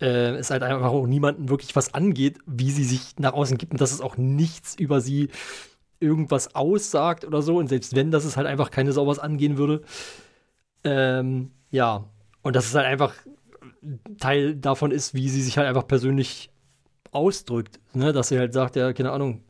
äh, 0.00 0.36
es 0.36 0.50
halt 0.50 0.62
einfach 0.62 0.92
auch 0.92 1.06
niemandem 1.06 1.50
wirklich 1.50 1.76
was 1.76 1.92
angeht, 1.92 2.38
wie 2.46 2.70
sie 2.70 2.84
sich 2.84 3.18
nach 3.18 3.34
außen 3.34 3.58
gibt 3.58 3.72
und 3.72 3.80
dass 3.82 3.92
es 3.92 4.00
auch 4.00 4.16
nichts 4.16 4.74
über 4.74 5.02
sie 5.02 5.28
irgendwas 6.00 6.54
aussagt 6.54 7.26
oder 7.26 7.42
so. 7.42 7.58
Und 7.58 7.68
selbst 7.68 7.94
wenn, 7.94 8.10
dass 8.10 8.24
es 8.24 8.38
halt 8.38 8.46
einfach 8.46 8.70
keine 8.70 8.92
Sau 8.92 9.06
was 9.06 9.18
angehen 9.18 9.58
würde. 9.58 9.82
Ähm, 10.82 11.50
ja, 11.70 12.04
und 12.42 12.56
dass 12.56 12.66
es 12.66 12.74
halt 12.74 12.86
einfach 12.86 13.14
Teil 14.18 14.56
davon 14.56 14.90
ist, 14.90 15.14
wie 15.14 15.28
sie 15.28 15.42
sich 15.42 15.58
halt 15.58 15.68
einfach 15.68 15.86
persönlich 15.86 16.50
ausdrückt. 17.12 17.80
Ne? 17.94 18.12
Dass 18.12 18.28
sie 18.28 18.38
halt 18.38 18.52
sagt, 18.52 18.76
ja, 18.76 18.92
keine 18.92 19.12
Ahnung, 19.12 19.42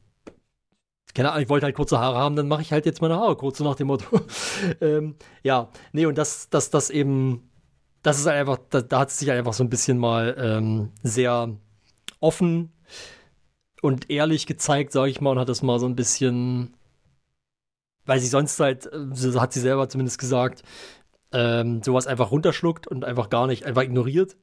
keine 1.15 1.31
Ahnung, 1.31 1.43
ich 1.43 1.49
wollte 1.49 1.65
halt 1.65 1.75
kurze 1.75 1.99
Haare 1.99 2.19
haben, 2.19 2.37
dann 2.37 2.49
mache 2.49 2.63
ich 2.63 2.73
halt 2.73 2.85
jetzt 2.87 3.01
meine 3.01 3.17
Haare 3.17 3.37
kurz, 3.37 3.59
so 3.59 3.65
nach 3.65 3.75
dem 3.77 3.87
Motto. 3.87 4.21
ähm, 4.81 5.17
ja, 5.43 5.71
nee, 5.93 6.07
und 6.07 6.19
das, 6.19 6.51
das, 6.51 6.71
das 6.71 6.91
eben, 6.91 7.51
das 8.03 8.19
ist 8.19 8.27
halt 8.27 8.37
einfach, 8.39 8.59
da, 8.71 8.83
da 8.83 9.01
hat 9.01 9.11
sie 9.11 9.21
sich 9.21 9.29
halt 9.31 9.39
einfach 9.39 9.55
so 9.55 9.65
ein 9.65 9.71
bisschen 9.71 9.99
mal 9.99 10.37
ähm, 10.39 10.93
sehr 11.03 11.57
offen 12.21 12.73
und 13.83 14.11
ehrlich 14.11 14.47
gezeigt, 14.47 14.93
sage 14.93 15.11
ich 15.11 15.21
mal, 15.21 15.31
und 15.31 15.39
hat 15.39 15.49
das 15.49 15.63
mal 15.63 15.79
so 15.79 15.87
ein 15.87 15.97
bisschen, 15.97 16.77
weil 18.05 18.21
sie 18.21 18.29
sonst 18.29 18.61
halt, 18.61 18.87
äh, 18.87 19.07
so 19.13 19.41
hat 19.41 19.53
sie 19.55 19.61
selber 19.61 19.89
zumindest 19.89 20.19
gesagt, 20.19 20.63
ähm, 21.37 21.83
sowas 21.83 22.07
einfach 22.07 22.31
runterschluckt 22.31 22.87
und 22.87 23.05
einfach 23.05 23.29
gar 23.29 23.47
nicht, 23.47 23.65
einfach 23.67 23.83
ignoriert. 23.83 24.37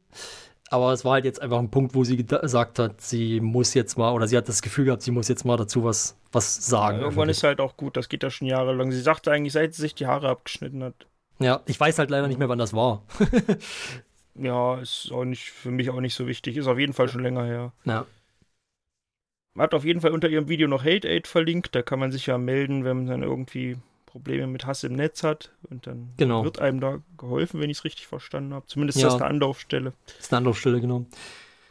Aber 0.69 0.91
es 0.93 1.03
war 1.05 1.13
halt 1.13 1.25
jetzt 1.25 1.41
einfach 1.41 1.59
ein 1.59 1.69
Punkt, 1.71 1.93
wo 1.95 2.03
sie 2.03 2.17
gesagt 2.17 2.79
hat, 2.79 3.01
sie 3.01 3.39
muss 3.41 3.73
jetzt 3.73 3.97
mal, 3.97 4.11
oder 4.13 4.27
sie 4.27 4.37
hat 4.37 4.47
das 4.47 4.61
Gefühl 4.61 4.85
gehabt, 4.85 5.01
sie 5.01 5.11
muss 5.11 5.27
jetzt 5.27 5.43
mal 5.45 5.57
dazu 5.57 5.83
was, 5.83 6.17
was 6.31 6.65
sagen. 6.67 6.99
Irgendwann 6.99 7.29
ist 7.29 7.43
halt 7.43 7.59
auch 7.59 7.77
gut, 7.77 7.95
das 7.97 8.09
geht 8.09 8.23
ja 8.23 8.29
schon 8.29 8.47
jahrelang. 8.47 8.91
Sie 8.91 9.01
sagte 9.01 9.31
eigentlich, 9.31 9.53
seit 9.53 9.73
sie 9.73 9.81
sich 9.81 9.95
die 9.95 10.07
Haare 10.07 10.29
abgeschnitten 10.29 10.83
hat. 10.83 11.07
ja, 11.39 11.61
ich 11.65 11.79
weiß 11.79 11.99
halt 11.99 12.09
leider 12.09 12.27
nicht 12.27 12.39
mehr, 12.39 12.49
wann 12.49 12.59
das 12.59 12.73
war. 12.73 13.03
Ja, 14.35 14.79
ist 14.79 15.11
auch 15.11 15.25
nicht, 15.25 15.51
für 15.51 15.69
mich 15.69 15.91
auch 15.91 15.99
nicht 16.01 16.15
so 16.15 16.25
wichtig. 16.25 16.57
Ist 16.57 16.65
auf 16.65 16.79
jeden 16.79 16.93
Fall 16.93 17.07
schon 17.07 17.21
länger 17.21 17.43
her. 17.45 17.71
Ja, 17.85 18.07
Man 19.53 19.65
hat 19.65 19.75
auf 19.75 19.85
jeden 19.85 20.01
Fall 20.01 20.11
unter 20.11 20.27
ihrem 20.27 20.49
Video 20.49 20.67
noch 20.67 20.83
Hate 20.83 21.07
Aid 21.07 21.27
verlinkt. 21.27 21.75
Da 21.75 21.83
kann 21.83 21.99
man 21.99 22.11
sich 22.11 22.25
ja 22.25 22.39
melden, 22.39 22.83
wenn 22.83 22.97
man 22.97 23.05
dann 23.05 23.21
irgendwie 23.21 23.77
Probleme 24.13 24.45
mit 24.47 24.65
Hass 24.67 24.83
im 24.83 24.93
Netz 24.93 25.23
hat. 25.23 25.51
Und 25.69 25.87
dann 25.87 26.09
Genau. 26.17 26.43
wird 26.43 26.59
einem 26.59 26.79
da 26.79 26.99
geholfen, 27.17 27.59
wenn 27.59 27.69
ich 27.71 27.79
es 27.79 27.83
richtig 27.83 28.05
verstanden 28.07 28.53
habe. 28.53 28.65
Zumindest 28.67 28.99
Ja. 29.01 29.07
ist 29.07 29.13
das 29.15 29.21
eine 29.21 29.29
Anlaufstelle. 29.31 29.93
ist 30.19 30.31
eine 30.31 30.37
Anlaufstelle, 30.37 30.79
genau. 30.79 31.05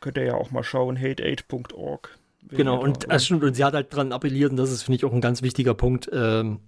Könnt 0.00 0.16
ihr 0.16 0.24
ja 0.24 0.34
auch 0.34 0.50
mal 0.50 0.64
schauen, 0.64 0.96
hateaid.org. 0.98 2.18
Genau, 2.48 2.82
und, 2.82 3.04
da- 3.08 3.14
äh, 3.14 3.20
stimmt, 3.20 3.44
und 3.44 3.54
sie 3.54 3.64
hat 3.64 3.74
halt 3.74 3.94
dran 3.94 4.10
appelliert, 4.12 4.50
und 4.50 4.56
das 4.56 4.72
ist, 4.72 4.82
finde 4.82 4.96
ich, 4.96 5.04
auch 5.04 5.12
ein 5.12 5.20
ganz 5.20 5.42
wichtiger 5.42 5.74
Punkt. 5.74 6.10
Ähm, 6.12 6.58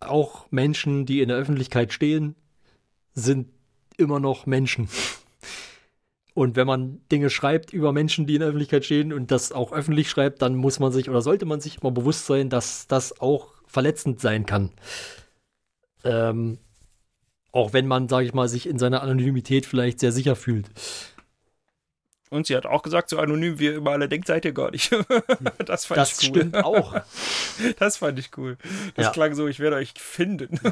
auch 0.00 0.50
Menschen, 0.50 1.06
die 1.06 1.20
in 1.22 1.28
der 1.28 1.38
Öffentlichkeit 1.38 1.92
stehen, 1.92 2.34
sind 3.14 3.48
immer 3.96 4.18
noch 4.20 4.44
Menschen. 4.46 4.88
Und 6.34 6.54
wenn 6.54 6.66
man 6.66 7.00
Dinge 7.10 7.30
schreibt 7.30 7.72
über 7.72 7.92
Menschen, 7.94 8.26
die 8.26 8.34
in 8.34 8.40
der 8.40 8.48
Öffentlichkeit 8.48 8.84
stehen 8.84 9.10
und 9.14 9.30
das 9.30 9.52
auch 9.52 9.72
öffentlich 9.72 10.10
schreibt, 10.10 10.42
dann 10.42 10.54
muss 10.54 10.78
man 10.80 10.92
sich 10.92 11.08
oder 11.08 11.22
sollte 11.22 11.46
man 11.46 11.62
sich 11.62 11.80
immer 11.80 11.92
bewusst 11.92 12.26
sein, 12.26 12.50
dass 12.50 12.86
das 12.86 13.20
auch 13.22 13.54
verletzend 13.66 14.20
sein 14.20 14.46
kann. 14.46 14.70
Ähm, 16.04 16.58
auch 17.52 17.72
wenn 17.72 17.86
man, 17.86 18.08
sage 18.08 18.26
ich 18.26 18.34
mal, 18.34 18.48
sich 18.48 18.66
in 18.68 18.78
seiner 18.78 19.02
Anonymität 19.02 19.66
vielleicht 19.66 20.00
sehr 20.00 20.12
sicher 20.12 20.36
fühlt. 20.36 20.68
Und 22.28 22.46
sie 22.48 22.56
hat 22.56 22.66
auch 22.66 22.82
gesagt, 22.82 23.08
so 23.08 23.18
anonym 23.18 23.58
wie 23.60 23.66
ihr 23.66 23.76
immer 23.76 23.92
alle 23.92 24.08
denkt, 24.08 24.26
seid 24.26 24.44
ihr 24.44 24.52
gar 24.52 24.72
nicht. 24.72 24.90
das 25.64 25.86
fand 25.86 25.98
Das 25.98 26.20
ich 26.20 26.28
cool. 26.30 26.36
stimmt 26.40 26.56
auch. 26.56 27.00
Das 27.78 27.96
fand 27.96 28.18
ich 28.18 28.36
cool. 28.36 28.58
Das 28.96 29.06
Ja. 29.06 29.12
klang 29.12 29.34
so, 29.34 29.46
ich 29.48 29.58
werde 29.60 29.76
euch 29.76 29.94
finden. 29.96 30.60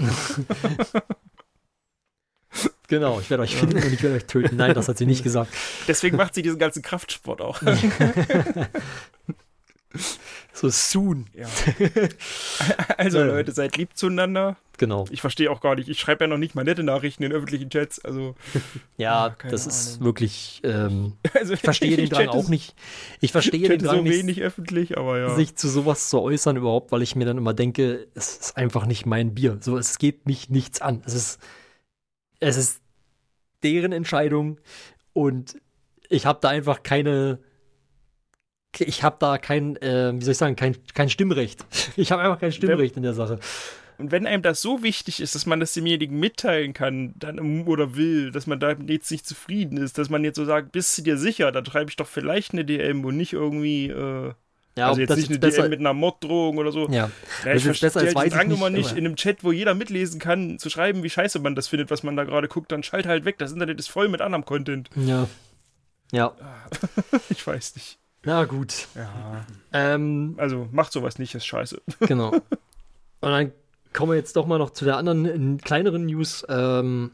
Genau, 2.86 3.18
ich 3.18 3.30
werde 3.30 3.42
euch 3.42 3.56
finden 3.56 3.78
und 3.82 3.92
ich 3.92 4.02
werde 4.02 4.16
euch 4.16 4.26
töten. 4.26 4.56
Nein, 4.56 4.74
das 4.74 4.88
hat 4.88 4.98
sie 4.98 5.06
nicht 5.06 5.24
gesagt. 5.24 5.52
Deswegen 5.88 6.16
macht 6.18 6.34
sie 6.34 6.42
diesen 6.42 6.58
ganzen 6.58 6.82
Kraftsport 6.82 7.40
auch. 7.40 7.60
So 10.54 10.68
soon. 10.68 11.26
Ja. 11.34 11.48
Also 12.96 13.18
Ja. 13.18 13.24
Leute, 13.26 13.52
seid 13.52 13.76
lieb 13.76 13.96
zueinander. 13.96 14.56
Genau. 14.78 15.04
Ich 15.10 15.20
verstehe 15.20 15.50
auch 15.50 15.60
gar 15.60 15.74
nicht, 15.74 15.88
ich 15.88 15.98
schreibe 16.00 16.24
ja 16.24 16.28
noch 16.28 16.38
nicht 16.38 16.54
mal 16.54 16.64
nette 16.64 16.82
Nachrichten 16.82 17.22
in 17.24 17.32
öffentlichen 17.32 17.70
Chats. 17.70 18.04
Also, 18.04 18.34
Ja, 18.96 19.34
keine 19.36 19.50
das 19.52 19.66
ist 19.66 19.94
Ahnung. 19.96 20.04
wirklich. 20.06 20.60
Ähm, 20.64 21.12
also 21.34 21.54
ich 21.54 21.60
verstehe 21.60 21.96
den 21.96 22.08
Drang 22.08 22.28
auch 22.28 22.48
nicht. 22.48 22.74
Ich 23.20 23.32
verstehe 23.32 23.68
den 23.68 23.80
Drang 23.80 23.96
so 23.98 24.02
nicht, 24.02 24.16
wenig 24.16 24.42
öffentlich, 24.42 24.96
aber 24.96 25.18
ja. 25.18 25.34
sich 25.34 25.56
zu 25.56 25.68
sowas 25.68 26.08
zu 26.08 26.20
äußern 26.20 26.56
überhaupt, 26.56 26.92
weil 26.92 27.02
ich 27.02 27.16
mir 27.16 27.24
dann 27.24 27.38
immer 27.38 27.54
denke, 27.54 28.06
es 28.14 28.36
ist 28.36 28.56
einfach 28.56 28.86
nicht 28.86 29.06
mein 29.06 29.34
Bier. 29.34 29.58
So, 29.60 29.76
es 29.76 29.98
geht 29.98 30.26
mich 30.26 30.50
nichts 30.50 30.80
an. 30.80 31.02
Es 31.04 31.14
ist, 31.14 31.40
es 32.40 32.56
ist 32.56 32.80
deren 33.64 33.92
Entscheidung 33.92 34.60
und 35.12 35.56
ich 36.08 36.26
habe 36.26 36.38
da 36.40 36.48
einfach 36.48 36.82
keine. 36.84 37.38
Ich 38.80 39.02
habe 39.02 39.16
da 39.18 39.38
kein, 39.38 39.76
äh, 39.76 40.12
wie 40.14 40.22
soll 40.24 40.32
ich 40.32 40.38
sagen, 40.38 40.56
kein, 40.56 40.76
kein 40.94 41.08
Stimmrecht. 41.10 41.64
Ich 41.96 42.10
habe 42.12 42.22
einfach 42.22 42.40
kein 42.40 42.52
Stimmrecht 42.52 42.96
in 42.96 43.02
der 43.02 43.14
Sache. 43.14 43.38
Und 43.96 44.10
wenn 44.10 44.26
einem 44.26 44.42
das 44.42 44.60
so 44.60 44.82
wichtig 44.82 45.20
ist, 45.20 45.36
dass 45.36 45.46
man 45.46 45.60
das 45.60 45.72
demjenigen 45.72 46.18
mitteilen 46.18 46.72
kann, 46.72 47.14
dann 47.16 47.64
oder 47.66 47.94
will, 47.94 48.32
dass 48.32 48.46
man 48.48 48.58
da 48.58 48.72
jetzt 48.72 49.10
nicht 49.12 49.26
zufrieden 49.26 49.76
ist, 49.76 49.98
dass 49.98 50.10
man 50.10 50.24
jetzt 50.24 50.36
so 50.36 50.44
sagt, 50.44 50.72
bist 50.72 50.98
du 50.98 51.02
dir 51.02 51.16
sicher, 51.16 51.52
dann 51.52 51.64
schreibe 51.64 51.90
ich 51.90 51.96
doch 51.96 52.08
vielleicht 52.08 52.52
eine 52.52 52.64
DM 52.64 53.04
und 53.04 53.16
nicht 53.16 53.32
irgendwie, 53.32 53.90
äh, 53.90 54.32
Ja, 54.76 54.88
also 54.88 55.00
jetzt 55.00 55.16
nicht 55.16 55.28
eine 55.30 55.38
DM 55.38 55.70
mit 55.70 55.78
einer 55.78 55.92
Morddrohung 55.92 56.58
oder 56.58 56.72
so. 56.72 56.88
Ja, 56.88 56.92
Ja, 56.92 57.10
Das 57.44 57.62
ich 57.62 57.66
ist 57.66 57.80
besser 57.80 58.00
verstehe 58.00 58.32
weiß 58.32 58.46
nicht, 58.48 58.70
nicht, 58.72 58.90
in 58.92 59.06
einem 59.06 59.14
Chat, 59.14 59.44
wo 59.44 59.52
jeder 59.52 59.74
mitlesen 59.74 60.18
kann, 60.18 60.58
zu 60.58 60.70
schreiben, 60.70 61.04
wie 61.04 61.10
scheiße 61.10 61.38
man 61.38 61.54
das 61.54 61.68
findet, 61.68 61.92
was 61.92 62.02
man 62.02 62.16
da 62.16 62.24
gerade 62.24 62.48
guckt, 62.48 62.72
dann 62.72 62.82
schalt 62.82 63.06
halt 63.06 63.24
weg. 63.24 63.38
Das 63.38 63.52
Internet 63.52 63.78
ist 63.78 63.88
voll 63.88 64.08
mit 64.08 64.20
anderem 64.20 64.44
Content. 64.44 64.90
ja. 64.96 65.28
Ja, 66.12 66.32
Ich 67.30 67.44
weiß 67.46 67.74
nicht. 67.76 67.98
Na 68.24 68.44
gut. 68.44 68.88
Ja. 68.94 69.44
Ähm, 69.72 70.34
Also 70.38 70.68
macht 70.72 70.92
sowas 70.92 71.18
nicht, 71.18 71.34
ist 71.34 71.46
scheiße. 71.46 71.80
genau. 72.00 72.30
Und 72.30 72.42
dann 73.20 73.52
kommen 73.92 74.12
wir 74.12 74.16
jetzt 74.16 74.36
doch 74.36 74.46
mal 74.46 74.58
noch 74.58 74.70
zu 74.70 74.84
der 74.84 74.96
anderen 74.96 75.58
kleineren 75.58 76.06
News. 76.06 76.44
Ähm, 76.48 77.12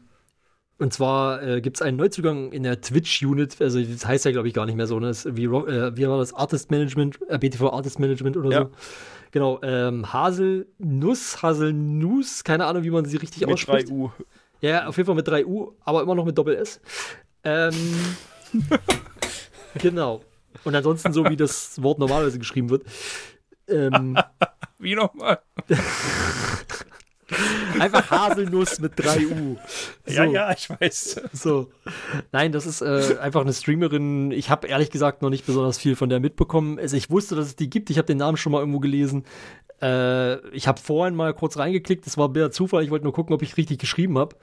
und 0.77 0.91
zwar 0.93 1.43
äh, 1.43 1.61
gibt 1.61 1.77
es 1.77 1.81
einen 1.81 1.97
Neuzugang 1.97 2.51
in 2.51 2.63
der 2.63 2.81
Twitch-Unit. 2.81 3.61
Also, 3.61 3.81
das 3.83 4.05
heißt 4.05 4.25
ja, 4.25 4.31
glaube 4.31 4.47
ich, 4.47 4.53
gar 4.53 4.65
nicht 4.65 4.75
mehr 4.75 4.87
so. 4.87 4.99
Ne? 4.99 5.07
Das 5.07 5.25
wie, 5.35 5.45
äh, 5.45 5.95
wie 5.95 6.07
war 6.07 6.17
das? 6.17 6.33
Artist 6.33 6.71
Management, 6.71 7.19
äh, 7.29 7.37
BTV 7.37 7.69
Artist 7.71 7.99
Management 7.99 8.35
oder 8.37 8.49
Ja. 8.51 8.61
so. 8.63 8.69
Genau. 9.31 9.59
Ähm, 9.61 10.11
Haselnuss, 10.11 11.41
Haselnuss, 11.41 12.43
keine 12.43 12.65
Ahnung, 12.65 12.83
wie 12.83 12.89
man 12.89 13.05
sie 13.05 13.17
richtig 13.17 13.41
Mit 13.41 13.53
ausspricht. 13.53 13.89
3 13.89 13.93
U. 13.93 14.11
Ja, 14.61 14.87
auf 14.87 14.97
jeden 14.97 15.05
Fall 15.07 15.15
mit 15.15 15.27
3 15.27 15.45
U, 15.45 15.71
aber 15.85 16.01
immer 16.01 16.15
noch 16.15 16.25
mit 16.25 16.37
Doppel 16.37 16.55
S. 16.55 16.81
Ähm, 17.43 17.73
genau. 19.75 20.21
Und 20.63 20.75
ansonsten 20.75 21.13
so, 21.13 21.25
wie 21.25 21.37
das 21.37 21.81
Wort 21.81 21.99
normalerweise 21.99 22.39
geschrieben 22.39 22.69
wird. 22.69 22.83
Ähm, 23.67 24.17
Wie 24.79 24.95
nochmal? 24.95 25.39
einfach 27.79 28.09
Haselnuss 28.09 28.79
mit 28.79 28.93
3 28.95 29.27
U. 29.27 29.57
So, 30.05 30.13
Ja, 30.13 30.25
ja, 30.25 30.51
ich 30.51 30.69
weiß. 30.69 31.21
So. 31.33 31.71
Nein, 32.31 32.51
das 32.51 32.65
ist 32.65 32.81
äh, 32.81 33.17
einfach 33.21 33.41
eine 33.41 33.53
Streamerin. 33.53 34.31
Ich 34.31 34.49
habe 34.49 34.67
ehrlich 34.67 34.89
gesagt 34.89 35.21
noch 35.21 35.29
nicht 35.29 35.45
besonders 35.45 35.77
viel 35.77 35.95
von 35.95 36.09
der 36.09 36.19
mitbekommen. 36.19 36.79
Also 36.79 36.97
ich 36.97 37.09
wusste, 37.09 37.35
dass 37.35 37.47
es 37.47 37.55
die 37.55 37.69
gibt. 37.69 37.89
Ich 37.89 37.97
habe 37.97 38.07
den 38.07 38.17
Namen 38.17 38.37
schon 38.37 38.51
mal 38.51 38.59
irgendwo 38.59 38.79
gelesen. 38.79 39.25
Äh, 39.81 40.37
ich 40.49 40.67
habe 40.67 40.79
vorhin 40.79 41.15
mal 41.15 41.33
kurz 41.33 41.57
reingeklickt. 41.57 42.05
Das 42.05 42.17
war 42.17 42.29
mehr 42.29 42.51
Zufall. 42.51 42.83
Ich 42.83 42.91
wollte 42.91 43.05
nur 43.05 43.13
gucken, 43.13 43.33
ob 43.33 43.41
ich 43.41 43.57
richtig 43.57 43.79
geschrieben 43.79 44.17
habe. 44.17 44.35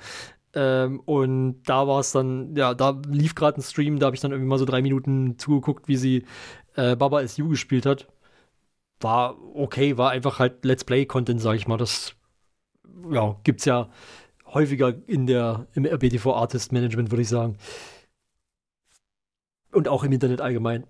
Ähm, 0.54 1.00
und 1.00 1.62
da 1.64 1.86
war 1.86 2.00
es 2.00 2.12
dann, 2.12 2.56
ja, 2.56 2.74
da 2.74 3.00
lief 3.08 3.34
gerade 3.34 3.60
ein 3.60 3.62
Stream. 3.62 3.98
Da 3.98 4.06
habe 4.06 4.16
ich 4.16 4.22
dann 4.22 4.32
irgendwie 4.32 4.48
mal 4.48 4.58
so 4.58 4.64
drei 4.64 4.82
Minuten 4.82 5.38
zugeguckt, 5.38 5.88
wie 5.88 5.96
sie 5.96 6.24
äh, 6.76 6.96
Baba 6.96 7.26
SU 7.26 7.48
gespielt 7.48 7.86
hat. 7.86 8.08
War 9.00 9.36
okay, 9.54 9.96
war 9.98 10.10
einfach 10.10 10.38
halt 10.38 10.64
Let's 10.64 10.84
Play-Content, 10.84 11.40
sag 11.40 11.54
ich 11.56 11.68
mal. 11.68 11.76
Das 11.76 12.14
ja, 13.10 13.36
gibt's 13.44 13.64
ja 13.64 13.88
häufiger 14.46 14.94
in 15.06 15.26
der, 15.26 15.66
im 15.74 15.84
RBTV 15.84 16.34
Artist 16.34 16.72
Management, 16.72 17.10
würde 17.10 17.22
ich 17.22 17.28
sagen. 17.28 17.56
Und 19.72 19.88
auch 19.88 20.02
im 20.04 20.12
Internet 20.12 20.40
allgemein. 20.40 20.84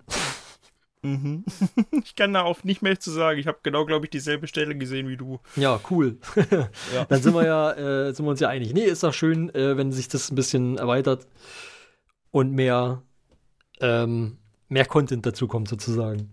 Mhm. 1.03 1.45
Ich 2.05 2.15
kann 2.17 2.33
da 2.33 2.43
auch 2.43 2.65
nicht 2.65 2.83
mehr 2.83 2.99
zu 2.99 3.11
sagen. 3.11 3.39
Ich 3.39 3.47
habe 3.47 3.59
genau, 3.63 3.85
glaube 3.85 4.07
ich, 4.07 4.11
dieselbe 4.11 4.47
Stelle 4.47 4.77
gesehen 4.77 5.09
wie 5.09 5.17
du. 5.17 5.41
Ja, 5.57 5.81
cool. 5.91 6.19
Ja. 6.95 7.05
Dann 7.09 7.23
sind 7.23 7.35
wir 7.35 7.45
ja, 7.45 7.73
äh, 7.73 8.13
sind 8.13 8.25
wir 8.25 8.31
uns 8.31 8.41
ja 8.41 8.49
einig. 8.49 8.73
Nee, 8.73 8.85
ist 8.85 9.03
doch 9.03 9.13
schön, 9.13 9.55
äh, 9.55 9.77
wenn 9.77 9.93
sich 9.93 10.09
das 10.09 10.31
ein 10.31 10.35
bisschen 10.35 10.79
erweitert 10.79 11.27
und 12.31 12.53
mehr, 12.53 13.03
ähm, 13.81 14.39
mehr 14.69 14.87
Content 14.87 15.27
dazu 15.27 15.47
kommt, 15.49 15.69
sozusagen. 15.69 16.31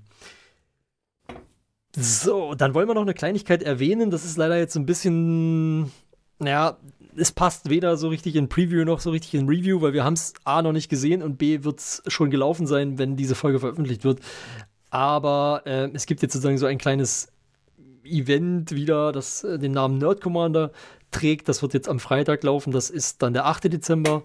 So, 1.95 2.55
dann 2.55 2.73
wollen 2.73 2.87
wir 2.87 2.93
noch 2.93 3.01
eine 3.01 3.13
Kleinigkeit 3.13 3.63
erwähnen. 3.63 4.11
Das 4.11 4.25
ist 4.25 4.37
leider 4.37 4.57
jetzt 4.57 4.75
ein 4.75 4.85
bisschen, 4.85 5.91
naja, 6.39 6.77
es 7.17 7.31
passt 7.31 7.69
weder 7.69 7.97
so 7.97 8.09
richtig 8.09 8.35
in 8.35 8.49
Preview 8.49 8.83
noch 8.83 8.99
so 8.99 9.11
richtig 9.11 9.33
in 9.35 9.47
Review, 9.47 9.81
weil 9.81 9.93
wir 9.93 10.03
haben 10.03 10.13
es 10.13 10.33
A 10.43 10.61
noch 10.61 10.71
nicht 10.71 10.89
gesehen 10.89 11.21
und 11.21 11.37
B 11.37 11.63
wird 11.63 11.79
es 11.79 12.03
schon 12.07 12.29
gelaufen 12.29 12.67
sein, 12.67 12.97
wenn 12.97 13.15
diese 13.15 13.35
Folge 13.35 13.59
veröffentlicht 13.59 14.03
wird. 14.03 14.19
Aber 14.89 15.63
äh, 15.65 15.89
es 15.93 16.05
gibt 16.05 16.21
jetzt 16.21 16.33
sozusagen 16.33 16.57
so 16.57 16.65
ein 16.65 16.77
kleines 16.77 17.29
Event 18.03 18.71
wieder, 18.71 19.11
das 19.11 19.43
äh, 19.43 19.59
den 19.59 19.71
Namen 19.71 19.97
Nerd 19.97 20.21
Commander 20.21 20.71
trägt. 21.11 21.49
Das 21.49 21.61
wird 21.61 21.73
jetzt 21.73 21.89
am 21.89 21.99
Freitag 21.99 22.43
laufen. 22.43 22.71
Das 22.71 22.89
ist 22.89 23.21
dann 23.21 23.33
der 23.33 23.45
8. 23.45 23.65
Dezember. 23.65 24.23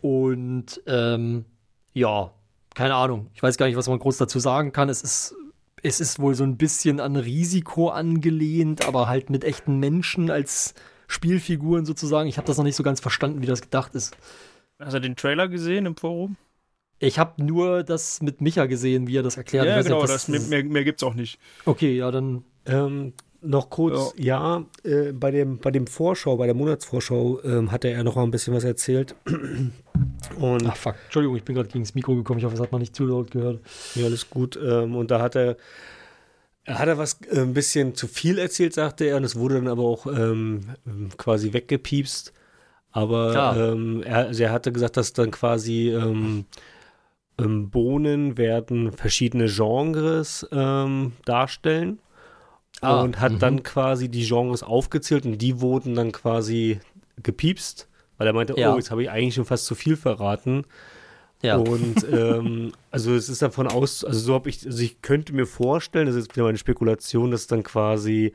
Und 0.00 0.82
ähm, 0.86 1.44
ja, 1.92 2.32
keine 2.74 2.94
Ahnung. 2.94 3.28
Ich 3.34 3.42
weiß 3.42 3.56
gar 3.56 3.66
nicht, 3.66 3.76
was 3.76 3.88
man 3.88 3.98
groß 3.98 4.18
dazu 4.18 4.38
sagen 4.38 4.72
kann. 4.72 4.88
Es 4.88 5.02
ist, 5.02 5.34
es 5.82 6.00
ist 6.00 6.18
wohl 6.18 6.34
so 6.34 6.44
ein 6.44 6.56
bisschen 6.56 7.00
an 7.00 7.16
Risiko 7.16 7.88
angelehnt, 7.88 8.86
aber 8.86 9.08
halt 9.08 9.30
mit 9.30 9.44
echten 9.44 9.78
Menschen 9.78 10.30
als 10.30 10.74
Spielfiguren 11.14 11.84
sozusagen. 11.86 12.28
Ich 12.28 12.36
habe 12.36 12.46
das 12.46 12.56
noch 12.56 12.64
nicht 12.64 12.76
so 12.76 12.82
ganz 12.82 13.00
verstanden, 13.00 13.40
wie 13.40 13.46
das 13.46 13.62
gedacht 13.62 13.94
ist. 13.94 14.16
Hast 14.78 14.94
du 14.94 15.00
den 15.00 15.16
Trailer 15.16 15.48
gesehen 15.48 15.86
im 15.86 15.96
Forum? 15.96 16.36
Ich 16.98 17.18
habe 17.18 17.42
nur 17.42 17.82
das 17.82 18.20
mit 18.22 18.40
Micha 18.40 18.66
gesehen, 18.66 19.06
wie 19.06 19.16
er 19.16 19.22
das 19.22 19.36
erklärt. 19.36 19.66
Ich 19.66 19.70
Ja, 19.70 19.76
weiß 19.76 19.84
nicht, 19.84 19.92
genau. 19.92 20.02
ob 20.02 20.08
Das, 20.08 20.28
mehr, 20.28 20.40
mehr, 20.40 20.64
mehr 20.64 20.84
gibt's 20.84 21.02
auch 21.02 21.14
nicht. 21.14 21.38
Okay, 21.64 21.96
ja, 21.96 22.10
dann. 22.10 22.44
Ähm, 22.66 23.12
noch 23.40 23.68
kurz, 23.68 24.14
ja, 24.16 24.64
äh, 24.84 25.12
bei, 25.12 25.30
dem, 25.30 25.58
bei 25.58 25.70
dem 25.70 25.86
Vorschau, 25.86 26.38
bei 26.38 26.46
der 26.46 26.54
Monatsvorschau 26.54 27.42
ähm, 27.44 27.70
hatte 27.70 27.88
er 27.88 28.02
noch 28.02 28.16
mal 28.16 28.22
ein 28.22 28.30
bisschen 28.30 28.54
was 28.54 28.64
erzählt. 28.64 29.14
Und 30.38 30.66
Ach 30.66 30.76
fuck, 30.76 30.94
Entschuldigung, 31.04 31.36
ich 31.36 31.44
bin 31.44 31.54
gerade 31.54 31.68
gegen 31.68 31.84
das 31.84 31.94
Mikro 31.94 32.16
gekommen. 32.16 32.38
Ich 32.38 32.44
hoffe, 32.46 32.56
das 32.56 32.64
hat 32.64 32.72
man 32.72 32.80
nicht 32.80 32.96
zu 32.96 33.04
laut 33.04 33.30
gehört. 33.30 33.60
Ja, 33.94 34.06
alles 34.06 34.30
gut. 34.30 34.58
Ähm, 34.62 34.96
und 34.96 35.10
da 35.10 35.20
hat 35.20 35.36
er, 35.36 35.50
er 35.50 35.56
hat 36.66 36.88
er 36.88 36.98
was 36.98 37.20
äh, 37.30 37.40
ein 37.40 37.54
bisschen 37.54 37.94
zu 37.94 38.06
viel 38.08 38.38
erzählt, 38.38 38.74
sagte 38.74 39.04
er, 39.04 39.16
und 39.16 39.24
es 39.24 39.36
wurde 39.36 39.56
dann 39.56 39.68
aber 39.68 39.82
auch 39.82 40.06
ähm, 40.06 40.60
quasi 41.16 41.52
weggepiepst. 41.52 42.32
Aber 42.92 43.72
ähm, 43.72 44.02
er, 44.04 44.18
also 44.18 44.42
er 44.44 44.52
hatte 44.52 44.72
gesagt, 44.72 44.96
dass 44.96 45.12
dann 45.12 45.32
quasi 45.32 45.90
ähm, 45.90 46.44
ähm, 47.38 47.70
Bohnen 47.70 48.38
werden 48.38 48.92
verschiedene 48.92 49.46
Genres 49.46 50.46
ähm, 50.52 51.12
darstellen. 51.24 51.98
Ah, 52.80 53.00
und 53.00 53.20
hat 53.20 53.32
mhm. 53.32 53.38
dann 53.38 53.62
quasi 53.62 54.08
die 54.08 54.26
Genres 54.26 54.62
aufgezählt 54.62 55.24
und 55.26 55.38
die 55.38 55.60
wurden 55.60 55.94
dann 55.94 56.12
quasi 56.12 56.80
gepiepst, 57.22 57.88
weil 58.18 58.26
er 58.26 58.32
meinte, 58.32 58.54
Ja. 58.58 58.72
oh, 58.72 58.76
jetzt 58.76 58.90
habe 58.90 59.02
ich 59.02 59.10
eigentlich 59.10 59.34
schon 59.34 59.44
fast 59.44 59.66
zu 59.66 59.74
viel 59.74 59.96
verraten. 59.96 60.64
Ja. 61.44 61.56
Und 61.56 62.04
ähm, 62.12 62.72
also 62.90 63.14
es 63.14 63.28
ist 63.28 63.42
davon 63.42 63.66
aus, 63.68 64.04
also 64.04 64.18
so 64.18 64.34
habe 64.34 64.48
ich, 64.48 64.64
also 64.66 64.82
ich 64.82 65.02
könnte 65.02 65.32
mir 65.34 65.46
vorstellen, 65.46 66.06
das 66.06 66.16
ist 66.16 66.26
jetzt 66.26 66.36
wieder 66.36 66.46
meine 66.46 66.58
Spekulation, 66.58 67.30
dass 67.30 67.46
dann 67.46 67.62
quasi 67.62 68.32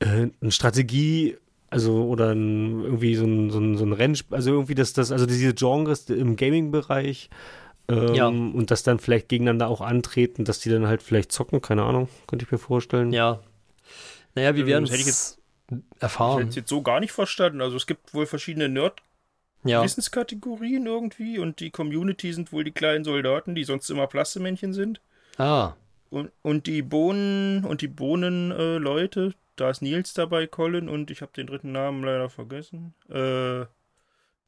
äh, 0.00 0.28
eine 0.40 0.52
Strategie, 0.52 1.36
also 1.70 2.04
oder 2.04 2.32
ein, 2.32 2.82
irgendwie 2.84 3.14
so 3.16 3.24
ein, 3.24 3.50
so 3.50 3.58
ein, 3.58 3.76
so 3.76 3.84
ein 3.84 3.92
Rennspiel, 3.92 4.36
also 4.36 4.50
irgendwie 4.50 4.74
das, 4.74 4.92
das, 4.92 5.10
also 5.10 5.26
diese 5.26 5.54
Genres 5.54 6.08
im 6.10 6.36
Gaming-Bereich 6.36 7.30
ähm, 7.88 8.14
Ja. 8.14 8.26
und 8.28 8.70
das 8.70 8.82
dann 8.82 8.98
vielleicht 8.98 9.28
gegeneinander 9.28 9.68
auch 9.68 9.80
antreten, 9.80 10.44
dass 10.44 10.60
die 10.60 10.70
dann 10.70 10.86
halt 10.86 11.02
vielleicht 11.02 11.32
zocken, 11.32 11.60
keine 11.62 11.82
Ahnung, 11.84 12.08
könnte 12.26 12.44
ich 12.44 12.52
mir 12.52 12.58
vorstellen. 12.58 13.12
Ja. 13.12 13.40
Naja, 14.34 14.54
wir 14.56 14.66
werden 14.66 14.84
das 14.84 14.92
hätte 14.92 15.02
ich 15.02 15.08
es 15.08 15.38
Ich 15.70 15.76
hätte 15.76 15.84
erfahren. 16.00 16.48
es 16.48 16.54
jetzt 16.56 16.68
so 16.68 16.82
gar 16.82 17.00
nicht 17.00 17.12
verstanden. 17.12 17.60
Also 17.60 17.76
es 17.76 17.86
gibt 17.86 18.12
wohl 18.14 18.26
verschiedene 18.26 18.68
Ja. 19.64 19.78
Nerd-Wissenskategorien 19.78 20.86
irgendwie 20.86 21.38
und 21.38 21.60
die 21.60 21.70
Community 21.70 22.32
sind 22.32 22.52
wohl 22.52 22.64
die 22.64 22.72
kleinen 22.72 23.04
Soldaten, 23.04 23.54
die 23.54 23.64
sonst 23.64 23.88
immer 23.90 24.06
Plastemännchen 24.06 24.72
sind. 24.72 25.00
Ah, 25.38 25.72
Und, 26.10 26.30
und 26.42 26.66
die 26.66 26.82
Bohnen 26.82 27.64
und 27.64 27.80
die 27.80 27.88
Bohnen-Leute, 27.88 29.20
äh, 29.20 29.32
da 29.56 29.70
ist 29.70 29.82
Nils 29.82 30.14
dabei, 30.14 30.46
Colin 30.46 30.88
und 30.88 31.10
ich 31.10 31.22
habe 31.22 31.32
den 31.32 31.46
dritten 31.46 31.72
Namen 31.72 32.04
leider 32.04 32.28
vergessen. 32.28 32.94
Äh, 33.10 33.62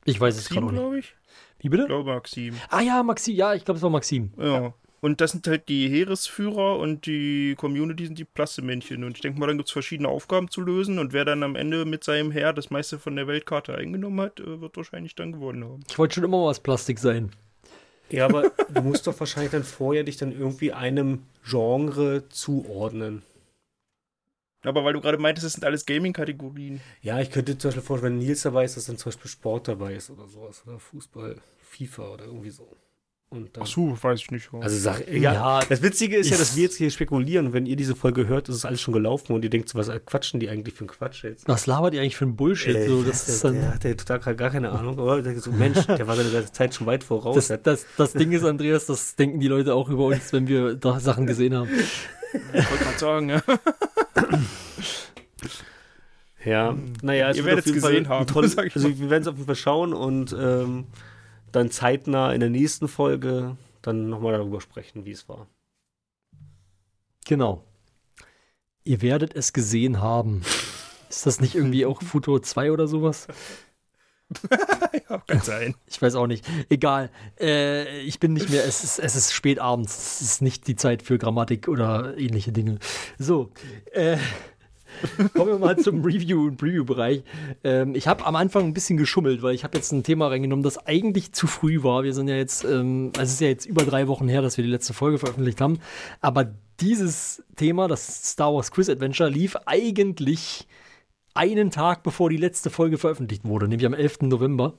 ich 0.04 0.20
weiß 0.20 0.36
es 0.36 0.48
gerade 0.48 0.66
Maxim, 0.66 0.74
nicht. 0.74 0.80
glaube 0.82 0.98
ich. 0.98 1.14
Wie 1.58 1.66
Ich 1.66 1.70
bitte? 1.70 1.86
glaube 1.86 2.12
Maxim. 2.14 2.54
Ah 2.70 2.80
ja, 2.80 3.02
Maxim. 3.02 3.34
Ja, 3.34 3.54
ich 3.54 3.64
glaube, 3.64 3.76
es 3.78 3.82
war 3.82 3.90
Maxim. 3.90 4.32
Ja. 4.38 4.72
Und 5.00 5.20
das 5.20 5.32
sind 5.32 5.46
halt 5.46 5.68
die 5.68 5.88
Heeresführer 5.88 6.78
und 6.78 7.06
die 7.06 7.54
Community 7.56 8.06
sind 8.06 8.18
die 8.18 8.24
Plastemännchen. 8.24 9.04
Und 9.04 9.16
ich 9.16 9.20
denke 9.20 9.38
mal, 9.38 9.46
dann 9.46 9.58
gibt 9.58 9.68
es 9.68 9.72
verschiedene 9.72 10.08
Aufgaben 10.08 10.50
zu 10.50 10.60
lösen 10.60 10.98
und 10.98 11.12
wer 11.12 11.24
dann 11.24 11.42
am 11.42 11.54
Ende 11.54 11.84
mit 11.84 12.02
seinem 12.02 12.30
Heer 12.30 12.52
das 12.52 12.70
meiste 12.70 12.98
von 12.98 13.14
der 13.16 13.26
Weltkarte 13.26 13.74
eingenommen 13.74 14.20
hat, 14.20 14.40
äh, 14.40 14.60
wird 14.60 14.76
wahrscheinlich 14.76 15.14
dann 15.14 15.32
gewonnen 15.32 15.64
haben. 15.64 15.84
Ich 15.88 15.98
wollte 15.98 16.14
schon 16.14 16.24
immer 16.24 16.38
mal 16.38 16.46
was 16.46 16.60
Plastik 16.60 16.98
sein. 16.98 17.30
Ja, 18.10 18.24
aber 18.24 18.50
du 18.74 18.82
musst 18.82 19.06
doch 19.06 19.18
wahrscheinlich 19.18 19.52
dann 19.52 19.64
vorher 19.64 20.04
dich 20.04 20.16
dann 20.16 20.32
irgendwie 20.32 20.72
einem 20.72 21.22
Genre 21.44 22.28
zuordnen. 22.28 23.22
Aber 24.62 24.84
weil 24.84 24.94
du 24.94 25.00
gerade 25.00 25.18
meintest, 25.18 25.44
das 25.44 25.52
sind 25.52 25.64
alles 25.64 25.86
Gaming-Kategorien. 25.86 26.80
Ja, 27.00 27.20
ich 27.20 27.30
könnte 27.30 27.56
zum 27.56 27.68
Beispiel 27.68 27.84
vorstellen, 27.84 28.18
wenn 28.18 28.26
Nils 28.26 28.42
dabei 28.42 28.64
ist, 28.64 28.76
dass 28.76 28.86
dann 28.86 28.98
zum 28.98 29.10
Beispiel 29.10 29.30
Sport 29.30 29.68
dabei 29.68 29.94
ist 29.94 30.10
oder 30.10 30.26
sowas. 30.26 30.62
Oder 30.66 30.80
Fußball, 30.80 31.36
FIFA 31.62 32.08
oder 32.14 32.24
irgendwie 32.24 32.50
so. 32.50 32.76
Und 33.28 33.56
dann, 33.56 33.64
Ach 33.64 33.66
so, 33.66 33.98
weiß 34.00 34.20
ich 34.20 34.30
nicht. 34.30 34.48
Also 34.60 34.78
sag, 34.78 35.08
ja, 35.12 35.32
Ja, 35.34 35.60
das 35.68 35.82
Witzige 35.82 36.16
ist 36.16 36.30
ja, 36.30 36.36
dass 36.38 36.54
wir 36.54 36.62
jetzt 36.62 36.76
hier 36.76 36.90
spekulieren. 36.90 37.52
Wenn 37.52 37.66
ihr 37.66 37.74
diese 37.74 37.96
Folge 37.96 38.28
hört, 38.28 38.48
ist 38.48 38.54
es 38.54 38.64
alles 38.64 38.80
schon 38.80 38.94
gelaufen 38.94 39.32
und 39.32 39.42
ihr 39.42 39.50
denkt, 39.50 39.68
so, 39.68 39.76
was 39.78 39.90
quatschen 40.06 40.38
die 40.38 40.48
eigentlich 40.48 40.74
für 40.74 40.82
einen 40.82 40.88
Quatsch 40.90 41.24
jetzt? 41.24 41.48
Was 41.48 41.66
labert 41.66 41.92
ihr 41.94 42.00
eigentlich 42.02 42.16
für 42.16 42.24
ein 42.24 42.36
Bullshit? 42.36 42.76
Äh, 42.76 42.86
so, 42.88 43.02
das 43.02 43.28
ist 43.28 43.42
der, 43.42 43.50
dann, 43.50 43.60
der 43.60 43.74
hat 43.74 43.84
ja 43.84 43.94
total 43.94 44.36
gar- 44.36 44.50
keine 44.50 44.70
Ahnung. 44.70 45.00
Aber 45.00 45.20
der 45.22 45.38
so, 45.40 45.50
Mensch, 45.50 45.84
der 45.86 46.06
war 46.06 46.14
seine 46.14 46.30
ganze 46.30 46.52
Zeit 46.52 46.72
schon 46.74 46.86
weit 46.86 47.02
voraus. 47.02 47.48
das, 47.48 47.62
das, 47.62 47.86
das 47.96 48.12
Ding 48.12 48.30
ist, 48.30 48.44
Andreas, 48.44 48.86
das 48.86 49.16
denken 49.16 49.40
die 49.40 49.48
Leute 49.48 49.74
auch 49.74 49.88
über 49.88 50.06
uns, 50.06 50.32
wenn 50.32 50.46
wir 50.46 50.76
da 50.76 51.00
Sachen 51.00 51.26
gesehen 51.26 51.54
haben. 51.56 51.68
Ich 52.52 52.70
wollte 52.70 52.84
gerade 52.84 52.98
sagen, 52.98 53.28
ja. 53.30 53.42
Ja, 56.44 56.76
naja, 57.02 57.30
es 57.30 57.38
Ihr 57.38 57.42
auf 57.42 57.48
jeden 57.48 57.62
gesehen 57.64 57.80
Fall 57.80 57.96
ein 57.96 58.08
haben, 58.08 58.26
tolles, 58.28 58.56
also 58.74 58.88
mal. 58.88 58.98
wir 58.98 59.10
werden 59.10 59.22
es 59.22 59.28
auf 59.28 59.34
jeden 59.34 59.46
Fall 59.46 59.56
schauen 59.56 59.92
und 59.92 60.32
ähm, 60.38 60.84
dann 61.56 61.70
zeitnah 61.70 62.32
in 62.32 62.40
der 62.40 62.50
nächsten 62.50 62.86
Folge 62.86 63.56
dann 63.80 64.10
nochmal 64.10 64.34
darüber 64.34 64.60
sprechen, 64.60 65.06
wie 65.06 65.12
es 65.12 65.26
war. 65.28 65.46
Genau. 67.26 67.64
Ihr 68.84 69.00
werdet 69.00 69.34
es 69.34 69.52
gesehen 69.52 70.00
haben. 70.00 70.42
Ist 71.08 71.24
das 71.24 71.40
nicht 71.40 71.54
irgendwie 71.54 71.86
auch 71.86 72.02
Futur 72.02 72.42
2 72.42 72.72
oder 72.72 72.86
sowas? 72.88 73.26
ja, 75.08 75.18
kann 75.18 75.40
sein. 75.40 75.74
Ich 75.86 76.02
weiß 76.02 76.16
auch 76.16 76.26
nicht. 76.26 76.44
Egal. 76.68 77.10
Äh, 77.40 78.00
ich 78.00 78.18
bin 78.18 78.32
nicht 78.32 78.50
mehr, 78.50 78.64
es 78.64 78.82
ist, 78.82 78.98
es 78.98 79.14
ist 79.14 79.32
spät 79.32 79.60
abends. 79.60 79.96
Es 79.96 80.20
ist 80.20 80.42
nicht 80.42 80.66
die 80.66 80.74
Zeit 80.74 81.02
für 81.02 81.16
Grammatik 81.16 81.68
oder 81.68 82.18
ähnliche 82.18 82.50
Dinge. 82.50 82.80
So. 83.18 83.52
Äh, 83.92 84.18
Kommen 85.34 85.52
wir 85.52 85.58
mal 85.58 85.78
zum 85.78 86.02
Review- 86.04 86.46
und 86.46 86.56
Preview-Bereich. 86.56 87.22
Ähm, 87.64 87.94
ich 87.94 88.08
habe 88.08 88.26
am 88.26 88.36
Anfang 88.36 88.64
ein 88.64 88.74
bisschen 88.74 88.96
geschummelt, 88.96 89.42
weil 89.42 89.54
ich 89.54 89.64
habe 89.64 89.76
jetzt 89.76 89.92
ein 89.92 90.02
Thema 90.02 90.28
reingenommen, 90.28 90.62
das 90.62 90.78
eigentlich 90.86 91.32
zu 91.32 91.46
früh 91.46 91.82
war. 91.82 92.04
Wir 92.04 92.14
sind 92.14 92.28
ja 92.28 92.36
jetzt, 92.36 92.64
ähm, 92.64 93.12
also 93.16 93.22
es 93.22 93.32
ist 93.34 93.40
ja 93.40 93.48
jetzt 93.48 93.66
über 93.66 93.84
drei 93.84 94.08
Wochen 94.08 94.28
her, 94.28 94.42
dass 94.42 94.56
wir 94.56 94.64
die 94.64 94.70
letzte 94.70 94.94
Folge 94.94 95.18
veröffentlicht 95.18 95.60
haben. 95.60 95.78
Aber 96.20 96.46
dieses 96.80 97.42
Thema, 97.56 97.88
das 97.88 98.32
Star 98.32 98.54
Wars 98.54 98.70
Quiz 98.70 98.88
Adventure, 98.88 99.30
lief 99.30 99.56
eigentlich 99.66 100.66
einen 101.34 101.70
Tag 101.70 102.02
bevor 102.02 102.30
die 102.30 102.36
letzte 102.36 102.70
Folge 102.70 102.98
veröffentlicht 102.98 103.44
wurde, 103.44 103.68
nämlich 103.68 103.86
am 103.86 103.94
11. 103.94 104.22
November. 104.22 104.74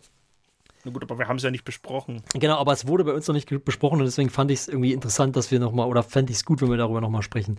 Na 0.83 0.91
gut, 0.91 1.03
aber 1.03 1.19
wir 1.19 1.27
haben 1.27 1.37
es 1.37 1.43
ja 1.43 1.51
nicht 1.51 1.65
besprochen. 1.65 2.23
Genau, 2.33 2.57
aber 2.57 2.71
es 2.71 2.87
wurde 2.87 3.03
bei 3.03 3.13
uns 3.13 3.27
noch 3.27 3.35
nicht 3.35 3.49
besprochen 3.65 3.99
und 3.99 4.05
deswegen 4.05 4.29
fand 4.29 4.51
ich 4.51 4.59
es 4.59 4.67
irgendwie 4.67 4.93
interessant, 4.93 5.35
dass 5.35 5.51
wir 5.51 5.59
nochmal, 5.59 5.87
oder 5.87 6.03
fände 6.03 6.31
ich 6.31 6.37
es 6.37 6.45
gut, 6.45 6.61
wenn 6.61 6.69
wir 6.69 6.77
darüber 6.77 7.01
nochmal 7.01 7.23
sprechen. 7.23 7.57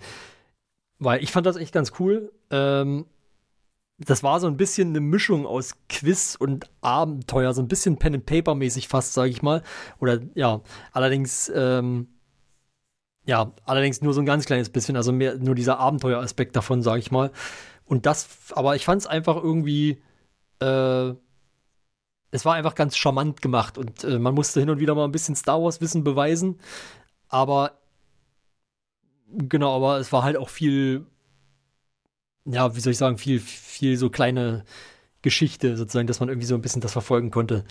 Weil 0.98 1.22
ich 1.22 1.32
fand 1.32 1.46
das 1.46 1.56
echt 1.56 1.72
ganz 1.72 1.92
cool. 1.98 2.32
Ähm, 2.50 3.06
das 3.98 4.22
war 4.22 4.38
so 4.40 4.46
ein 4.46 4.56
bisschen 4.56 4.90
eine 4.90 5.00
Mischung 5.00 5.46
aus 5.46 5.74
Quiz 5.88 6.36
und 6.38 6.70
Abenteuer, 6.80 7.52
so 7.52 7.60
ein 7.62 7.68
bisschen 7.68 7.98
Pen 7.98 8.14
and 8.14 8.26
Paper 8.26 8.54
mäßig 8.54 8.88
fast, 8.88 9.14
sage 9.14 9.30
ich 9.30 9.42
mal. 9.42 9.62
Oder 9.98 10.20
ja, 10.34 10.60
allerdings 10.92 11.50
ähm, 11.54 12.08
ja, 13.28 13.52
allerdings 13.66 14.00
nur 14.00 14.14
so 14.14 14.22
ein 14.22 14.26
ganz 14.26 14.46
kleines 14.46 14.70
bisschen, 14.70 14.96
also 14.96 15.12
mehr 15.12 15.36
nur 15.36 15.54
dieser 15.54 15.78
Abenteueraspekt 15.78 16.56
davon, 16.56 16.82
sage 16.82 17.00
ich 17.00 17.10
mal. 17.10 17.30
Und 17.84 18.06
das, 18.06 18.26
aber 18.52 18.74
ich 18.74 18.86
fand 18.86 19.02
es 19.02 19.06
einfach 19.06 19.36
irgendwie, 19.36 20.02
äh, 20.60 21.12
es 22.30 22.44
war 22.46 22.54
einfach 22.54 22.74
ganz 22.74 22.96
charmant 22.96 23.42
gemacht 23.42 23.76
und 23.76 24.02
äh, 24.04 24.18
man 24.18 24.34
musste 24.34 24.60
hin 24.60 24.70
und 24.70 24.80
wieder 24.80 24.94
mal 24.94 25.04
ein 25.04 25.12
bisschen 25.12 25.36
Star 25.36 25.62
Wars 25.62 25.82
Wissen 25.82 26.04
beweisen, 26.04 26.58
aber 27.28 27.77
genau, 29.32 29.74
aber 29.76 29.98
es 29.98 30.12
war 30.12 30.22
halt 30.22 30.36
auch 30.36 30.48
viel, 30.48 31.06
ja, 32.44 32.74
wie 32.74 32.80
soll 32.80 32.92
ich 32.92 32.98
sagen, 32.98 33.18
viel, 33.18 33.40
viel 33.40 33.96
so 33.96 34.10
kleine 34.10 34.64
Geschichte 35.22 35.76
sozusagen, 35.76 36.06
dass 36.06 36.20
man 36.20 36.28
irgendwie 36.28 36.46
so 36.46 36.54
ein 36.54 36.62
bisschen 36.62 36.80
das 36.82 36.92
verfolgen 36.92 37.30
konnte. 37.30 37.64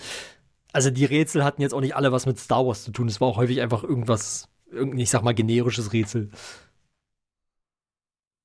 Also 0.74 0.92
die 0.92 1.06
Rätsel 1.06 1.44
hatten 1.44 1.62
jetzt 1.62 1.74
auch 1.74 1.82
nicht 1.82 1.96
alle 1.96 2.12
was 2.12 2.26
mit 2.26 2.40
Star 2.40 2.66
Wars 2.68 2.84
zu 2.84 2.92
tun. 2.92 3.08
Es 3.08 3.22
war 3.22 3.30
auch 3.30 3.38
häufig 3.38 3.62
einfach 3.62 3.84
irgendwas, 3.84 4.50
irgendein, 4.72 5.00
ich 5.00 5.10
sag 5.10 5.24
mal, 5.24 5.34
generisches 5.34 5.94
Rätsel. 5.94 6.32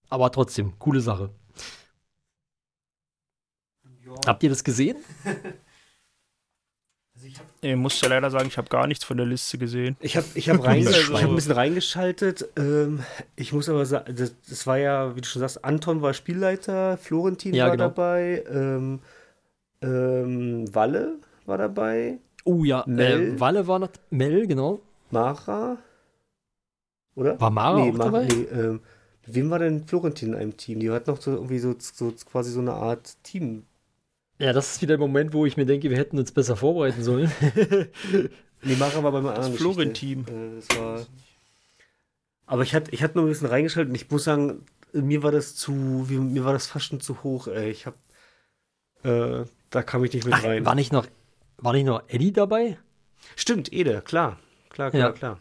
Aber 0.09 0.31
trotzdem, 0.31 0.79
coole 0.79 1.01
Sache. 1.01 1.35
Habt 4.27 4.43
ihr 4.43 4.51
das 4.51 4.65
gesehen? 4.65 4.97
Ich 7.61 7.77
muss 7.77 8.01
ja 8.01 8.09
leider 8.09 8.31
sagen, 8.31 8.47
ich 8.49 8.59
habe 8.59 8.68
gar 8.68 8.87
nichts 8.87 9.05
von 9.05 9.16
der 9.16 9.27
Liste 9.27 9.59
gesehen. 9.59 9.97
Ich 10.01 10.16
habe 10.16 10.27
ich 10.35 10.49
hab 10.49 10.64
rein, 10.64 10.81
ich 10.81 11.11
hab 11.11 11.29
ein 11.29 11.35
bisschen 11.35 11.53
reingeschaltet. 11.53 12.49
Ähm, 12.57 13.01
ich 13.37 13.53
muss 13.53 13.68
aber 13.68 13.87
sagen, 13.87 14.14
das, 14.16 14.35
das, 14.49 14.66
war 14.66 14.79
ja, 14.79 15.14
wie 15.14 15.20
du 15.20 15.27
schon 15.27 15.41
sagst, 15.41 15.64
Anton 15.64 16.03
war 16.03 16.14
Spielleiter, 16.14 16.97
Florentin 16.97 17.55
ja, 17.55 17.66
war 17.66 17.73
genau. 17.73 17.85
dabei, 17.85 18.45
ähm, 18.51 19.01
ähm, 19.81 20.75
Walle 20.75 21.18
war 21.47 21.59
dabei. 21.59 22.18
Oh 22.45 22.64
ja, 22.64 22.85
Mel. 22.87 23.35
Äh, 23.35 23.41
Walle 23.41 23.66
war 23.66 23.79
noch, 23.79 23.91
Mel, 24.11 24.47
genau. 24.47 24.81
Mara. 25.11 25.79
Oder? 27.14 27.41
War 27.41 27.51
Mara 27.51 27.81
nee, 27.81 27.91
auch 27.91 27.95
Mara, 27.95 28.11
dabei? 28.11 28.25
Nee, 28.27 28.43
ähm, 28.59 28.81
wem 29.27 29.51
war 29.51 29.59
denn 29.59 29.87
Florentin 29.87 30.31
in 30.31 30.35
einem 30.35 30.57
Team? 30.57 30.81
Die 30.81 30.91
hat 30.91 31.07
noch 31.07 31.20
so 31.20 31.33
irgendwie 31.33 31.59
so, 31.59 31.75
so 31.79 32.12
quasi 32.31 32.51
so 32.51 32.61
eine 32.61 32.73
Art 32.73 33.23
Team 33.23 33.64
ja, 34.43 34.53
das 34.53 34.72
ist 34.72 34.82
wieder 34.82 34.97
der 34.97 35.07
Moment, 35.07 35.32
wo 35.32 35.47
ich 35.47 35.57
mir 35.57 35.66
denke, 35.66 35.88
wir 35.88 35.97
hätten 35.97 36.18
uns 36.18 36.32
besser 36.32 36.57
vorbereiten 36.57 37.05
sollen. 37.05 37.30
nee, 38.62 38.74
Mara 38.74 39.03
war 39.03 39.12
beim 39.12 39.26
anderen 39.26 39.55
Florentin. 39.55 40.26
Äh, 40.26 40.76
war... 40.78 41.07
Aber 42.47 42.62
ich 42.64 42.74
hatte, 42.74 42.90
ich 42.90 43.05
hatte 43.05 43.18
nur 43.18 43.26
ein 43.26 43.28
bisschen 43.28 43.47
reingeschaltet 43.47 43.90
und 43.90 43.95
ich 43.95 44.11
muss 44.11 44.24
sagen, 44.24 44.64
mir 44.93 45.22
war 45.22 45.30
das 45.30 45.55
zu, 45.55 45.72
mir 45.72 46.45
war 46.45 46.53
das 46.53 46.66
fast 46.66 46.86
schon 46.86 47.01
zu 47.01 47.22
hoch, 47.22 47.47
ey. 47.47 47.70
Ich 47.70 47.86
hab, 47.86 47.95
äh, 49.05 49.45
da 49.70 49.82
kam 49.84 50.05
ich 50.05 50.12
nicht 50.12 50.24
mit 50.24 50.34
Ach, 50.34 50.43
rein. 50.43 50.66
War 50.66 50.74
nicht 50.74 50.93
noch, 50.93 51.07
war 51.59 51.72
nicht 51.72 51.86
noch 51.86 52.03
Eddie 52.09 52.32
dabei? 52.32 52.78
Stimmt, 53.36 53.72
Ede, 53.72 54.03
klar. 54.03 54.40
Klar, 54.70 54.90
klar, 54.90 55.03
ja. 55.03 55.12
klar. 55.12 55.38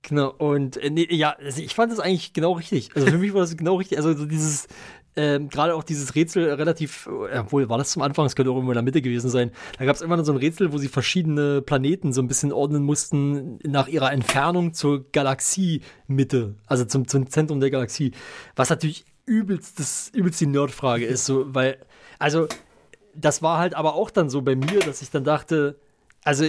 Genau, 0.00 0.30
und 0.30 0.78
äh, 0.78 0.88
nee, 0.88 1.06
ja, 1.10 1.32
also 1.32 1.60
ich 1.60 1.74
fand 1.74 1.92
das 1.92 2.00
eigentlich 2.00 2.32
genau 2.32 2.52
richtig. 2.52 2.96
Also 2.96 3.08
für 3.08 3.18
mich 3.18 3.34
war 3.34 3.42
das 3.42 3.56
genau 3.56 3.76
richtig. 3.76 3.98
Also 3.98 4.14
so 4.14 4.24
dieses, 4.24 4.66
ähm, 5.18 5.48
gerade 5.48 5.74
auch 5.74 5.82
dieses 5.82 6.14
Rätsel 6.14 6.48
relativ, 6.52 7.08
äh, 7.32 7.38
obwohl 7.38 7.68
war 7.68 7.76
das 7.76 7.90
zum 7.90 8.02
Anfang, 8.02 8.24
es 8.26 8.36
könnte 8.36 8.52
auch 8.52 8.54
irgendwo 8.54 8.70
in 8.70 8.76
der 8.76 8.84
Mitte 8.84 9.02
gewesen 9.02 9.28
sein. 9.30 9.50
Da 9.76 9.84
gab 9.84 9.96
es 9.96 10.00
immer 10.00 10.24
so 10.24 10.30
ein 10.30 10.38
Rätsel, 10.38 10.72
wo 10.72 10.78
sie 10.78 10.86
verschiedene 10.86 11.60
Planeten 11.60 12.12
so 12.12 12.22
ein 12.22 12.28
bisschen 12.28 12.52
ordnen 12.52 12.84
mussten 12.84 13.58
nach 13.64 13.88
ihrer 13.88 14.12
Entfernung 14.12 14.74
zur 14.74 15.10
Galaxiemitte, 15.10 16.54
also 16.68 16.84
zum, 16.84 17.08
zum 17.08 17.28
Zentrum 17.28 17.58
der 17.58 17.72
Galaxie. 17.72 18.12
Was 18.54 18.70
natürlich 18.70 19.06
übelst, 19.26 19.80
das, 19.80 20.12
übelst 20.14 20.40
die 20.40 20.46
Nerdfrage 20.46 21.04
ist, 21.04 21.24
so, 21.24 21.52
weil, 21.52 21.78
also, 22.20 22.46
das 23.16 23.42
war 23.42 23.58
halt 23.58 23.74
aber 23.74 23.94
auch 23.94 24.10
dann 24.10 24.30
so 24.30 24.42
bei 24.42 24.54
mir, 24.54 24.78
dass 24.78 25.02
ich 25.02 25.10
dann 25.10 25.24
dachte, 25.24 25.80
also 26.22 26.46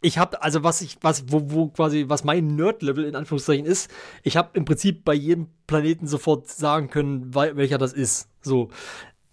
ich 0.00 0.18
habe, 0.18 0.42
also 0.42 0.62
was 0.62 0.80
ich, 0.80 0.96
was, 1.00 1.24
wo, 1.28 1.50
wo 1.50 1.68
quasi, 1.68 2.04
was 2.08 2.24
mein 2.24 2.54
Nerd-Level 2.54 3.04
in 3.04 3.16
Anführungszeichen 3.16 3.66
ist, 3.66 3.90
ich 4.22 4.36
habe 4.36 4.50
im 4.54 4.64
Prinzip 4.64 5.04
bei 5.04 5.14
jedem 5.14 5.48
Planeten 5.66 6.06
sofort 6.06 6.48
sagen 6.48 6.88
können, 6.88 7.34
welcher 7.34 7.78
das 7.78 7.92
ist. 7.92 8.28
So. 8.40 8.68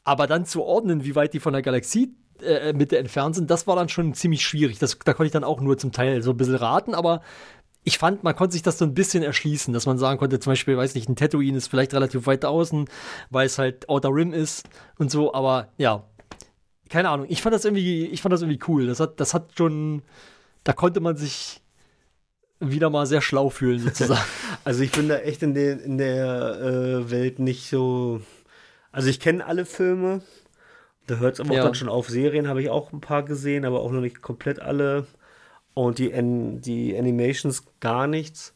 Aber 0.03 0.27
dann 0.27 0.45
zu 0.45 0.63
ordnen, 0.63 1.03
wie 1.03 1.15
weit 1.15 1.33
die 1.33 1.39
von 1.39 1.53
der 1.53 1.61
Galaxie 1.61 2.15
äh, 2.41 2.73
Mitte 2.73 2.97
entfernt 2.97 3.35
sind, 3.35 3.49
das 3.51 3.67
war 3.67 3.75
dann 3.75 3.89
schon 3.89 4.13
ziemlich 4.13 4.43
schwierig. 4.43 4.79
Das, 4.79 4.97
da 5.03 5.13
konnte 5.13 5.27
ich 5.27 5.33
dann 5.33 5.43
auch 5.43 5.61
nur 5.61 5.77
zum 5.77 5.91
Teil 5.91 6.21
so 6.21 6.31
ein 6.31 6.37
bisschen 6.37 6.55
raten, 6.55 6.95
aber 6.95 7.21
ich 7.83 7.99
fand, 7.99 8.23
man 8.23 8.35
konnte 8.35 8.53
sich 8.53 8.63
das 8.63 8.79
so 8.79 8.85
ein 8.85 8.95
bisschen 8.95 9.21
erschließen, 9.21 9.71
dass 9.71 9.85
man 9.85 9.99
sagen 9.99 10.17
konnte, 10.17 10.39
zum 10.39 10.51
Beispiel, 10.51 10.75
weiß 10.75 10.95
nicht, 10.95 11.07
ein 11.07 11.15
Tatooine 11.15 11.57
ist 11.57 11.67
vielleicht 11.67 11.93
relativ 11.93 12.25
weit 12.25 12.43
außen, 12.43 12.89
weil 13.29 13.45
es 13.45 13.59
halt 13.59 13.87
Outer 13.87 14.09
Rim 14.09 14.33
ist 14.33 14.67
und 14.97 15.11
so, 15.11 15.33
aber 15.35 15.69
ja, 15.77 16.03
keine 16.89 17.09
Ahnung. 17.09 17.27
Ich 17.29 17.43
fand 17.43 17.53
das 17.53 17.63
irgendwie, 17.63 18.05
ich 18.07 18.21
fand 18.21 18.33
das 18.33 18.41
irgendwie 18.41 18.59
cool. 18.67 18.87
Das 18.87 18.99
hat, 18.99 19.19
das 19.19 19.33
hat 19.33 19.51
schon, 19.55 20.01
da 20.65 20.73
konnte 20.73 20.99
man 20.99 21.15
sich 21.15 21.61
wieder 22.59 22.89
mal 22.89 23.05
sehr 23.05 23.21
schlau 23.21 23.49
fühlen, 23.49 23.79
sozusagen. 23.79 24.19
also 24.65 24.81
ich 24.83 24.91
bin 24.91 25.07
da 25.07 25.19
echt 25.19 25.43
in 25.43 25.53
der, 25.53 25.81
in 25.81 25.97
der 25.97 26.59
äh, 26.59 27.11
Welt 27.11 27.39
nicht 27.39 27.69
so. 27.69 28.21
Also 28.91 29.09
ich 29.09 29.19
kenne 29.19 29.45
alle 29.45 29.65
Filme. 29.65 30.21
Da 31.07 31.17
hört 31.17 31.35
es 31.35 31.39
aber 31.39 31.53
ja. 31.53 31.61
auch 31.61 31.65
dann 31.65 31.75
schon 31.75 31.89
auf. 31.89 32.09
Serien 32.09 32.47
habe 32.47 32.61
ich 32.61 32.69
auch 32.69 32.91
ein 32.91 32.99
paar 32.99 33.23
gesehen, 33.23 33.63
aber 33.63 33.81
auch 33.81 33.91
noch 33.91 34.01
nicht 34.01 34.21
komplett 34.21 34.59
alle. 34.59 35.05
Und 35.75 35.99
die, 35.99 36.13
An 36.13 36.61
die 36.61 36.97
Animations 36.97 37.63
gar 37.79 38.07
nichts. 38.07 38.53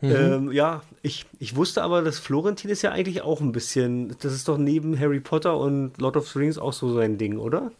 Mhm. 0.00 0.10
Ähm, 0.10 0.52
ja, 0.52 0.82
ich, 1.02 1.26
ich 1.38 1.54
wusste 1.54 1.82
aber, 1.82 2.02
dass 2.02 2.18
Florentin 2.18 2.70
ist 2.70 2.82
ja 2.82 2.90
eigentlich 2.90 3.22
auch 3.22 3.40
ein 3.40 3.52
bisschen, 3.52 4.16
das 4.20 4.32
ist 4.32 4.48
doch 4.48 4.58
neben 4.58 4.98
Harry 4.98 5.20
Potter 5.20 5.58
und 5.58 6.00
Lord 6.00 6.16
of 6.16 6.28
the 6.28 6.38
Rings 6.38 6.58
auch 6.58 6.72
so 6.72 6.92
sein 6.94 7.18
Ding, 7.18 7.36
oder? 7.36 7.70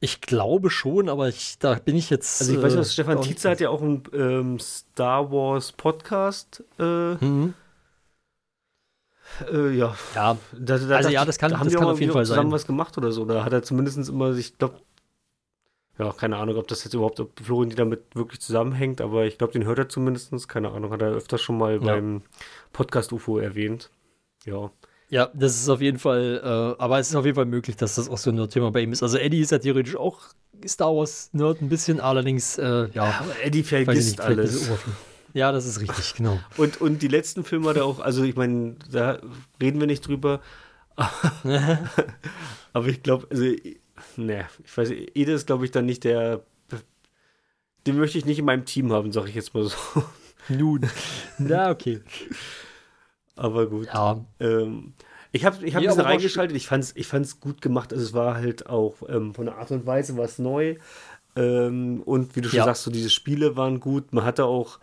Ich 0.00 0.20
glaube 0.20 0.70
schon, 0.70 1.08
aber 1.08 1.28
ich, 1.28 1.58
da 1.58 1.74
bin 1.74 1.96
ich 1.96 2.10
jetzt. 2.10 2.40
Also 2.40 2.52
ich 2.52 2.62
weiß 2.62 2.74
nicht, 2.74 2.86
äh, 2.86 2.90
Stefan 2.90 3.22
Tietze 3.22 3.50
hat 3.50 3.60
ja 3.60 3.70
auch 3.70 3.80
einen 3.80 4.02
ähm, 4.12 4.58
Star 4.58 5.30
Wars 5.30 5.72
Podcast. 5.72 6.62
Äh, 6.78 7.14
mhm. 7.14 7.54
äh, 9.50 9.70
ja. 9.70 9.96
Ja, 10.14 10.36
da, 10.52 10.78
da 10.78 10.96
also 10.96 11.08
ja, 11.08 11.24
das 11.24 11.38
kann, 11.38 11.52
da 11.52 11.62
das 11.62 11.74
kann 11.74 11.84
auf 11.84 12.00
jeden 12.00 12.12
Fall 12.12 12.26
zusammen 12.26 12.50
sein. 12.50 12.52
was 12.52 12.66
gemacht 12.66 12.98
oder 12.98 13.12
so. 13.12 13.24
Da 13.24 13.44
hat 13.44 13.52
er 13.52 13.62
zumindest 13.62 14.08
immer, 14.08 14.36
ich 14.36 14.58
glaube, 14.58 14.76
ja, 15.98 16.12
keine 16.12 16.36
Ahnung, 16.38 16.56
ob 16.56 16.66
das 16.66 16.82
jetzt 16.84 16.94
überhaupt, 16.94 17.20
ob 17.20 17.38
Florentin 17.40 17.76
damit 17.76 18.16
wirklich 18.16 18.40
zusammenhängt, 18.40 19.00
aber 19.00 19.26
ich 19.26 19.38
glaube, 19.38 19.52
den 19.52 19.64
hört 19.64 19.78
er 19.78 19.88
zumindest. 19.88 20.48
Keine 20.48 20.72
Ahnung, 20.72 20.90
hat 20.90 21.02
er 21.02 21.12
öfter 21.12 21.38
schon 21.38 21.56
mal 21.56 21.74
ja. 21.74 21.78
beim 21.78 22.22
Podcast 22.72 23.12
UFO 23.12 23.38
erwähnt. 23.38 23.90
Ja. 24.44 24.70
Ja, 25.14 25.30
das 25.32 25.54
ist 25.54 25.68
auf 25.68 25.80
jeden 25.80 26.00
Fall, 26.00 26.40
äh, 26.42 26.82
aber 26.82 26.98
es 26.98 27.10
ist 27.10 27.14
auf 27.14 27.24
jeden 27.24 27.36
Fall 27.36 27.44
möglich, 27.44 27.76
dass 27.76 27.94
das 27.94 28.08
auch 28.08 28.18
so 28.18 28.32
ein 28.32 28.50
Thema 28.50 28.72
bei 28.72 28.80
ihm 28.80 28.90
ist. 28.90 29.00
Also 29.00 29.16
Eddie 29.16 29.42
ist 29.42 29.52
ja 29.52 29.60
theoretisch 29.60 29.94
auch 29.94 30.18
Star 30.66 30.88
Wars 30.88 31.30
Nerd 31.32 31.62
ein 31.62 31.68
bisschen, 31.68 32.00
allerdings, 32.00 32.58
äh, 32.58 32.88
ja. 32.92 33.20
Aber 33.20 33.40
Eddie 33.40 33.62
vergisst 33.62 34.20
alles. 34.20 34.68
Ja, 35.32 35.52
das 35.52 35.66
ist 35.66 35.80
richtig, 35.80 36.14
genau. 36.16 36.40
Und, 36.56 36.80
und 36.80 37.00
die 37.00 37.06
letzten 37.06 37.44
Filme 37.44 37.68
hat 37.68 37.76
er 37.76 37.84
auch, 37.84 38.00
also 38.00 38.24
ich 38.24 38.34
meine, 38.34 38.74
da 38.90 39.20
reden 39.62 39.78
wir 39.78 39.86
nicht 39.86 40.04
drüber. 40.04 40.40
aber 42.72 42.86
ich 42.88 43.04
glaube, 43.04 43.28
also, 43.30 43.44
ne, 44.16 44.48
ich 44.64 44.76
weiß, 44.76 44.90
Ede 44.90 45.30
ist, 45.30 45.46
glaube 45.46 45.64
ich, 45.64 45.70
dann 45.70 45.86
nicht 45.86 46.02
der, 46.02 46.42
den 47.86 47.98
möchte 47.98 48.18
ich 48.18 48.24
nicht 48.24 48.40
in 48.40 48.46
meinem 48.46 48.64
Team 48.64 48.92
haben, 48.92 49.12
sage 49.12 49.28
ich 49.28 49.36
jetzt 49.36 49.54
mal 49.54 49.62
so. 49.62 49.76
Nun, 50.48 50.90
na, 51.38 51.70
okay. 51.70 52.00
Aber 53.36 53.68
gut. 53.68 53.86
Ja. 53.86 54.24
Ähm, 54.40 54.94
ich 55.32 55.44
habe 55.44 55.64
ich 55.66 55.74
hab 55.74 55.82
ja, 55.82 55.90
ein 55.90 55.96
bisschen 55.96 56.10
reingeschaltet. 56.10 56.56
Ich 56.56 56.68
fand 56.68 56.84
es 56.84 56.96
ich 56.96 57.06
fand's 57.06 57.40
gut 57.40 57.60
gemacht. 57.60 57.92
Also 57.92 58.04
es 58.04 58.12
war 58.12 58.36
halt 58.36 58.66
auch 58.66 58.96
ähm, 59.08 59.34
von 59.34 59.46
der 59.46 59.56
Art 59.56 59.70
und 59.70 59.86
Weise 59.86 60.16
was 60.16 60.38
neu. 60.38 60.76
Ähm, 61.36 62.02
und 62.04 62.36
wie 62.36 62.40
du 62.40 62.48
schon 62.48 62.58
ja. 62.58 62.64
sagst, 62.64 62.84
so 62.84 62.90
diese 62.90 63.10
Spiele 63.10 63.56
waren 63.56 63.80
gut. 63.80 64.12
Man 64.12 64.24
hatte 64.24 64.44
auch 64.44 64.78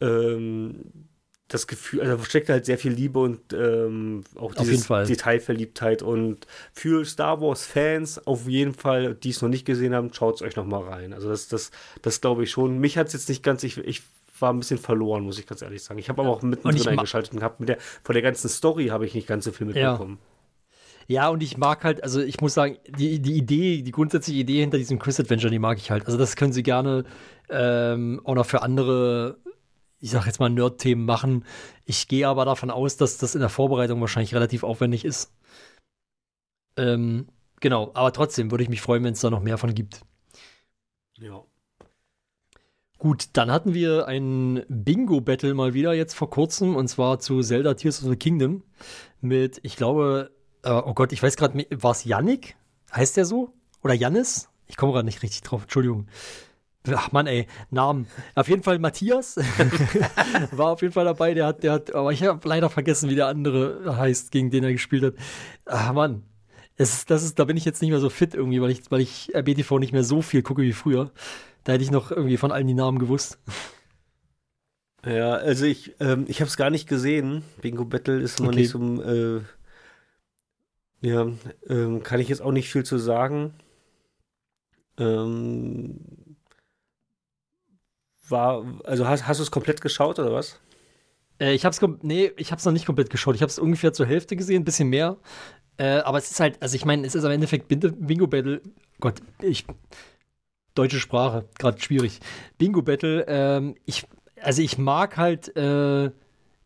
ähm, 0.00 0.92
das 1.48 1.66
Gefühl, 1.66 2.00
also 2.00 2.16
da 2.16 2.24
steckt 2.24 2.48
halt 2.48 2.66
sehr 2.66 2.76
viel 2.76 2.92
Liebe 2.92 3.20
und 3.20 3.52
ähm, 3.52 4.24
auch 4.34 4.52
diese 4.54 5.04
Detailverliebtheit 5.04 6.02
und 6.02 6.46
für 6.72 7.04
Star 7.04 7.40
Wars 7.40 7.64
Fans 7.64 8.26
auf 8.26 8.48
jeden 8.48 8.74
Fall, 8.74 9.14
die 9.14 9.30
es 9.30 9.42
noch 9.42 9.48
nicht 9.48 9.64
gesehen 9.64 9.94
haben, 9.94 10.12
schaut 10.12 10.36
es 10.36 10.42
euch 10.42 10.56
noch 10.56 10.66
mal 10.66 10.82
rein. 10.82 11.12
Also 11.12 11.28
das, 11.28 11.46
das, 11.46 11.70
das 12.02 12.20
glaube 12.20 12.42
ich 12.42 12.50
schon. 12.50 12.78
Mich 12.78 12.98
hat 12.98 13.06
es 13.06 13.12
jetzt 13.12 13.28
nicht 13.28 13.44
ganz, 13.44 13.62
ich, 13.62 13.78
ich 13.78 14.02
war 14.40 14.52
ein 14.52 14.58
bisschen 14.58 14.78
verloren, 14.78 15.24
muss 15.24 15.38
ich 15.38 15.46
ganz 15.46 15.62
ehrlich 15.62 15.82
sagen. 15.82 15.98
Ich 15.98 16.08
habe 16.08 16.22
aber 16.22 16.30
auch 16.30 16.42
mittendrin 16.42 16.88
eingeschaltet 16.88 17.34
und 17.34 17.42
habe 17.42 17.56
mit 17.58 17.68
der, 17.68 17.78
von 17.80 18.12
der 18.12 18.22
ganzen 18.22 18.48
Story 18.48 18.88
habe 18.88 19.06
ich 19.06 19.14
nicht 19.14 19.26
ganz 19.26 19.44
so 19.44 19.52
viel 19.52 19.66
mitbekommen. 19.66 20.18
Ja. 20.20 20.26
Ja, 21.08 21.28
und 21.28 21.40
ich 21.40 21.56
mag 21.56 21.84
halt, 21.84 22.02
also 22.02 22.20
ich 22.20 22.40
muss 22.40 22.54
sagen, 22.54 22.78
die, 22.88 23.20
die 23.20 23.36
Idee, 23.36 23.82
die 23.82 23.92
grundsätzliche 23.92 24.40
Idee 24.40 24.58
hinter 24.58 24.76
diesem 24.76 24.98
Quiz-Adventure, 24.98 25.52
die 25.52 25.60
mag 25.60 25.78
ich 25.78 25.92
halt. 25.92 26.04
Also 26.06 26.18
das 26.18 26.34
können 26.34 26.52
sie 26.52 26.64
gerne 26.64 27.04
ähm, 27.48 28.20
auch 28.24 28.34
noch 28.34 28.44
für 28.44 28.62
andere 28.62 29.38
ich 30.00 30.10
sag 30.10 30.26
jetzt 30.26 30.40
mal, 30.40 30.50
Nerd-Themen 30.50 31.04
machen. 31.04 31.44
Ich 31.84 32.08
gehe 32.08 32.28
aber 32.28 32.44
davon 32.44 32.70
aus, 32.70 32.96
dass 32.96 33.18
das 33.18 33.34
in 33.34 33.40
der 33.40 33.48
Vorbereitung 33.48 34.00
wahrscheinlich 34.00 34.34
relativ 34.34 34.62
aufwendig 34.62 35.04
ist. 35.04 35.32
Ähm, 36.76 37.28
genau, 37.60 37.90
aber 37.94 38.12
trotzdem 38.12 38.50
würde 38.50 38.64
ich 38.64 38.70
mich 38.70 38.82
freuen, 38.82 39.04
wenn 39.04 39.14
es 39.14 39.20
da 39.20 39.30
noch 39.30 39.42
mehr 39.42 39.58
von 39.58 39.74
gibt. 39.74 40.02
Ja. 41.18 41.42
Gut, 42.98 43.28
dann 43.34 43.50
hatten 43.50 43.74
wir 43.74 44.06
ein 44.08 44.64
Bingo-Battle 44.68 45.52
mal 45.52 45.74
wieder 45.74 45.92
jetzt 45.92 46.14
vor 46.14 46.30
kurzem 46.30 46.76
und 46.76 46.88
zwar 46.88 47.18
zu 47.18 47.42
Zelda 47.42 47.74
Tears 47.74 48.02
of 48.02 48.08
the 48.08 48.16
Kingdom 48.16 48.62
mit, 49.20 49.60
ich 49.62 49.76
glaube, 49.76 50.30
äh, 50.62 50.70
oh 50.70 50.94
Gott, 50.94 51.12
ich 51.12 51.22
weiß 51.22 51.36
gerade, 51.36 51.66
war 51.70 51.90
es 51.90 52.04
Yannick? 52.04 52.56
Heißt 52.94 53.16
der 53.16 53.26
so? 53.26 53.52
Oder 53.82 53.94
Jannis? 53.94 54.48
Ich 54.66 54.76
komme 54.76 54.92
gerade 54.92 55.04
nicht 55.04 55.22
richtig 55.22 55.42
drauf, 55.42 55.62
Entschuldigung. 55.62 56.06
Ach 56.94 57.12
Mann, 57.12 57.26
ey, 57.26 57.46
Namen. 57.70 58.06
Auf 58.34 58.48
jeden 58.48 58.62
Fall 58.62 58.78
Matthias 58.78 59.36
war 60.52 60.72
auf 60.72 60.82
jeden 60.82 60.94
Fall 60.94 61.04
dabei. 61.04 61.34
Der 61.34 61.46
hat, 61.46 61.62
der 61.62 61.72
hat, 61.72 61.94
aber 61.94 62.12
ich 62.12 62.22
habe 62.22 62.48
leider 62.48 62.70
vergessen, 62.70 63.10
wie 63.10 63.14
der 63.14 63.26
andere 63.26 63.96
heißt, 63.96 64.30
gegen 64.30 64.50
den 64.50 64.64
er 64.64 64.72
gespielt 64.72 65.04
hat. 65.04 65.14
Ach 65.66 65.92
Mann, 65.92 66.22
ist, 66.76 67.10
das 67.10 67.22
ist, 67.22 67.38
da 67.38 67.44
bin 67.44 67.56
ich 67.56 67.64
jetzt 67.64 67.82
nicht 67.82 67.90
mehr 67.90 68.00
so 68.00 68.10
fit 68.10 68.34
irgendwie, 68.34 68.60
weil 68.60 68.70
ich, 68.70 68.90
weil 68.90 69.00
ich 69.00 69.34
RBTV 69.34 69.78
nicht 69.78 69.92
mehr 69.92 70.04
so 70.04 70.22
viel 70.22 70.42
gucke 70.42 70.62
wie 70.62 70.72
früher. 70.72 71.10
Da 71.66 71.72
hätte 71.72 71.82
ich 71.82 71.90
noch 71.90 72.12
irgendwie 72.12 72.36
von 72.36 72.52
allen 72.52 72.68
die 72.68 72.74
Namen 72.74 73.00
gewusst. 73.00 73.40
Ja, 75.04 75.32
also 75.32 75.66
ich, 75.66 75.96
ähm, 75.98 76.24
ich 76.28 76.40
habe 76.40 76.48
es 76.48 76.56
gar 76.56 76.70
nicht 76.70 76.88
gesehen. 76.88 77.42
Bingo 77.60 77.84
Battle 77.84 78.20
ist 78.20 78.38
immer 78.38 78.50
okay. 78.50 78.60
nicht 78.60 78.70
so, 78.70 79.02
äh, 79.02 79.40
ja, 81.00 81.26
ähm, 81.68 82.04
kann 82.04 82.20
ich 82.20 82.28
jetzt 82.28 82.40
auch 82.40 82.52
nicht 82.52 82.70
viel 82.70 82.84
zu 82.84 82.98
sagen. 82.98 83.54
Ähm, 84.96 86.36
war, 88.28 88.64
also 88.84 89.08
hast, 89.08 89.26
hast 89.26 89.38
du 89.38 89.42
es 89.42 89.50
komplett 89.50 89.80
geschaut 89.80 90.20
oder 90.20 90.32
was? 90.32 90.60
Äh, 91.40 91.52
ich 91.52 91.64
hab's, 91.64 91.80
nee, 92.02 92.30
ich 92.36 92.52
hab's 92.52 92.64
noch 92.64 92.72
nicht 92.72 92.86
komplett 92.86 93.10
geschaut. 93.10 93.34
Ich 93.34 93.42
hab's 93.42 93.58
ungefähr 93.58 93.92
zur 93.92 94.06
Hälfte 94.06 94.36
gesehen, 94.36 94.62
ein 94.62 94.64
bisschen 94.64 94.88
mehr. 94.88 95.16
Äh, 95.78 95.98
aber 95.98 96.18
es 96.18 96.30
ist 96.30 96.38
halt, 96.38 96.62
also 96.62 96.76
ich 96.76 96.84
meine, 96.84 97.04
es 97.04 97.16
ist 97.16 97.24
am 97.24 97.32
Endeffekt 97.32 97.66
Bingo 97.66 98.28
Battle. 98.28 98.62
Gott, 99.00 99.20
ich. 99.42 99.66
Deutsche 100.76 101.00
Sprache, 101.00 101.44
gerade 101.58 101.80
schwierig. 101.80 102.20
Bingo 102.58 102.82
Battle, 102.82 103.24
ähm, 103.28 103.74
ich, 103.84 104.06
also 104.40 104.62
ich 104.62 104.78
mag 104.78 105.16
halt, 105.16 105.56
äh, 105.56 106.10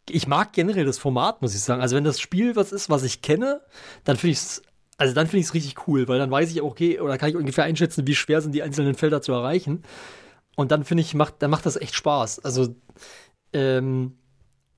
ich 0.08 0.26
mag 0.26 0.52
generell 0.52 0.84
das 0.84 0.98
Format, 0.98 1.40
muss 1.40 1.54
ich 1.54 1.61
sagen. 1.61 1.80
Also 1.80 1.96
wenn 1.96 2.04
das 2.04 2.20
Spiel 2.20 2.56
was 2.56 2.72
ist, 2.72 2.90
was 2.90 3.04
ich 3.04 3.22
kenne, 3.22 3.62
dann 4.04 4.16
finde 4.16 4.32
ich 4.32 4.38
es 4.38 4.62
also 5.00 5.14
dann 5.14 5.28
finde 5.28 5.38
ich 5.38 5.46
es 5.46 5.54
richtig 5.54 5.88
cool, 5.88 6.08
weil 6.08 6.18
dann 6.18 6.30
weiß 6.30 6.50
ich, 6.50 6.61
okay, 6.61 7.00
oder 7.00 7.16
kann 7.16 7.30
ich 7.30 7.36
ungefähr 7.36 7.64
einschätzen, 7.64 8.06
wie 8.06 8.14
schwer 8.14 8.42
sind 8.42 8.54
die 8.54 8.62
einzelnen 8.62 8.94
Felder 8.94 9.22
zu 9.22 9.32
erreichen. 9.32 9.82
Und 10.56 10.72
dann 10.72 10.84
finde 10.84 11.00
ich, 11.00 11.14
macht, 11.14 11.36
dann 11.38 11.50
macht 11.50 11.64
das 11.64 11.76
echt 11.76 11.94
Spaß. 11.94 12.40
Also, 12.40 12.74
ähm, 13.54 14.18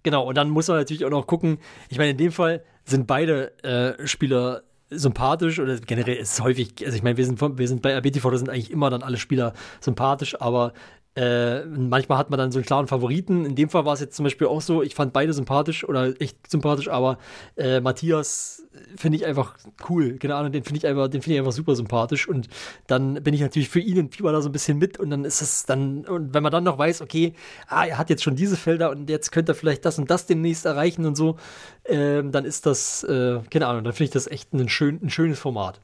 genau, 0.05 0.29
und 0.29 0.37
dann 0.37 0.49
muss 0.49 0.69
man 0.69 0.77
natürlich 0.77 1.05
auch 1.05 1.11
noch 1.11 1.27
gucken, 1.27 1.59
ich 1.89 1.99
meine, 1.99 2.13
in 2.13 2.19
dem 2.19 2.31
Fall 2.31 2.63
sind 2.85 3.09
beide 3.09 3.59
äh, 3.65 4.07
Spieler 4.07 4.63
sympathisch 4.99 5.59
oder 5.59 5.79
generell 5.79 6.17
ist 6.17 6.33
es 6.33 6.43
häufig, 6.43 6.75
also 6.85 6.97
ich 6.97 7.03
meine, 7.03 7.17
wir 7.17 7.25
sind, 7.25 7.41
wir 7.41 7.69
sind 7.69 7.83
bei 7.83 7.97
RBTV, 7.97 8.31
da 8.31 8.39
sind 8.39 8.49
eigentlich 8.49 8.71
immer 8.71 8.91
dann 8.91 9.03
alle 9.03 9.17
Spieler 9.17 9.53
sympathisch, 9.81 10.41
aber 10.41 10.73
äh, 11.15 11.65
manchmal 11.67 12.19
hat 12.19 12.31
man 12.31 12.39
dann 12.39 12.53
so 12.53 12.59
einen 12.59 12.67
klaren 12.67 12.87
Favoriten. 12.87 13.45
In 13.45 13.55
dem 13.55 13.69
Fall 13.69 13.85
war 13.85 13.95
es 13.95 14.01
jetzt 14.01 14.17
zum 14.17 14.25
Beispiel 14.25 14.47
auch 14.47 14.61
so, 14.61 14.83
ich 14.83 14.95
fand 14.95 15.13
beide 15.13 15.33
sympathisch 15.33 15.85
oder 15.85 16.21
echt 16.21 16.51
sympathisch, 16.51 16.89
aber 16.89 17.19
äh, 17.57 17.81
Matthias 17.81 18.63
finde 18.97 19.17
ich 19.17 19.27
einfach 19.27 19.57
cool. 19.89 20.19
Keine 20.19 20.35
Ahnung, 20.35 20.53
den 20.53 20.65
finde 20.65 20.79
ich 20.79 20.87
einfach, 20.87 21.09
ich 21.13 21.39
einfach 21.39 21.53
super 21.53 21.77
sympathisch. 21.77 22.29
Und 22.29 22.49
dann 22.87 23.23
bin 23.23 23.35
ich 23.35 23.41
natürlich 23.41 23.69
für 23.69 23.81
ihn 23.81 23.99
und 23.99 24.15
Fieber 24.15 24.33
da 24.33 24.41
so 24.41 24.49
ein 24.49 24.53
bisschen 24.53 24.79
mit. 24.79 24.99
Und 24.99 25.11
dann 25.11 25.25
ist 25.25 25.43
es 25.43 25.67
dann, 25.67 26.05
und 26.07 26.35
wenn 26.35 26.43
man 26.43 26.53
dann 26.53 26.65
noch 26.65 26.79
weiß, 26.79 27.03
okay, 27.03 27.35
ah, 27.69 27.85
er 27.85 27.99
hat 27.99 28.11
jetzt 28.11 28.23
schon 28.23 28.37
diese 28.37 28.57
Felder 28.57 28.91
und 28.91 29.11
jetzt 29.11 29.33
könnte 29.33 29.53
er 29.53 29.55
vielleicht 29.55 29.85
das 29.85 29.99
und 29.99 30.11
das 30.11 30.27
demnächst 30.27 30.65
erreichen 30.65 31.05
und 31.05 31.17
so, 31.17 31.37
äh, 31.85 32.23
dann 32.23 32.45
ist 32.45 32.67
das, 32.67 33.05
äh, 33.05 33.41
keine 33.51 33.67
Ahnung, 33.67 33.85
dann 33.85 33.93
finde 33.93 34.05
ich 34.05 34.11
das 34.11 34.27
echt 34.27 34.53
ein, 34.55 34.69
schön, 34.69 35.01
ein 35.03 35.11
schönes 35.11 35.39
Format. 35.39 35.81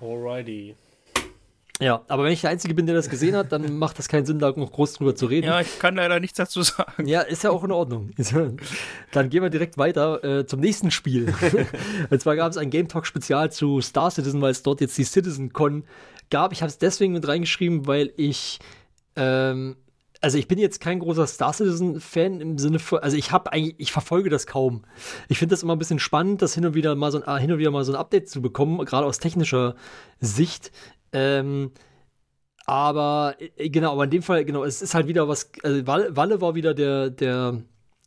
Alrighty. 0.00 0.74
Ja, 1.80 2.02
aber 2.08 2.24
wenn 2.24 2.32
ich 2.32 2.40
der 2.40 2.50
Einzige 2.50 2.74
bin, 2.74 2.86
der 2.86 2.94
das 2.94 3.10
gesehen 3.10 3.36
hat, 3.36 3.52
dann 3.52 3.78
macht 3.78 3.98
das 3.98 4.08
keinen 4.08 4.24
Sinn, 4.24 4.38
da 4.38 4.52
noch 4.56 4.72
groß 4.72 4.94
drüber 4.94 5.14
zu 5.14 5.26
reden. 5.26 5.46
Ja, 5.46 5.60
ich 5.60 5.78
kann 5.78 5.96
leider 5.96 6.20
nichts 6.20 6.38
dazu 6.38 6.62
sagen. 6.62 7.06
Ja, 7.06 7.20
ist 7.20 7.44
ja 7.44 7.50
auch 7.50 7.64
in 7.64 7.72
Ordnung. 7.72 8.10
Dann 9.12 9.30
gehen 9.30 9.42
wir 9.42 9.50
direkt 9.50 9.76
weiter 9.76 10.24
äh, 10.24 10.46
zum 10.46 10.60
nächsten 10.60 10.90
Spiel. 10.90 11.34
Und 12.10 12.20
zwar 12.20 12.36
gab 12.36 12.50
es 12.50 12.56
ein 12.56 12.70
Game 12.70 12.88
Talk 12.88 13.06
Spezial 13.06 13.52
zu 13.52 13.80
Star 13.80 14.10
Citizen, 14.10 14.40
weil 14.40 14.52
es 14.52 14.62
dort 14.62 14.80
jetzt 14.80 14.96
die 14.96 15.04
Citizen 15.04 15.52
Con 15.52 15.84
gab. 16.30 16.52
Ich 16.52 16.62
habe 16.62 16.68
es 16.68 16.78
deswegen 16.78 17.12
mit 17.12 17.28
reingeschrieben, 17.28 17.86
weil 17.86 18.12
ich 18.16 18.58
ähm, 19.16 19.76
also 20.20 20.38
ich 20.38 20.48
bin 20.48 20.58
jetzt 20.58 20.80
kein 20.80 20.98
großer 20.98 21.26
Star 21.26 21.52
Citizen 21.52 22.00
Fan 22.00 22.40
im 22.40 22.58
Sinne 22.58 22.78
von, 22.78 22.98
also 23.00 23.16
ich 23.16 23.32
habe 23.32 23.52
eigentlich, 23.52 23.76
ich 23.78 23.92
verfolge 23.92 24.30
das 24.30 24.46
kaum. 24.46 24.82
Ich 25.28 25.38
finde 25.38 25.52
das 25.52 25.62
immer 25.62 25.74
ein 25.74 25.78
bisschen 25.78 25.98
spannend, 25.98 26.42
das 26.42 26.54
hin 26.54 26.66
und 26.66 26.74
wieder 26.74 26.94
mal 26.94 27.12
so 27.12 27.22
ein, 27.22 27.40
hin 27.40 27.52
und 27.52 27.58
wieder 27.58 27.70
mal 27.70 27.84
so 27.84 27.92
ein 27.92 27.98
Update 27.98 28.28
zu 28.28 28.42
bekommen, 28.42 28.84
gerade 28.84 29.06
aus 29.06 29.18
technischer 29.18 29.76
Sicht. 30.20 30.72
Ähm, 31.16 31.70
aber 32.66 33.36
äh, 33.38 33.70
genau, 33.70 33.92
aber 33.92 34.04
in 34.04 34.10
dem 34.10 34.22
Fall, 34.22 34.44
genau, 34.44 34.64
es 34.64 34.82
ist 34.82 34.94
halt 34.94 35.06
wieder 35.06 35.28
was, 35.28 35.50
also 35.62 35.86
Walle 35.86 36.40
war 36.40 36.54
wieder 36.54 36.74
der, 36.74 37.08
der, 37.08 37.62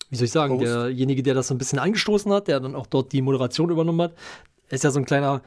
wie 0.10 0.16
soll 0.16 0.26
ich 0.26 0.32
sagen, 0.32 0.54
Host. 0.54 0.66
derjenige, 0.66 1.24
der 1.24 1.34
das 1.34 1.48
so 1.48 1.56
ein 1.56 1.58
bisschen 1.58 1.80
angestoßen 1.80 2.32
hat, 2.32 2.48
der 2.48 2.60
dann 2.60 2.76
auch 2.76 2.86
dort 2.86 3.12
die 3.12 3.24
Moderation 3.24 3.72
übernommen 3.72 4.02
hat. 4.02 4.14
Er 4.68 4.76
ist 4.76 4.84
ja 4.84 4.92
so 4.92 5.00
ein 5.00 5.06
kleiner 5.06 5.42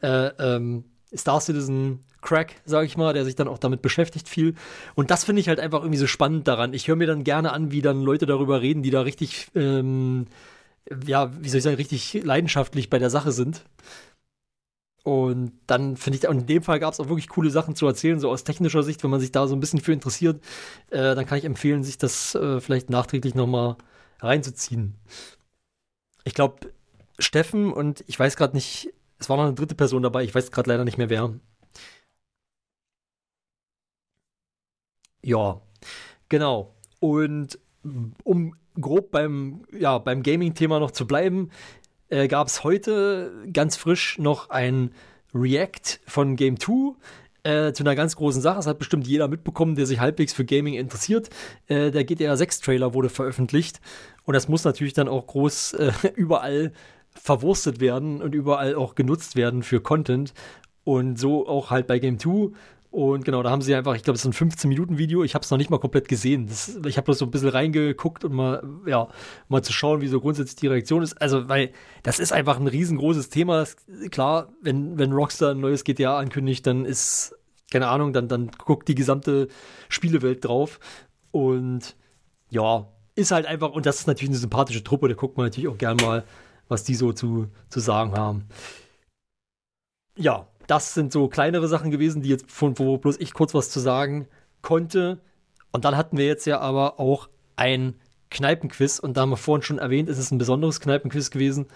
äh, 0.00 0.28
ähm, 0.38 0.84
Star 1.16 1.40
Citizen 1.40 2.04
Crack, 2.20 2.56
sag 2.64 2.84
ich 2.84 2.96
mal, 2.96 3.14
der 3.14 3.24
sich 3.24 3.34
dann 3.34 3.48
auch 3.48 3.58
damit 3.58 3.82
beschäftigt 3.82 4.28
viel. 4.28 4.54
Und 4.94 5.10
das 5.10 5.24
finde 5.24 5.40
ich 5.40 5.48
halt 5.48 5.58
einfach 5.58 5.80
irgendwie 5.80 5.98
so 5.98 6.06
spannend 6.06 6.46
daran. 6.46 6.72
Ich 6.72 6.86
höre 6.86 6.96
mir 6.96 7.06
dann 7.06 7.24
gerne 7.24 7.52
an, 7.52 7.72
wie 7.72 7.82
dann 7.82 8.02
Leute 8.02 8.26
darüber 8.26 8.60
reden, 8.60 8.82
die 8.82 8.90
da 8.90 9.00
richtig, 9.00 9.48
ähm, 9.56 10.26
ja, 11.06 11.32
wie 11.40 11.48
soll 11.48 11.58
ich 11.58 11.64
sagen, 11.64 11.76
richtig 11.76 12.22
leidenschaftlich 12.22 12.90
bei 12.90 12.98
der 12.98 13.10
Sache 13.10 13.32
sind. 13.32 13.64
Und 15.08 15.52
dann 15.66 15.96
finde 15.96 16.18
ich, 16.18 16.28
und 16.28 16.40
in 16.40 16.46
dem 16.46 16.62
Fall 16.62 16.78
gab 16.80 16.92
es 16.92 17.00
auch 17.00 17.08
wirklich 17.08 17.30
coole 17.30 17.48
Sachen 17.48 17.74
zu 17.74 17.86
erzählen, 17.86 18.20
so 18.20 18.28
aus 18.28 18.44
technischer 18.44 18.82
Sicht, 18.82 19.02
wenn 19.02 19.10
man 19.10 19.20
sich 19.20 19.32
da 19.32 19.46
so 19.46 19.56
ein 19.56 19.60
bisschen 19.60 19.80
für 19.80 19.94
interessiert, 19.94 20.44
äh, 20.90 21.14
dann 21.14 21.24
kann 21.24 21.38
ich 21.38 21.46
empfehlen, 21.46 21.82
sich 21.82 21.96
das 21.96 22.34
äh, 22.34 22.60
vielleicht 22.60 22.90
nachträglich 22.90 23.34
nochmal 23.34 23.76
reinzuziehen. 24.20 24.96
Ich 26.24 26.34
glaube, 26.34 26.74
Steffen 27.18 27.72
und 27.72 28.04
ich 28.06 28.20
weiß 28.20 28.36
gerade 28.36 28.54
nicht, 28.54 28.92
es 29.18 29.30
war 29.30 29.38
noch 29.38 29.44
eine 29.44 29.54
dritte 29.54 29.74
Person 29.74 30.02
dabei, 30.02 30.24
ich 30.24 30.34
weiß 30.34 30.50
gerade 30.50 30.68
leider 30.68 30.84
nicht 30.84 30.98
mehr 30.98 31.08
wer. 31.08 31.32
Ja, 35.22 35.62
genau. 36.28 36.74
Und 37.00 37.58
um 38.24 38.54
grob 38.80 39.10
beim, 39.10 39.64
ja, 39.72 39.98
beim 39.98 40.22
Gaming-Thema 40.22 40.80
noch 40.80 40.90
zu 40.90 41.06
bleiben, 41.06 41.50
äh, 42.08 42.28
gab 42.28 42.48
es 42.48 42.64
heute 42.64 43.32
ganz 43.52 43.76
frisch 43.76 44.18
noch 44.18 44.50
ein 44.50 44.92
React 45.34 46.00
von 46.06 46.36
Game 46.36 46.58
2 46.58 46.94
äh, 47.42 47.72
zu 47.72 47.82
einer 47.82 47.94
ganz 47.94 48.16
großen 48.16 48.42
Sache. 48.42 48.56
Das 48.56 48.66
hat 48.66 48.78
bestimmt 48.78 49.06
jeder 49.06 49.28
mitbekommen, 49.28 49.74
der 49.74 49.86
sich 49.86 50.00
halbwegs 50.00 50.32
für 50.32 50.44
Gaming 50.44 50.74
interessiert. 50.74 51.30
Äh, 51.66 51.90
der 51.90 52.04
GTA 52.04 52.36
6 52.36 52.60
Trailer 52.60 52.94
wurde 52.94 53.08
veröffentlicht 53.08 53.80
und 54.24 54.34
das 54.34 54.48
muss 54.48 54.64
natürlich 54.64 54.92
dann 54.92 55.08
auch 55.08 55.26
groß 55.26 55.74
äh, 55.74 55.92
überall 56.14 56.72
verwurstet 57.10 57.80
werden 57.80 58.22
und 58.22 58.34
überall 58.34 58.74
auch 58.74 58.94
genutzt 58.94 59.36
werden 59.36 59.62
für 59.62 59.80
Content. 59.80 60.34
Und 60.84 61.18
so 61.18 61.46
auch 61.46 61.70
halt 61.70 61.86
bei 61.86 61.98
Game 61.98 62.18
2 62.18 62.50
und 62.90 63.24
genau, 63.24 63.42
da 63.42 63.50
haben 63.50 63.60
sie 63.60 63.74
einfach, 63.74 63.94
ich 63.94 64.02
glaube, 64.02 64.16
es 64.16 64.24
ist 64.24 64.40
ein 64.40 64.50
15-Minuten-Video. 64.50 65.22
Ich 65.22 65.34
habe 65.34 65.44
es 65.44 65.50
noch 65.50 65.58
nicht 65.58 65.68
mal 65.68 65.78
komplett 65.78 66.08
gesehen. 66.08 66.46
Das, 66.46 66.80
ich 66.86 66.96
habe 66.96 67.04
bloß 67.04 67.18
so 67.18 67.26
ein 67.26 67.30
bisschen 67.30 67.50
reingeguckt 67.50 68.24
und 68.24 68.32
mal, 68.32 68.62
ja, 68.86 69.08
mal 69.48 69.62
zu 69.62 69.74
schauen, 69.74 70.00
wie 70.00 70.08
so 70.08 70.20
grundsätzlich 70.20 70.56
die 70.56 70.68
Reaktion 70.68 71.02
ist. 71.02 71.20
Also, 71.20 71.48
weil 71.50 71.70
das 72.02 72.18
ist 72.18 72.32
einfach 72.32 72.58
ein 72.58 72.66
riesengroßes 72.66 73.28
Thema. 73.28 73.58
Das, 73.58 73.76
klar, 74.10 74.48
wenn, 74.62 74.98
wenn 74.98 75.12
Rockstar 75.12 75.50
ein 75.50 75.60
neues 75.60 75.84
GTA 75.84 76.18
ankündigt, 76.18 76.66
dann 76.66 76.86
ist, 76.86 77.36
keine 77.70 77.88
Ahnung, 77.88 78.14
dann, 78.14 78.26
dann 78.26 78.50
guckt 78.56 78.88
die 78.88 78.94
gesamte 78.94 79.48
Spielewelt 79.90 80.46
drauf. 80.46 80.80
Und 81.30 81.94
ja, 82.48 82.88
ist 83.16 83.32
halt 83.32 83.44
einfach, 83.44 83.70
und 83.70 83.84
das 83.84 84.00
ist 84.00 84.06
natürlich 84.06 84.30
eine 84.30 84.38
sympathische 84.38 84.82
Truppe, 84.82 85.08
da 85.08 85.14
guckt 85.14 85.36
man 85.36 85.44
natürlich 85.44 85.68
auch 85.68 85.76
gern 85.76 85.98
mal, 85.98 86.24
was 86.68 86.84
die 86.84 86.94
so 86.94 87.12
zu, 87.12 87.48
zu 87.68 87.80
sagen 87.80 88.12
haben. 88.12 88.46
Ja, 90.16 90.48
das 90.68 90.94
sind 90.94 91.12
so 91.12 91.26
kleinere 91.28 91.66
Sachen 91.66 91.90
gewesen, 91.90 92.22
die 92.22 92.28
jetzt 92.28 92.50
von 92.52 92.78
wo 92.78 92.96
bloß 92.98 93.16
ich 93.18 93.32
kurz 93.34 93.52
was 93.54 93.70
zu 93.70 93.80
sagen 93.80 94.28
konnte. 94.62 95.20
Und 95.72 95.84
dann 95.84 95.96
hatten 95.96 96.16
wir 96.16 96.26
jetzt 96.26 96.46
ja 96.46 96.60
aber 96.60 97.00
auch 97.00 97.28
ein 97.56 97.94
Kneipenquiz 98.30 98.98
und 99.00 99.16
da 99.16 99.22
haben 99.22 99.30
wir 99.30 99.36
vorhin 99.36 99.62
schon 99.62 99.78
erwähnt, 99.78 100.08
es 100.08 100.18
ist 100.18 100.30
ein 100.30 100.38
besonderes 100.38 100.80
Kneipenquiz 100.80 101.30
gewesen, 101.30 101.66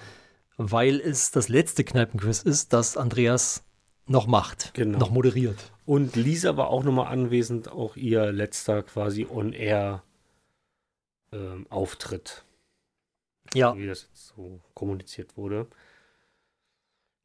weil 0.59 1.01
es 1.01 1.31
das 1.31 1.49
letzte 1.49 1.83
Kneipenquiz 1.85 2.43
ist, 2.43 2.73
das 2.73 2.97
Andreas 2.97 3.65
noch 4.07 4.27
macht, 4.27 4.73
Genau. 4.75 4.99
noch 4.99 5.11
moderiert. 5.11 5.73
Und 5.87 6.15
Lisa 6.17 6.57
war 6.57 6.69
auch 6.69 6.85
nochmal 6.85 7.07
anwesend, 7.13 7.71
auch 7.73 7.97
ihr 7.97 8.31
letzter 8.33 8.83
quasi 8.83 9.27
On-Air-Auftritt, 11.33 12.45
Ja, 13.55 13.77
wie 13.77 13.87
das 13.87 14.03
jetzt 14.03 14.27
so 14.37 14.61
kommuniziert 14.75 15.37
wurde. 15.37 15.67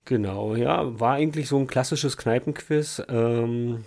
Genau, 0.07 0.55
ja, 0.55 0.97
war 1.01 1.15
eigentlich 1.15 1.49
so 1.49 1.57
ein 1.57 1.67
klassisches 1.67 2.15
Kneipenquiz. 2.15 3.03
Ähm, 3.09 3.83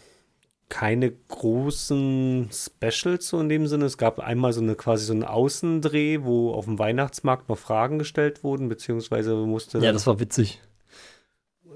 keine 0.69 1.13
großen 1.13 2.51
Specials 2.53 3.29
so 3.29 3.41
in 3.41 3.49
dem 3.49 3.67
Sinne. 3.67 3.87
Es 3.87 3.97
gab 3.97 4.21
einmal 4.21 4.53
so 4.53 4.61
eine 4.61 4.75
quasi 4.75 5.07
so 5.07 5.15
einen 5.15 5.25
Außendreh, 5.25 6.19
wo 6.23 6.53
auf 6.53 6.67
dem 6.67 6.79
Weihnachtsmarkt 6.79 7.49
noch 7.49 7.57
Fragen 7.57 7.99
gestellt 7.99 8.45
wurden, 8.45 8.69
beziehungsweise 8.69 9.35
musste 9.35 9.79
ja, 9.79 9.93
das 9.93 10.07
war 10.07 10.21
witzig. 10.21 10.61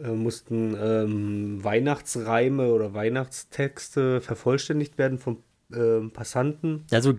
äh, 0.03 0.09
mussten 0.11 0.77
ähm, 0.79 1.65
Weihnachtsreime 1.65 2.71
oder 2.71 2.93
Weihnachtstexte 2.93 4.21
vervollständigt 4.21 4.99
werden 4.99 5.19
von 5.19 5.39
ähm, 5.75 6.11
Passanten. 6.11 6.85
Also 6.93 7.15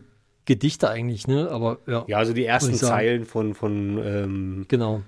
Gedichte 0.45 0.91
eigentlich, 0.91 1.27
ne? 1.27 1.49
Aber 1.49 1.79
ja, 1.87 2.05
Ja, 2.07 2.17
also 2.19 2.33
die 2.33 2.45
ersten. 2.45 2.75
Zeilen 2.75 3.25
von, 3.25 3.55
von 3.55 3.97
ähm, 3.97 4.65
genau. 4.67 5.01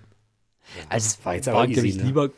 Also 0.89 1.18
war 1.24 1.36
jetzt 1.36 1.47
war, 1.47 1.55
aber 1.55 1.70
easy, 1.70 1.88
ich, 1.88 1.97
ne? 1.97 2.03
lieber, 2.03 2.30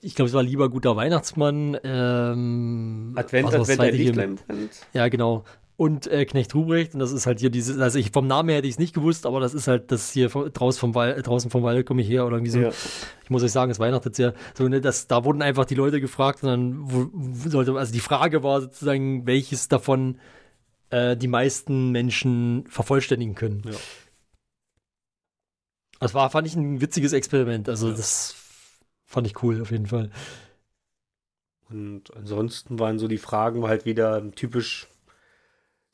ich 0.00 0.14
glaube, 0.14 0.28
es 0.28 0.34
war 0.34 0.42
lieber 0.42 0.68
guter 0.68 0.96
Weihnachtsmann. 0.96 1.76
Ähm, 1.82 3.12
Advent, 3.16 3.52
das 3.52 3.70
Advent, 3.70 4.14
brennt. 4.14 4.44
Ja, 4.92 5.08
genau. 5.08 5.44
Und 5.78 6.06
äh, 6.06 6.24
Knecht 6.24 6.54
Ruprecht, 6.54 6.94
und 6.94 7.00
das 7.00 7.12
ist 7.12 7.26
halt 7.26 7.38
hier 7.38 7.50
dieses, 7.50 7.78
also 7.78 7.98
ich, 7.98 8.10
vom 8.10 8.26
Namen 8.26 8.48
her 8.48 8.58
hätte 8.58 8.66
ich 8.66 8.74
es 8.74 8.78
nicht 8.78 8.94
gewusst, 8.94 9.26
aber 9.26 9.40
das 9.40 9.52
ist 9.52 9.68
halt 9.68 9.92
das 9.92 10.10
hier 10.10 10.28
draus 10.28 10.78
vom 10.78 10.94
Wald, 10.94 11.26
draußen 11.26 11.50
vom 11.50 11.62
Wald 11.62 11.84
komme 11.84 12.00
ich 12.00 12.08
her 12.08 12.26
oder 12.26 12.36
irgendwie 12.36 12.52
so. 12.52 12.60
Ja. 12.60 12.70
Ich 13.22 13.28
muss 13.28 13.42
euch 13.42 13.52
sagen, 13.52 13.70
es 13.70 13.78
weihnachtet 13.78 14.16
sehr. 14.16 14.32
So, 14.54 14.66
ne, 14.68 14.80
das, 14.80 15.06
da 15.06 15.24
wurden 15.24 15.42
einfach 15.42 15.66
die 15.66 15.74
Leute 15.74 16.00
gefragt 16.00 16.42
und 16.42 16.48
dann 16.48 16.76
wo, 16.80 17.10
wo 17.12 17.48
sollte, 17.50 17.74
also 17.74 17.92
die 17.92 18.00
Frage 18.00 18.42
war 18.42 18.62
sozusagen, 18.62 19.26
welches 19.26 19.68
davon 19.68 20.16
äh, 20.88 21.14
die 21.14 21.28
meisten 21.28 21.90
Menschen 21.90 22.64
vervollständigen 22.68 23.34
können. 23.34 23.62
Ja. 23.66 23.72
Das 26.00 26.14
war, 26.14 26.28
fand 26.30 26.46
ich 26.46 26.54
ein 26.56 26.80
witziges 26.80 27.12
Experiment. 27.12 27.68
Also 27.68 27.88
Ja. 27.88 27.94
das 27.96 28.34
fand 29.06 29.26
ich 29.26 29.42
cool 29.42 29.60
auf 29.62 29.70
jeden 29.70 29.86
Fall. 29.86 30.10
Und 31.68 32.14
ansonsten 32.14 32.78
waren 32.78 32.98
so 32.98 33.08
die 33.08 33.18
Fragen 33.18 33.64
halt 33.66 33.84
wieder 33.86 34.30
typisch, 34.32 34.86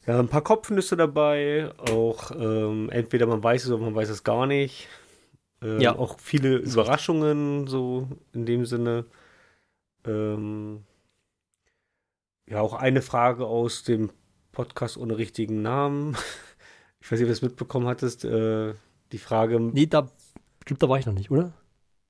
ja, 0.06 0.18
ein 0.18 0.28
paar 0.28 0.42
Kopfnüsse 0.42 0.96
dabei. 0.96 1.70
Auch 1.78 2.30
ähm, 2.32 2.90
entweder 2.90 3.26
man 3.26 3.42
weiß 3.42 3.64
es 3.64 3.70
oder 3.70 3.84
man 3.84 3.94
weiß 3.94 4.10
es 4.10 4.24
gar 4.24 4.46
nicht. 4.46 4.88
Ähm, 5.62 5.80
Ja. 5.80 5.96
Auch 5.96 6.18
viele 6.18 6.56
Überraschungen, 6.56 7.66
so 7.68 8.08
in 8.32 8.44
dem 8.44 8.66
Sinne. 8.66 9.06
Ähm, 10.04 10.82
ja, 12.48 12.60
auch 12.60 12.74
eine 12.74 13.00
Frage 13.02 13.46
aus 13.46 13.84
dem 13.84 14.10
Podcast 14.50 14.98
ohne 14.98 15.16
richtigen 15.18 15.62
Namen. 15.62 16.16
Ich 17.04 17.10
weiß 17.10 17.18
nicht, 17.18 17.26
ob 17.26 17.30
du 17.30 17.32
es 17.32 17.42
mitbekommen 17.42 17.88
hattest. 17.88 18.24
Äh, 18.24 18.74
die 19.12 19.18
Frage, 19.18 19.60
Nee, 19.60 19.86
da, 19.86 20.08
ich 20.60 20.64
glaube, 20.66 20.80
da 20.80 20.88
war 20.88 20.98
ich 20.98 21.06
noch 21.06 21.14
nicht, 21.14 21.30
oder? 21.30 21.52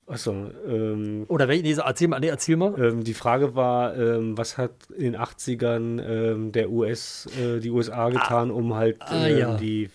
achso, 0.07 0.33
ähm, 0.67 1.25
Oder 1.29 1.49
wel- 1.49 1.63
nee, 1.63 1.73
erzähl 1.73 2.09
mal, 2.09 2.21
nee, 2.21 2.29
erzähl 2.29 2.57
mal. 2.57 2.79
Ähm, 2.79 3.05
die 3.05 3.15
Frage 3.15 3.55
war, 3.55 3.97
ähm, 3.97 4.37
was 4.37 4.59
hat 4.59 4.91
in 4.91 5.13
den 5.13 5.17
80ern 5.17 6.01
ähm, 6.03 6.53
der 6.53 6.71
US, 6.71 7.27
äh, 7.39 7.61
die 7.61 7.71
USA 7.71 8.11
getan, 8.11 8.51
um 8.51 8.75
halt 8.75 9.01
ah, 9.01 9.27
ähm, 9.27 9.39
ja. 9.39 9.57
die, 9.57 9.91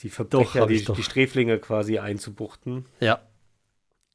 die 0.00 0.08
Verbrecher, 0.08 0.62
hab 0.62 0.68
die, 0.68 0.84
doch. 0.84 0.94
die 0.94 1.02
Sträflinge 1.02 1.58
quasi 1.58 1.98
einzubuchten. 1.98 2.86
Ja. 3.00 3.20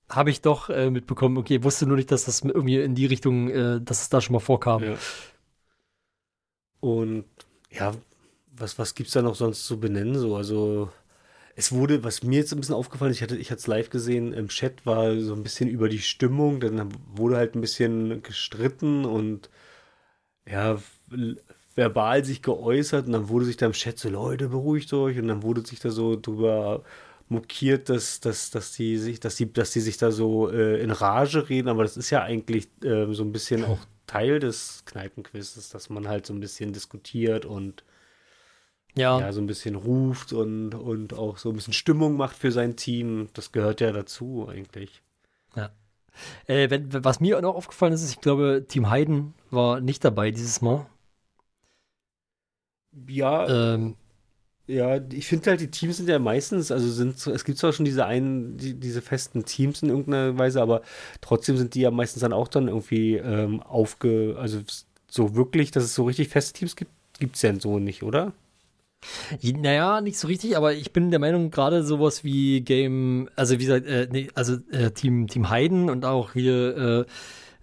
Habe 0.09 0.29
ich 0.29 0.41
doch 0.41 0.69
äh, 0.69 0.89
mitbekommen. 0.89 1.37
Okay, 1.37 1.63
wusste 1.63 1.85
nur 1.85 1.97
nicht, 1.97 2.11
dass 2.11 2.25
das 2.25 2.41
irgendwie 2.41 2.79
in 2.79 2.95
die 2.95 3.07
Richtung, 3.07 3.49
äh, 3.49 3.81
dass 3.81 4.01
es 4.03 4.09
da 4.09 4.21
schon 4.21 4.33
mal 4.33 4.39
vorkam. 4.39 4.83
Ja. 4.83 4.95
Und 6.79 7.25
ja, 7.71 7.93
was, 8.55 8.79
was 8.79 8.95
gibt 8.95 9.07
es 9.07 9.13
da 9.13 9.21
noch 9.21 9.35
sonst 9.35 9.65
zu 9.65 9.79
benennen? 9.79 10.15
So, 10.15 10.35
also 10.37 10.89
es 11.57 11.71
wurde, 11.71 12.03
was 12.03 12.21
mir 12.21 12.37
jetzt 12.37 12.53
ein 12.53 12.59
bisschen 12.59 12.75
aufgefallen 12.75 13.09
ist, 13.11 13.17
ich 13.17 13.23
hatte 13.23 13.35
ich 13.35 13.49
es 13.49 13.65
live 13.65 13.89
gesehen, 13.89 14.31
im 14.31 14.47
Chat 14.47 14.85
war 14.85 15.19
so 15.19 15.33
ein 15.33 15.41
bisschen 15.41 15.67
über 15.67 15.89
die 15.89 15.99
Stimmung, 15.99 16.59
dann 16.59 16.89
wurde 17.15 17.37
halt 17.37 17.55
ein 17.55 17.61
bisschen 17.61 18.21
gestritten 18.21 19.05
und 19.05 19.49
ja, 20.47 20.79
verbal 21.75 22.23
sich 22.23 22.43
geäußert 22.43 23.07
und 23.07 23.13
dann 23.13 23.29
wurde 23.29 23.45
sich 23.45 23.57
da 23.57 23.65
im 23.65 23.71
Chat 23.71 23.97
so, 23.97 24.07
Leute, 24.09 24.49
beruhigt 24.49 24.93
euch 24.93 25.17
und 25.17 25.27
dann 25.27 25.41
wurde 25.41 25.65
sich 25.65 25.79
da 25.79 25.89
so 25.89 26.15
drüber 26.15 26.83
mokiert, 27.27 27.89
dass, 27.89 28.19
dass, 28.19 28.51
dass 28.51 28.73
die 28.73 28.97
sich, 28.97 29.19
dass 29.19 29.35
die, 29.35 29.51
dass 29.51 29.71
die 29.71 29.81
sich 29.81 29.97
da 29.97 30.11
so 30.11 30.51
äh, 30.51 30.79
in 30.79 30.91
Rage 30.91 31.49
reden, 31.49 31.69
aber 31.69 31.81
das 31.81 31.97
ist 31.97 32.11
ja 32.11 32.21
eigentlich 32.21 32.69
ähm, 32.83 33.15
so 33.15 33.23
ein 33.23 33.31
bisschen 33.31 33.65
auch 33.65 33.79
Teil 34.05 34.39
des 34.39 34.83
Kneipenquizzes, 34.85 35.69
dass 35.69 35.89
man 35.89 36.07
halt 36.07 36.27
so 36.27 36.33
ein 36.33 36.39
bisschen 36.39 36.71
diskutiert 36.71 37.45
und 37.45 37.83
Ja. 38.97 39.19
ja, 39.19 39.31
so 39.31 39.39
ein 39.41 39.47
bisschen 39.47 39.75
ruft 39.75 40.33
und, 40.33 40.73
und 40.73 41.13
auch 41.13 41.37
so 41.37 41.49
ein 41.49 41.55
bisschen 41.55 41.73
Stimmung 41.73 42.17
macht 42.17 42.35
für 42.35 42.51
sein 42.51 42.75
Team. 42.75 43.29
Das 43.33 43.51
gehört 43.51 43.79
ja 43.81 43.91
dazu 43.91 44.47
eigentlich. 44.49 45.01
Äh, 46.47 46.69
wenn, 46.69 47.03
was 47.03 47.19
mir 47.19 47.39
noch 47.41 47.55
aufgefallen 47.55 47.93
ist, 47.93 48.03
ist, 48.03 48.11
ich 48.11 48.21
glaube, 48.21 48.65
Team 48.67 48.89
Heiden 48.89 49.33
war 49.51 49.79
nicht 49.81 50.03
dabei 50.03 50.31
dieses 50.31 50.61
Mal. 50.61 50.85
Ja, 53.07 53.47
Ähm, 53.75 53.95
ja, 54.67 54.97
ich 55.11 55.27
finde 55.27 55.51
halt, 55.51 55.61
die 55.61 55.71
Teams 55.71 55.97
sind 55.97 56.09
ja 56.09 56.19
meistens, 56.19 56.71
also 56.71 56.89
sind, 56.89 57.25
es 57.27 57.45
gibt 57.45 57.57
zwar 57.57 57.71
schon 57.71 57.85
diese 57.85 58.05
einen, 58.05 58.57
die, 58.57 58.73
diese 58.73 59.01
festen 59.01 59.45
Teams 59.45 59.81
in 59.81 59.89
irgendeiner 59.89 60.37
Weise, 60.37 60.61
aber 60.61 60.81
trotzdem 61.21 61.57
sind 61.57 61.75
die 61.75 61.81
ja 61.81 61.91
meistens 61.91 62.21
dann 62.21 62.33
auch 62.33 62.49
dann 62.49 62.67
irgendwie 62.67 63.15
ähm, 63.15 63.61
aufge, 63.61 64.35
also 64.39 64.59
so 65.09 65.35
wirklich, 65.35 65.71
dass 65.71 65.83
es 65.83 65.95
so 65.95 66.03
richtig 66.05 66.29
feste 66.29 66.53
Teams 66.53 66.75
gibt, 66.75 66.91
gibt 67.19 67.35
es 67.37 67.43
ja 67.43 67.57
so 67.59 67.79
nicht, 67.79 68.03
oder? 68.03 68.33
Naja, 69.43 70.01
nicht 70.01 70.17
so 70.17 70.27
richtig, 70.27 70.57
aber 70.57 70.73
ich 70.73 70.91
bin 70.93 71.11
der 71.11 71.19
Meinung, 71.19 71.51
gerade 71.51 71.83
sowas 71.83 72.23
wie 72.23 72.61
Game, 72.61 73.29
also 73.35 73.55
wie 73.55 73.65
gesagt, 73.65 73.85
äh, 73.85 74.07
nee, 74.11 74.29
also 74.35 74.57
äh, 74.71 74.91
Team, 74.91 75.27
Team 75.27 75.49
Heiden 75.49 75.89
und 75.89 76.05
auch 76.05 76.33
hier 76.33 76.77
äh, 76.77 77.05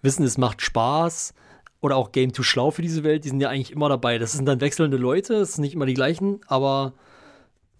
Wissen, 0.03 0.24
es 0.24 0.39
macht 0.39 0.62
Spaß 0.62 1.35
oder 1.80 1.97
auch 1.97 2.12
Game 2.12 2.32
Too 2.32 2.43
Schlau 2.43 2.70
für 2.70 2.82
diese 2.82 3.05
Welt, 3.05 3.24
die 3.24 3.28
sind 3.28 3.41
ja 3.41 3.49
eigentlich 3.49 3.72
immer 3.72 3.89
dabei. 3.89 4.18
Das 4.18 4.32
sind 4.32 4.47
dann 4.47 4.61
wechselnde 4.61 4.97
Leute, 4.97 5.35
es 5.35 5.55
sind 5.55 5.62
nicht 5.62 5.74
immer 5.74 5.87
die 5.87 5.95
gleichen, 5.95 6.41
aber 6.47 6.95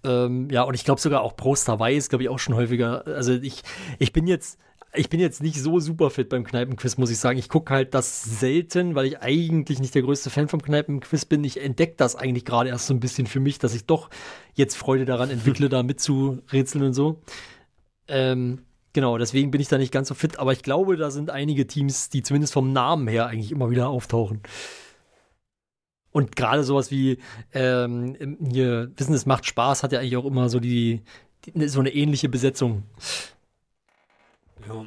ähm, 0.05 0.51
ja, 0.51 0.63
und 0.63 0.75
ich 0.75 0.85
glaube 0.85 1.01
sogar 1.01 1.23
auch 1.23 1.37
Pro 1.37 1.55
Star 1.55 1.81
Weiß, 1.81 2.09
glaube 2.09 2.25
ich, 2.25 2.29
auch 2.29 2.39
schon 2.39 2.55
häufiger. 2.55 3.07
Also 3.07 3.33
ich, 3.33 3.63
ich 3.99 4.13
bin 4.13 4.27
jetzt, 4.27 4.59
ich 4.95 5.09
bin 5.09 5.21
jetzt 5.21 5.43
nicht 5.43 5.61
so 5.61 5.81
super 5.81 6.11
fit 6.11 6.29
beim 6.29 6.45
Kneipenquiz, 6.45 6.97
muss 6.97 7.11
ich 7.11 7.19
sagen. 7.19 7.39
Ich 7.39 7.49
gucke 7.49 7.73
halt 7.73 7.95
das 7.95 8.23
selten, 8.23 8.95
weil 8.95 9.07
ich 9.07 9.21
eigentlich 9.21 9.81
nicht 9.81 9.95
der 9.95 10.03
größte 10.03 10.31
Fan 10.31 10.49
vom 10.49 10.63
Kneipenquiz 10.63 11.25
bin. 11.25 11.43
Ich 11.45 11.61
entdecke 11.61 11.95
das 11.97 12.17
eigentlich 12.17 12.45
gerade 12.45 12.71
erst 12.71 12.87
so 12.87 12.95
ein 12.95 13.01
bisschen 13.01 13.27
für 13.27 13.41
mich, 13.41 13.59
dass 13.59 13.75
ich 13.75 13.87
doch 13.87 14.11
jetzt 14.55 14.77
Freude 14.77 15.05
daran 15.05 15.31
entwickle, 15.31 15.69
da 15.71 15.83
mitzurätseln 15.83 16.85
und 16.85 16.95
so. 16.95 17.21
Ähm, 18.09 18.63
genau, 18.93 19.19
deswegen 19.19 19.51
bin 19.51 19.61
ich 19.61 19.69
da 19.69 19.79
nicht 19.79 19.93
ganz 19.93 20.09
so 20.09 20.15
fit, 20.15 20.39
aber 20.39 20.53
ich 20.53 20.63
glaube, 20.63 20.97
da 20.97 21.11
sind 21.11 21.31
einige 21.31 21.67
Teams, 21.67 22.11
die 22.11 22.23
zumindest 22.23 22.53
vom 22.53 22.73
Namen 22.73 23.09
her 23.09 23.27
eigentlich 23.27 23.53
immer 23.53 23.71
wieder 23.71 23.89
auftauchen. 23.89 24.43
Und 26.13 26.37
gerade 26.37 26.63
sowas 26.63 26.93
wie 26.93 27.19
ähm, 27.53 28.39
hier, 28.49 28.93
Wissen, 28.97 29.15
es 29.15 29.27
macht 29.27 29.47
Spaß, 29.47 29.83
hat 29.83 29.91
ja 29.91 29.99
eigentlich 29.99 30.17
auch 30.17 30.27
immer 30.27 30.49
so 30.49 30.61
die, 30.61 31.03
die 31.45 31.69
so 31.69 31.81
eine 31.81 31.93
ähnliche 31.93 32.29
Besetzung. 32.29 32.85
Ja. 34.69 34.87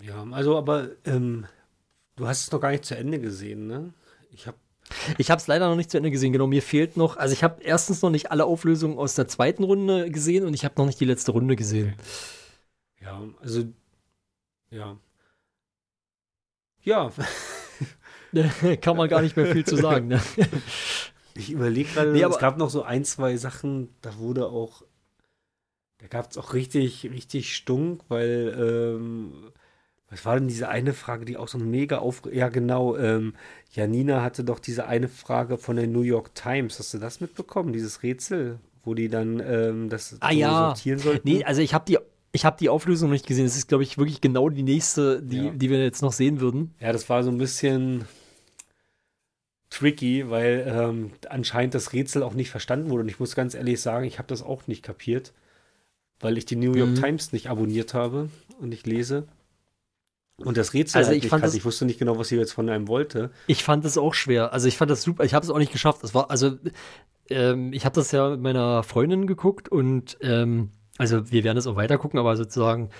Ja, 0.00 0.24
also 0.32 0.58
aber 0.58 0.88
ähm, 1.04 1.46
du 2.16 2.26
hast 2.26 2.42
es 2.42 2.52
noch 2.52 2.60
gar 2.60 2.70
nicht 2.70 2.84
zu 2.84 2.96
Ende 2.96 3.20
gesehen, 3.20 3.66
ne? 3.68 3.94
Ich 4.30 4.46
habe 4.46 4.56
Ich 5.18 5.30
habe 5.30 5.40
es 5.40 5.46
leider 5.46 5.68
noch 5.68 5.76
nicht 5.76 5.90
zu 5.90 5.96
Ende 5.96 6.10
gesehen, 6.10 6.32
genau. 6.32 6.46
Mir 6.46 6.62
fehlt 6.62 6.96
noch, 6.96 7.16
also 7.16 7.32
ich 7.32 7.44
habe 7.44 7.62
erstens 7.62 8.02
noch 8.02 8.10
nicht 8.10 8.30
alle 8.30 8.44
Auflösungen 8.44 8.98
aus 8.98 9.14
der 9.14 9.28
zweiten 9.28 9.62
Runde 9.64 10.10
gesehen 10.10 10.44
und 10.44 10.54
ich 10.54 10.64
habe 10.64 10.74
noch 10.76 10.86
nicht 10.86 10.98
die 10.98 11.04
letzte 11.04 11.32
Runde 11.32 11.54
gesehen. 11.54 11.94
Ja, 13.00 13.22
also, 13.40 13.64
ja. 14.70 14.96
Ja, 16.82 17.12
Kann 18.80 18.96
man 18.96 19.08
gar 19.08 19.22
nicht 19.22 19.36
mehr 19.36 19.52
viel 19.52 19.64
zu 19.64 19.76
sagen. 19.76 20.08
Ne? 20.08 20.20
ich 21.34 21.50
überlege 21.50 21.90
gerade, 21.90 22.12
Nee, 22.12 22.22
es 22.22 22.38
gab 22.38 22.58
noch 22.58 22.70
so 22.70 22.82
ein, 22.82 23.04
zwei 23.04 23.36
Sachen, 23.36 23.94
da 24.00 24.16
wurde 24.18 24.46
auch, 24.46 24.82
da 26.02 26.08
gab 26.08 26.30
es 26.30 26.36
auch 26.36 26.52
richtig, 26.52 27.08
richtig 27.10 27.54
Stunk, 27.56 28.02
weil, 28.08 28.54
ähm, 28.58 29.32
was 30.10 30.24
war 30.26 30.34
denn 30.38 30.48
diese 30.48 30.68
eine 30.68 30.92
Frage, 30.92 31.24
die 31.24 31.36
auch 31.38 31.48
so 31.48 31.56
mega 31.58 31.98
auf, 31.98 32.22
ja 32.30 32.48
genau, 32.50 32.96
ähm, 32.96 33.34
Janina 33.72 34.20
hatte 34.22 34.44
doch 34.44 34.58
diese 34.58 34.86
eine 34.86 35.08
Frage 35.08 35.56
von 35.56 35.76
der 35.76 35.86
New 35.86 36.02
York 36.02 36.34
Times, 36.34 36.78
hast 36.78 36.92
du 36.92 36.98
das 36.98 37.20
mitbekommen, 37.20 37.72
dieses 37.72 38.02
Rätsel, 38.02 38.58
wo 38.84 38.94
die 38.94 39.08
dann 39.08 39.40
ähm, 39.40 39.88
das 39.88 40.16
Ah, 40.20 40.32
ja. 40.32 40.66
sortieren 40.74 40.98
sollten? 40.98 41.26
Nee, 41.26 41.44
also 41.44 41.62
ich 41.62 41.72
habe 41.72 41.84
die, 41.86 41.98
ich 42.32 42.44
hab 42.44 42.58
die 42.58 42.68
Auflösung 42.68 43.08
noch 43.08 43.14
nicht 43.14 43.26
gesehen. 43.26 43.44
Das 43.46 43.56
ist, 43.56 43.68
glaube 43.68 43.84
ich, 43.84 43.96
wirklich 43.96 44.20
genau 44.20 44.48
die 44.48 44.64
nächste, 44.64 45.22
die, 45.22 45.36
Ja. 45.44 45.50
die 45.50 45.70
wir 45.70 45.82
jetzt 45.82 46.02
noch 46.02 46.12
sehen 46.12 46.40
würden. 46.40 46.74
Ja, 46.80 46.92
das 46.92 47.08
war 47.08 47.22
so 47.22 47.30
ein 47.30 47.38
bisschen. 47.38 48.04
tricky, 49.70 50.28
weil 50.28 50.66
ähm, 50.68 51.12
anscheinend 51.30 51.74
das 51.74 51.92
Rätsel 51.94 52.22
auch 52.22 52.34
nicht 52.34 52.50
verstanden 52.50 52.90
wurde. 52.90 53.04
Und 53.04 53.08
ich 53.08 53.18
muss 53.20 53.34
ganz 53.34 53.54
ehrlich 53.54 53.80
sagen, 53.80 54.04
ich 54.04 54.18
habe 54.18 54.28
das 54.28 54.42
auch 54.42 54.66
nicht 54.66 54.82
kapiert, 54.82 55.32
weil 56.22 56.38
ich 56.38 56.46
die 56.46 56.56
New 56.56 56.72
York 56.72 56.90
mhm. 56.90 56.94
Times 56.94 57.32
nicht 57.32 57.48
abonniert 57.48 57.94
habe 57.94 58.30
und 58.60 58.70
nicht 58.70 58.86
lese. 58.86 59.26
Und 60.38 60.56
das 60.56 60.72
Rätsel 60.72 60.98
also 60.98 61.10
halt 61.10 61.22
ich 61.22 61.28
fand 61.28 61.44
kann. 61.44 61.54
ich 61.54 61.64
wusste 61.64 61.84
nicht 61.84 61.98
genau, 61.98 62.18
was 62.18 62.28
sie 62.28 62.36
jetzt 62.36 62.52
von 62.52 62.68
einem 62.68 62.88
wollte. 62.88 63.30
Ich 63.46 63.62
fand 63.62 63.84
es 63.84 63.98
auch 63.98 64.14
schwer. 64.14 64.52
Also 64.52 64.66
ich 64.66 64.76
fand 64.76 64.90
das 64.90 65.02
super. 65.02 65.24
Ich 65.24 65.34
habe 65.34 65.44
es 65.44 65.50
auch 65.50 65.58
nicht 65.58 65.72
geschafft. 65.72 66.02
Es 66.02 66.14
war 66.14 66.30
also 66.30 66.56
ähm, 67.28 67.72
ich 67.72 67.84
habe 67.84 67.94
das 67.94 68.12
ja 68.12 68.30
mit 68.30 68.40
meiner 68.40 68.82
Freundin 68.82 69.26
geguckt 69.26 69.68
und 69.68 70.16
ähm, 70.20 70.70
also 70.98 71.30
wir 71.30 71.44
werden 71.44 71.58
es 71.58 71.66
auch 71.66 71.76
weiter 71.76 71.98
gucken, 71.98 72.18
aber 72.18 72.36
sozusagen 72.36 72.90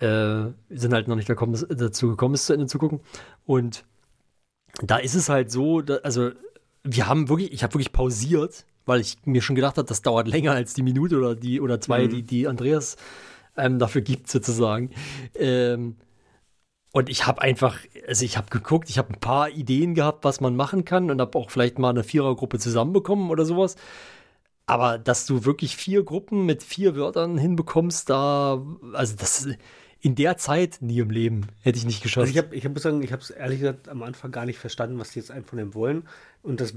äh, 0.00 0.46
sind 0.70 0.92
halt 0.92 1.08
noch 1.08 1.16
nicht 1.16 1.28
dazu 1.28 2.08
gekommen, 2.08 2.34
es 2.34 2.46
zu 2.46 2.52
Ende 2.52 2.66
zu 2.66 2.78
gucken. 2.78 3.00
Und 3.44 3.84
da 4.82 4.98
ist 4.98 5.14
es 5.14 5.28
halt 5.28 5.50
so, 5.50 5.80
da, 5.80 5.96
also 5.96 6.30
wir 6.82 7.06
haben 7.06 7.28
wirklich, 7.28 7.52
ich 7.52 7.62
habe 7.62 7.74
wirklich 7.74 7.92
pausiert, 7.92 8.66
weil 8.86 9.00
ich 9.00 9.18
mir 9.24 9.42
schon 9.42 9.56
gedacht 9.56 9.76
habe, 9.76 9.86
das 9.86 10.02
dauert 10.02 10.28
länger 10.28 10.52
als 10.52 10.74
die 10.74 10.82
Minute 10.82 11.18
oder 11.18 11.34
die 11.34 11.60
oder 11.60 11.80
zwei, 11.80 12.04
mhm. 12.04 12.10
die, 12.10 12.22
die 12.22 12.48
Andreas 12.48 12.96
ähm, 13.56 13.78
dafür 13.78 14.00
gibt, 14.00 14.30
sozusagen. 14.30 14.90
Ähm, 15.34 15.96
und 16.92 17.10
ich 17.10 17.26
habe 17.26 17.42
einfach, 17.42 17.78
also 18.08 18.24
ich 18.24 18.38
habe 18.38 18.48
geguckt, 18.48 18.88
ich 18.88 18.96
habe 18.96 19.12
ein 19.12 19.20
paar 19.20 19.50
Ideen 19.50 19.94
gehabt, 19.94 20.24
was 20.24 20.40
man 20.40 20.56
machen 20.56 20.86
kann 20.86 21.10
und 21.10 21.20
habe 21.20 21.36
auch 21.36 21.50
vielleicht 21.50 21.78
mal 21.78 21.90
eine 21.90 22.04
Vierergruppe 22.04 22.58
zusammenbekommen 22.58 23.30
oder 23.30 23.44
sowas. 23.44 23.76
Aber 24.64 24.98
dass 24.98 25.26
du 25.26 25.44
wirklich 25.44 25.76
vier 25.76 26.04
Gruppen 26.04 26.46
mit 26.46 26.62
vier 26.62 26.96
Wörtern 26.96 27.38
hinbekommst, 27.38 28.08
da, 28.08 28.64
also 28.94 29.14
das 29.14 29.48
in 30.00 30.14
der 30.14 30.36
Zeit 30.36 30.78
nie 30.80 30.98
im 30.98 31.10
Leben 31.10 31.48
hätte 31.62 31.78
ich 31.78 31.84
nicht 31.84 32.02
geschafft. 32.02 32.28
Also 32.28 32.32
ich 32.32 32.38
habe, 32.38 32.54
ich 32.54 32.64
habe 32.64 32.78
sagen, 32.80 33.02
ich 33.02 33.12
habe 33.12 33.22
es 33.22 33.30
ehrlich 33.30 33.60
gesagt 33.60 33.88
am 33.88 34.02
Anfang 34.02 34.30
gar 34.30 34.46
nicht 34.46 34.58
verstanden, 34.58 34.98
was 34.98 35.10
die 35.10 35.18
jetzt 35.18 35.30
einen 35.30 35.44
von 35.44 35.58
dem 35.58 35.74
wollen. 35.74 36.08
Und 36.42 36.60
das, 36.60 36.74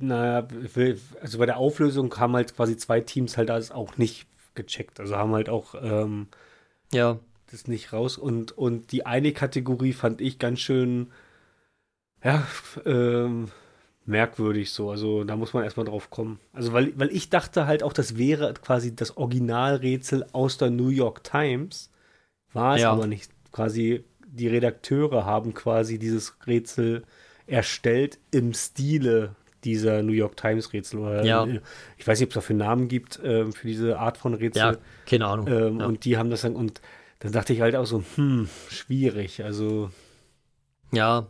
naja, 0.00 0.46
also 1.20 1.38
bei 1.38 1.46
der 1.46 1.56
Auflösung 1.56 2.14
haben 2.16 2.34
halt 2.34 2.54
quasi 2.56 2.76
zwei 2.76 3.00
Teams 3.00 3.36
halt 3.36 3.48
das 3.48 3.70
auch 3.70 3.96
nicht 3.96 4.26
gecheckt. 4.54 5.00
Also 5.00 5.16
haben 5.16 5.32
halt 5.32 5.48
auch 5.48 5.74
ähm, 5.80 6.28
ja 6.92 7.18
das 7.50 7.66
nicht 7.66 7.92
raus. 7.92 8.18
Und, 8.18 8.52
und 8.56 8.92
die 8.92 9.06
eine 9.06 9.32
Kategorie 9.32 9.92
fand 9.92 10.20
ich 10.20 10.38
ganz 10.38 10.60
schön, 10.60 11.10
ja, 12.22 12.46
ähm, 12.84 13.48
merkwürdig 14.04 14.72
so. 14.72 14.90
Also 14.90 15.24
da 15.24 15.36
muss 15.36 15.52
man 15.52 15.64
erstmal 15.64 15.86
drauf 15.86 16.10
kommen. 16.10 16.40
Also 16.52 16.72
weil, 16.72 16.98
weil 16.98 17.10
ich 17.10 17.30
dachte 17.30 17.66
halt 17.66 17.82
auch, 17.82 17.92
das 17.92 18.16
wäre 18.16 18.54
quasi 18.54 18.94
das 18.94 19.16
Originalrätsel 19.16 20.26
aus 20.32 20.58
der 20.58 20.70
New 20.70 20.88
York 20.88 21.24
Times. 21.24 21.90
War 22.52 22.76
es 22.76 22.82
ja. 22.82 22.92
aber 22.92 23.06
nicht. 23.06 23.30
Quasi 23.52 24.04
die 24.26 24.48
Redakteure 24.48 25.24
haben 25.24 25.54
quasi 25.54 25.98
dieses 25.98 26.36
Rätsel 26.46 27.04
erstellt 27.46 28.18
im 28.30 28.52
Stile 28.52 29.34
dieser 29.64 30.02
New 30.02 30.12
York 30.12 30.36
Times 30.36 30.72
Rätsel. 30.72 31.00
Oder, 31.00 31.24
ja. 31.24 31.46
Ich 31.96 32.06
weiß 32.06 32.20
nicht, 32.20 32.26
ob 32.26 32.30
es 32.30 32.34
dafür 32.34 32.56
Namen 32.56 32.88
gibt 32.88 33.18
äh, 33.20 33.50
für 33.50 33.66
diese 33.66 33.98
Art 33.98 34.18
von 34.18 34.34
Rätsel. 34.34 34.62
Ja, 34.62 34.76
keine 35.06 35.26
Ahnung. 35.26 35.46
Ähm, 35.48 35.80
ja. 35.80 35.86
Und 35.86 36.04
die 36.04 36.16
haben 36.16 36.30
das 36.30 36.42
dann, 36.42 36.56
und 36.56 36.80
dann 37.20 37.32
dachte 37.32 37.52
ich 37.52 37.60
halt 37.60 37.76
auch 37.76 37.86
so, 37.86 38.02
hm, 38.16 38.48
schwierig. 38.70 39.42
Also. 39.42 39.90
Ja. 40.92 41.26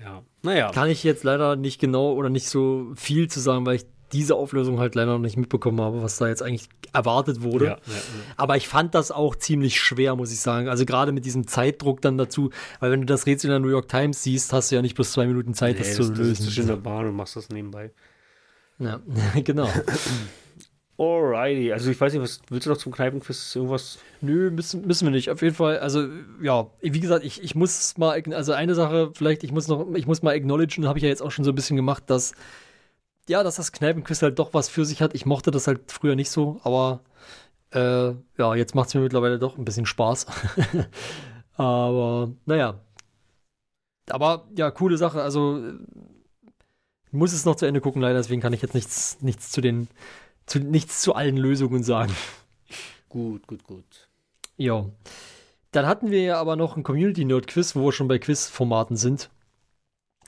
Ja. 0.00 0.22
Naja. 0.42 0.70
Kann 0.72 0.88
ich 0.88 1.04
jetzt 1.04 1.24
leider 1.24 1.56
nicht 1.56 1.80
genau 1.80 2.12
oder 2.12 2.28
nicht 2.28 2.48
so 2.48 2.92
viel 2.96 3.28
zu 3.28 3.40
sagen, 3.40 3.64
weil 3.66 3.76
ich 3.76 3.86
diese 4.12 4.34
Auflösung 4.34 4.78
halt 4.78 4.94
leider 4.94 5.12
noch 5.12 5.18
nicht 5.18 5.36
mitbekommen 5.36 5.80
habe, 5.80 6.02
was 6.02 6.18
da 6.18 6.28
jetzt 6.28 6.42
eigentlich 6.42 6.68
erwartet 6.92 7.42
wurde. 7.42 7.64
Ja, 7.64 7.70
ja, 7.70 7.92
ja. 7.94 8.00
Aber 8.36 8.56
ich 8.56 8.68
fand 8.68 8.94
das 8.94 9.10
auch 9.10 9.34
ziemlich 9.34 9.80
schwer, 9.80 10.16
muss 10.16 10.32
ich 10.32 10.40
sagen. 10.40 10.68
Also 10.68 10.84
gerade 10.84 11.12
mit 11.12 11.24
diesem 11.24 11.46
Zeitdruck 11.46 12.00
dann 12.02 12.18
dazu, 12.18 12.50
weil 12.80 12.90
wenn 12.90 13.00
du 13.00 13.06
das 13.06 13.26
Rätsel 13.26 13.48
in 13.48 13.52
der 13.52 13.60
New 13.60 13.68
York 13.68 13.88
Times 13.88 14.22
siehst, 14.22 14.52
hast 14.52 14.70
du 14.70 14.76
ja 14.76 14.82
nicht 14.82 14.94
bloß 14.94 15.12
zwei 15.12 15.26
Minuten 15.26 15.54
Zeit, 15.54 15.76
nee, 15.76 15.78
das, 15.80 15.96
das 15.96 16.06
zu 16.06 16.12
lösen. 16.12 16.44
Du 16.44 16.44
bist 16.46 16.58
in 16.58 16.66
der 16.66 16.76
Bahn 16.76 17.06
und 17.06 17.16
machst 17.16 17.36
das 17.36 17.48
nebenbei. 17.48 17.90
Ja, 18.78 19.00
genau. 19.44 19.68
Alrighty, 20.98 21.72
also 21.72 21.90
ich 21.90 22.00
weiß 22.00 22.12
nicht, 22.12 22.22
was 22.22 22.42
willst 22.50 22.66
du 22.66 22.70
noch 22.70 22.76
zum 22.76 22.92
Kneipenquiz 22.92 23.56
irgendwas? 23.56 23.98
Nö, 24.20 24.50
müssen, 24.50 24.86
müssen 24.86 25.06
wir 25.06 25.10
nicht. 25.10 25.30
Auf 25.30 25.42
jeden 25.42 25.54
Fall, 25.54 25.78
also 25.78 26.06
ja, 26.40 26.68
wie 26.80 27.00
gesagt, 27.00 27.24
ich, 27.24 27.42
ich 27.42 27.54
muss 27.54 27.96
mal, 27.96 28.22
also 28.30 28.52
eine 28.52 28.74
Sache, 28.74 29.10
vielleicht, 29.14 29.42
ich 29.42 29.52
muss 29.52 29.68
noch, 29.68 29.94
ich 29.94 30.06
muss 30.06 30.22
mal 30.22 30.34
acknowledgen, 30.34 30.86
habe 30.86 30.98
ich 30.98 31.02
ja 31.02 31.08
jetzt 31.08 31.22
auch 31.22 31.30
schon 31.30 31.44
so 31.44 31.50
ein 31.50 31.54
bisschen 31.54 31.76
gemacht, 31.76 32.04
dass 32.08 32.34
ja, 33.28 33.42
dass 33.42 33.56
das 33.56 33.72
Kneipenquiz 33.72 34.22
halt 34.22 34.38
doch 34.38 34.54
was 34.54 34.68
für 34.68 34.84
sich 34.84 35.02
hat. 35.02 35.14
Ich 35.14 35.26
mochte 35.26 35.50
das 35.50 35.66
halt 35.66 35.92
früher 35.92 36.16
nicht 36.16 36.30
so, 36.30 36.60
aber 36.64 37.00
äh, 37.70 38.14
ja, 38.38 38.54
jetzt 38.54 38.74
macht 38.74 38.88
es 38.88 38.94
mir 38.94 39.00
mittlerweile 39.00 39.38
doch 39.38 39.58
ein 39.58 39.64
bisschen 39.64 39.86
Spaß. 39.86 40.26
aber 41.56 42.32
naja. 42.46 42.80
Aber 44.10 44.48
ja, 44.56 44.70
coole 44.70 44.96
Sache. 44.96 45.22
Also 45.22 45.62
ich 47.06 47.12
muss 47.12 47.32
es 47.32 47.44
noch 47.44 47.56
zu 47.56 47.66
Ende 47.66 47.80
gucken, 47.80 48.02
leider, 48.02 48.18
deswegen 48.18 48.40
kann 48.40 48.52
ich 48.52 48.62
jetzt 48.62 48.74
nichts, 48.74 49.18
nichts 49.20 49.50
zu 49.50 49.60
den 49.60 49.88
zu, 50.46 50.58
nichts 50.58 51.00
zu 51.00 51.14
allen 51.14 51.36
Lösungen 51.36 51.82
sagen. 51.82 52.14
Gut, 53.08 53.46
gut, 53.46 53.64
gut. 53.64 54.08
Ja. 54.56 54.86
Dann 55.70 55.86
hatten 55.86 56.10
wir 56.10 56.22
ja 56.22 56.40
aber 56.40 56.56
noch 56.56 56.76
ein 56.76 56.82
Community 56.82 57.24
Nerd 57.24 57.46
Quiz, 57.46 57.74
wo 57.74 57.84
wir 57.84 57.92
schon 57.92 58.08
bei 58.08 58.18
Quiz-Formaten 58.18 58.96
sind. 58.96 59.30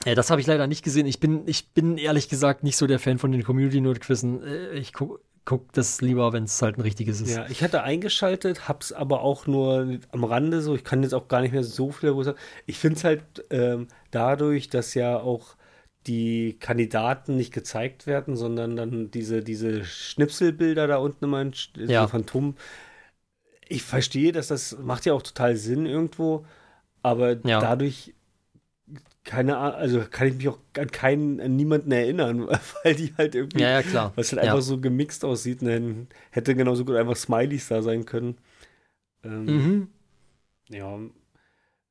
Ja, 0.05 0.15
das 0.15 0.31
habe 0.31 0.41
ich 0.41 0.47
leider 0.47 0.67
nicht 0.67 0.85
gesehen. 0.85 1.07
Ich 1.07 1.21
bin, 1.21 1.43
ich 1.47 1.71
bin 1.71 1.99
ehrlich 1.99 2.29
gesagt 2.29 2.63
nicht 2.63 2.77
so 2.77 2.87
der 2.87 2.99
Fan 2.99 3.19
von 3.19 3.33
den 3.33 3.43
Community 3.43 3.81
Nerd 3.81 4.01
Quizzen. 4.01 4.43
Äh, 4.43 4.73
ich 4.75 4.93
gucke 4.93 5.21
guck 5.45 5.73
das 5.73 6.01
lieber, 6.01 6.33
wenn 6.33 6.45
es 6.45 6.61
halt 6.63 6.79
ein 6.79 6.81
richtiges 6.81 7.21
ist. 7.21 7.37
Ja, 7.37 7.47
ich 7.49 7.63
hatte 7.63 7.83
eingeschaltet, 7.83 8.69
hab's 8.69 8.93
aber 8.93 9.21
auch 9.21 9.47
nur 9.47 9.99
am 10.11 10.25
Rande 10.25 10.63
so. 10.63 10.75
Ich 10.75 10.85
kann 10.85 11.03
jetzt 11.03 11.13
auch 11.13 11.29
gar 11.29 11.43
nicht 11.43 11.53
mehr 11.53 11.65
so 11.65 11.91
viel 11.91 12.15
sagen. 12.25 12.39
Ich 12.67 12.79
finde 12.79 12.97
es 12.97 13.05
halt 13.05 13.23
ähm, 13.51 13.89
dadurch, 14.11 14.71
dass 14.71 14.95
ja 14.95 15.19
auch 15.19 15.57
die 16.07 16.57
Kandidaten 16.61 17.37
nicht 17.37 17.53
gezeigt 17.53 18.07
werden, 18.07 18.37
sondern 18.37 18.77
dann 18.77 19.11
diese, 19.11 19.43
diese 19.43 19.85
Schnipselbilder 19.85 20.87
da 20.87 20.97
unten 20.99 21.25
immer, 21.25 21.51
ja. 21.77 22.07
Phantom. 22.07 22.57
Ich 23.69 23.83
verstehe, 23.83 24.33
dass 24.33 24.49
das 24.49 24.79
macht 24.79 25.07
ja 25.07 25.15
auch 25.15 25.23
total 25.23 25.57
Sinn 25.57 25.87
irgendwo, 25.87 26.45
aber 27.03 27.37
ja. 27.47 27.61
dadurch 27.61 28.15
keine 29.25 29.57
Ahnung, 29.57 29.79
also 29.79 30.05
kann 30.11 30.29
ich 30.29 30.35
mich 30.35 30.49
auch 30.49 30.59
an 30.77 30.91
keinen, 30.91 31.41
an 31.41 31.57
niemanden 31.57 31.93
erinnern, 31.93 32.49
weil 32.83 32.95
die 32.95 33.15
halt 33.17 33.35
irgendwie, 33.35 33.63
ja, 33.63 33.71
ja, 33.71 33.83
klar. 33.83 34.13
was 34.17 34.33
halt 34.33 34.43
einfach 34.43 34.61
so 34.61 34.81
gemixt 34.81 35.25
aussieht, 35.25 35.63
dann 35.63 36.09
hätte 36.31 36.55
genauso 36.55 36.85
gut 36.85 36.97
einfach 36.97 37.17
Smileys 37.17 37.69
da 37.69 37.83
sein 37.83 38.05
können. 38.05 38.37
Ähm, 39.23 39.45
mhm. 39.45 39.89
Ja, 40.69 40.99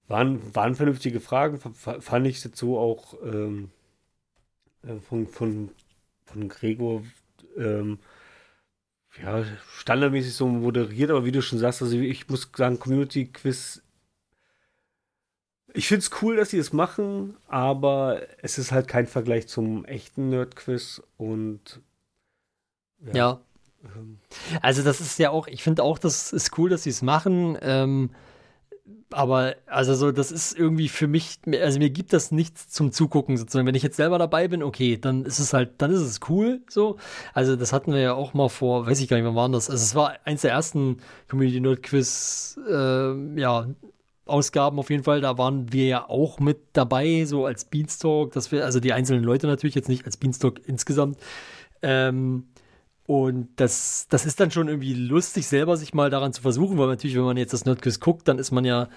waren, 0.07 0.55
waren 0.55 0.75
vernünftige 0.75 1.19
Fragen, 1.19 1.59
fand 1.59 2.27
ich 2.27 2.43
jetzt 2.43 2.57
so 2.57 2.77
auch 2.77 3.15
ähm, 3.23 3.71
äh, 4.83 4.99
von, 4.99 5.27
von, 5.27 5.69
von 6.25 6.49
Gregor 6.49 7.03
ähm, 7.57 7.99
ja, 9.21 9.43
standardmäßig 9.77 10.33
so 10.33 10.47
moderiert, 10.47 11.11
aber 11.11 11.25
wie 11.25 11.31
du 11.31 11.41
schon 11.41 11.59
sagst, 11.59 11.81
also 11.81 11.97
ich 11.97 12.27
muss 12.29 12.49
sagen, 12.55 12.79
Community 12.79 13.25
Quiz. 13.27 13.82
Ich 15.73 15.87
finde 15.87 15.99
es 16.01 16.11
cool, 16.21 16.35
dass 16.35 16.51
sie 16.51 16.59
es 16.59 16.71
machen, 16.71 17.35
aber 17.47 18.21
es 18.41 18.57
ist 18.57 18.71
halt 18.71 18.87
kein 18.87 19.07
Vergleich 19.07 19.47
zum 19.47 19.85
echten 19.85 20.29
Nerd-Quiz 20.29 21.01
und 21.17 21.81
ja. 23.07 23.13
ja. 23.13 23.41
Ähm, 23.95 24.19
also 24.61 24.83
das 24.83 25.01
ist 25.01 25.17
ja 25.19 25.31
auch, 25.31 25.47
ich 25.47 25.63
finde 25.63 25.83
auch, 25.83 25.97
das 25.97 26.31
ist 26.31 26.57
cool, 26.57 26.69
dass 26.69 26.83
sie 26.83 26.91
es 26.91 27.01
machen. 27.01 27.57
Ähm, 27.61 28.11
aber 29.11 29.55
also 29.67 29.93
so, 29.93 30.11
das 30.11 30.31
ist 30.31 30.57
irgendwie 30.57 30.89
für 30.89 31.07
mich, 31.07 31.39
also 31.61 31.79
mir 31.79 31.89
gibt 31.89 32.13
das 32.13 32.31
nichts 32.31 32.69
zum 32.69 32.91
Zugucken 32.91 33.37
sozusagen. 33.37 33.67
Wenn 33.67 33.75
ich 33.75 33.83
jetzt 33.83 33.97
selber 33.97 34.17
dabei 34.17 34.47
bin, 34.47 34.63
okay, 34.63 34.97
dann 34.97 35.25
ist 35.25 35.39
es 35.39 35.53
halt, 35.53 35.81
dann 35.81 35.91
ist 35.91 36.01
es 36.01 36.19
cool 36.29 36.61
so. 36.69 36.97
Also 37.33 37.55
das 37.55 37.73
hatten 37.73 37.93
wir 37.93 37.99
ja 37.99 38.13
auch 38.13 38.33
mal 38.33 38.49
vor, 38.49 38.87
weiß 38.87 38.99
ich 38.99 39.07
gar 39.07 39.17
nicht, 39.17 39.25
wann 39.25 39.35
waren 39.35 39.51
das? 39.51 39.69
Also 39.69 39.83
es 39.83 39.95
war 39.95 40.15
eins 40.25 40.41
der 40.41 40.51
ersten 40.51 40.97
Community 41.29 41.61
Nerd 41.61 41.83
Quiz, 41.83 42.59
äh, 42.69 43.39
ja, 43.39 43.67
Ausgaben 44.25 44.79
auf 44.79 44.89
jeden 44.89 45.03
Fall. 45.03 45.21
Da 45.21 45.37
waren 45.37 45.71
wir 45.73 45.85
ja 45.85 46.09
auch 46.09 46.39
mit 46.39 46.59
dabei, 46.73 47.25
so 47.25 47.45
als 47.45 47.65
Beanstalk, 47.65 48.31
dass 48.33 48.51
wir, 48.51 48.65
also 48.65 48.79
die 48.79 48.93
einzelnen 48.93 49.23
Leute 49.23 49.47
natürlich 49.47 49.75
jetzt 49.75 49.89
nicht 49.89 50.05
als 50.05 50.17
Beanstalk 50.17 50.61
insgesamt. 50.65 51.17
Ähm, 51.81 52.47
und 53.05 53.49
das, 53.57 54.07
das 54.09 54.25
ist 54.25 54.39
dann 54.39 54.51
schon 54.51 54.69
irgendwie 54.69 54.93
lustig, 54.93 55.47
selber 55.47 55.75
sich 55.75 55.93
mal 55.93 56.09
daran 56.09 56.31
zu 56.31 56.41
versuchen, 56.41 56.77
weil 56.77 56.87
natürlich, 56.87 57.15
wenn 57.17 57.23
man 57.23 57.37
jetzt 57.37 57.53
das 57.53 57.65
Nerdquiz 57.65 57.99
guckt, 57.99 58.27
dann 58.27 58.39
ist 58.39 58.51
man 58.51 58.63
ja, 58.63 58.87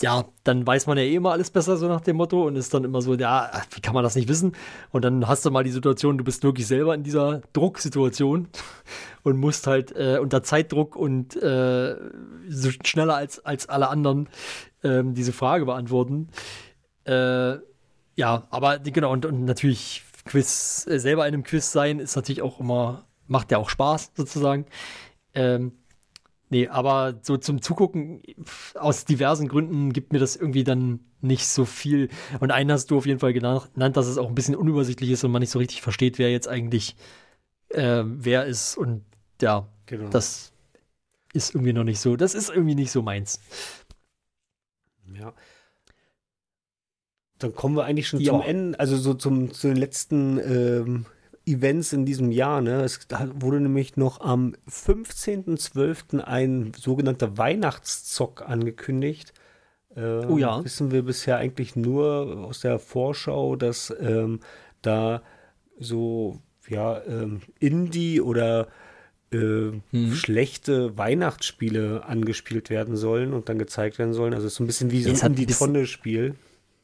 ja, 0.00 0.24
dann 0.44 0.66
weiß 0.66 0.86
man 0.86 0.98
ja 0.98 1.04
eh 1.04 1.14
immer 1.14 1.32
alles 1.32 1.50
besser, 1.50 1.76
so 1.76 1.88
nach 1.88 2.00
dem 2.00 2.16
Motto, 2.16 2.46
und 2.46 2.56
ist 2.56 2.72
dann 2.72 2.84
immer 2.84 3.02
so, 3.02 3.14
ja, 3.14 3.50
wie 3.74 3.80
kann 3.80 3.94
man 3.94 4.04
das 4.04 4.14
nicht 4.14 4.28
wissen? 4.28 4.52
Und 4.90 5.04
dann 5.04 5.26
hast 5.26 5.44
du 5.44 5.50
mal 5.50 5.64
die 5.64 5.70
Situation, 5.70 6.18
du 6.18 6.24
bist 6.24 6.42
wirklich 6.42 6.66
selber 6.66 6.94
in 6.94 7.02
dieser 7.02 7.42
Drucksituation 7.52 8.48
und 9.22 9.36
musst 9.36 9.66
halt 9.66 9.92
äh, 9.92 10.18
unter 10.20 10.42
Zeitdruck 10.42 10.96
und 10.96 11.36
äh, 11.36 11.96
so 12.48 12.70
schneller 12.84 13.16
als, 13.16 13.44
als 13.44 13.68
alle 13.68 13.88
anderen 13.88 14.28
äh, 14.82 15.02
diese 15.04 15.32
Frage 15.32 15.66
beantworten. 15.66 16.28
Äh, 17.04 17.56
ja, 18.16 18.46
aber 18.50 18.78
genau, 18.78 19.12
und, 19.12 19.26
und 19.26 19.44
natürlich 19.44 20.04
Quiz, 20.24 20.86
äh, 20.88 20.98
selber 20.98 21.26
in 21.26 21.34
einem 21.34 21.42
Quiz 21.44 21.72
sein, 21.72 22.00
ist 22.00 22.16
natürlich 22.16 22.42
auch 22.42 22.60
immer, 22.60 23.06
macht 23.26 23.50
ja 23.50 23.58
auch 23.58 23.70
Spaß 23.70 24.12
sozusagen. 24.14 24.66
Ähm, 25.34 25.72
Nee, 26.48 26.68
aber 26.68 27.18
so 27.22 27.36
zum 27.36 27.60
Zugucken, 27.60 28.22
aus 28.74 29.04
diversen 29.04 29.48
Gründen 29.48 29.92
gibt 29.92 30.12
mir 30.12 30.20
das 30.20 30.36
irgendwie 30.36 30.62
dann 30.62 31.00
nicht 31.20 31.48
so 31.48 31.64
viel. 31.64 32.08
Und 32.38 32.52
einen 32.52 32.70
hast 32.70 32.90
du 32.90 32.98
auf 32.98 33.06
jeden 33.06 33.18
Fall 33.18 33.32
genannt, 33.32 33.96
dass 33.96 34.06
es 34.06 34.16
auch 34.16 34.28
ein 34.28 34.34
bisschen 34.34 34.54
unübersichtlich 34.54 35.10
ist 35.10 35.24
und 35.24 35.32
man 35.32 35.40
nicht 35.40 35.50
so 35.50 35.58
richtig 35.58 35.82
versteht, 35.82 36.18
wer 36.18 36.30
jetzt 36.30 36.48
eigentlich 36.48 36.94
äh, 37.70 38.02
wer 38.04 38.46
ist. 38.46 38.76
Und 38.76 39.04
ja, 39.40 39.68
genau. 39.86 40.08
das 40.10 40.52
ist 41.32 41.54
irgendwie 41.54 41.72
noch 41.72 41.84
nicht 41.84 42.00
so, 42.00 42.16
das 42.16 42.34
ist 42.34 42.50
irgendwie 42.50 42.74
nicht 42.74 42.92
so 42.92 43.02
meins. 43.02 43.40
Ja. 45.14 45.34
Dann 47.38 47.54
kommen 47.54 47.76
wir 47.76 47.84
eigentlich 47.84 48.08
schon 48.08 48.20
ja. 48.20 48.32
zum 48.32 48.42
Ende, 48.42 48.80
also 48.80 48.96
so 48.96 49.14
zum, 49.14 49.52
zu 49.52 49.68
den 49.68 49.76
letzten 49.76 50.38
ähm, 50.38 51.06
Events 51.46 51.92
in 51.92 52.04
diesem 52.04 52.32
Jahr. 52.32 52.60
Ne? 52.60 52.82
Es 52.82 53.06
wurde 53.34 53.60
nämlich 53.60 53.96
noch 53.96 54.20
am 54.20 54.54
15.12. 54.68 56.20
ein 56.20 56.72
sogenannter 56.76 57.38
Weihnachtszock 57.38 58.42
angekündigt. 58.46 59.32
Äh, 59.94 60.26
oh 60.26 60.36
ja. 60.36 60.64
Wissen 60.64 60.90
wir 60.90 61.02
bisher 61.02 61.38
eigentlich 61.38 61.76
nur 61.76 62.46
aus 62.46 62.60
der 62.60 62.78
Vorschau, 62.78 63.56
dass 63.56 63.94
ähm, 64.00 64.40
da 64.82 65.22
so 65.78 66.40
ja, 66.68 67.00
ähm, 67.04 67.40
Indie 67.60 68.20
oder 68.20 68.68
äh, 69.32 69.36
mhm. 69.92 70.14
schlechte 70.14 70.96
Weihnachtsspiele 70.98 72.04
angespielt 72.04 72.70
werden 72.70 72.96
sollen 72.96 73.32
und 73.32 73.48
dann 73.48 73.58
gezeigt 73.58 73.98
werden 73.98 74.12
sollen. 74.12 74.34
Also 74.34 74.46
es 74.46 74.52
ist 74.52 74.56
so 74.56 74.64
ein 74.64 74.66
bisschen 74.66 74.90
wie 74.90 75.02
so 75.02 75.10
ein 75.10 75.32
Indie-Tonne-Spiel. 75.32 76.34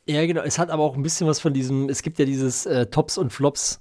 Ja, 0.06 0.26
genau. 0.26 0.42
Es 0.42 0.58
hat 0.58 0.70
aber 0.70 0.82
auch 0.82 0.96
ein 0.96 1.02
bisschen 1.02 1.26
was 1.26 1.40
von 1.40 1.52
diesem, 1.52 1.88
es 1.88 2.02
gibt 2.02 2.18
ja 2.18 2.24
dieses 2.24 2.66
äh, 2.66 2.86
Tops 2.86 3.18
und 3.18 3.32
Flops 3.32 3.80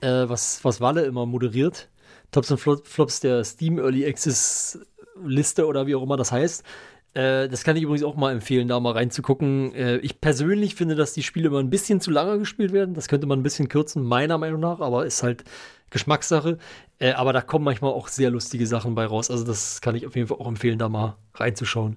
äh, 0.00 0.28
was, 0.28 0.64
was 0.64 0.80
Walle 0.80 1.04
immer 1.04 1.26
moderiert. 1.26 1.88
Tops 2.32 2.50
und 2.50 2.58
Flops 2.58 3.20
der 3.20 3.44
Steam 3.44 3.78
Early 3.78 4.06
Access 4.06 4.78
Liste 5.24 5.66
oder 5.66 5.86
wie 5.86 5.94
auch 5.94 6.02
immer 6.02 6.16
das 6.16 6.32
heißt. 6.32 6.64
Äh, 7.14 7.48
das 7.48 7.64
kann 7.64 7.76
ich 7.76 7.82
übrigens 7.82 8.02
auch 8.04 8.16
mal 8.16 8.32
empfehlen, 8.32 8.68
da 8.68 8.78
mal 8.78 8.92
reinzugucken. 8.92 9.74
Äh, 9.74 9.96
ich 9.98 10.20
persönlich 10.20 10.74
finde, 10.74 10.96
dass 10.96 11.14
die 11.14 11.22
Spiele 11.22 11.48
immer 11.48 11.60
ein 11.60 11.70
bisschen 11.70 12.00
zu 12.00 12.10
lange 12.10 12.38
gespielt 12.38 12.72
werden. 12.72 12.94
Das 12.94 13.08
könnte 13.08 13.26
man 13.26 13.40
ein 13.40 13.42
bisschen 13.42 13.68
kürzen, 13.68 14.04
meiner 14.04 14.36
Meinung 14.36 14.60
nach, 14.60 14.80
aber 14.80 15.06
ist 15.06 15.22
halt 15.22 15.44
Geschmackssache. 15.90 16.58
Äh, 16.98 17.12
aber 17.12 17.32
da 17.32 17.40
kommen 17.40 17.64
manchmal 17.64 17.92
auch 17.92 18.08
sehr 18.08 18.30
lustige 18.30 18.66
Sachen 18.66 18.94
bei 18.94 19.06
raus. 19.06 19.30
Also 19.30 19.44
das 19.44 19.80
kann 19.80 19.94
ich 19.94 20.06
auf 20.06 20.14
jeden 20.14 20.28
Fall 20.28 20.38
auch 20.38 20.48
empfehlen, 20.48 20.78
da 20.78 20.88
mal 20.90 21.16
reinzuschauen. 21.34 21.96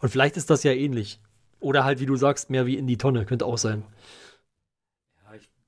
Und 0.00 0.10
vielleicht 0.10 0.36
ist 0.36 0.50
das 0.50 0.62
ja 0.62 0.72
ähnlich. 0.72 1.20
Oder 1.58 1.84
halt, 1.84 1.98
wie 1.98 2.06
du 2.06 2.14
sagst, 2.14 2.50
mehr 2.50 2.66
wie 2.66 2.76
in 2.76 2.86
die 2.86 2.98
Tonne. 2.98 3.24
Könnte 3.24 3.46
auch 3.46 3.58
sein. 3.58 3.82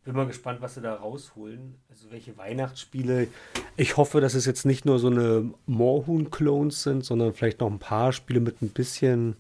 Bin 0.05 0.17
mal 0.17 0.27
gespannt, 0.27 0.63
was 0.63 0.75
sie 0.75 0.81
da 0.81 0.95
rausholen. 0.95 1.79
Also 1.91 2.11
welche 2.11 2.37
Weihnachtsspiele. 2.39 3.29
Ich 3.77 3.97
hoffe, 3.97 4.21
dass 4.21 4.35
es 4.35 4.47
jetzt 4.47 4.65
nicht 4.65 4.87
nur 4.87 4.99
so 4.99 5.09
eine 5.09 5.53
Moorhuhn-Clones 5.67 6.83
sind, 6.83 7.05
sondern 7.05 7.35
vielleicht 7.35 7.61
noch 7.61 7.71
ein 7.71 7.79
paar 7.79 8.13
Spiele 8.13 8.41
mit 8.41 8.63
ein 8.63 8.71
bisschen. 8.71 9.37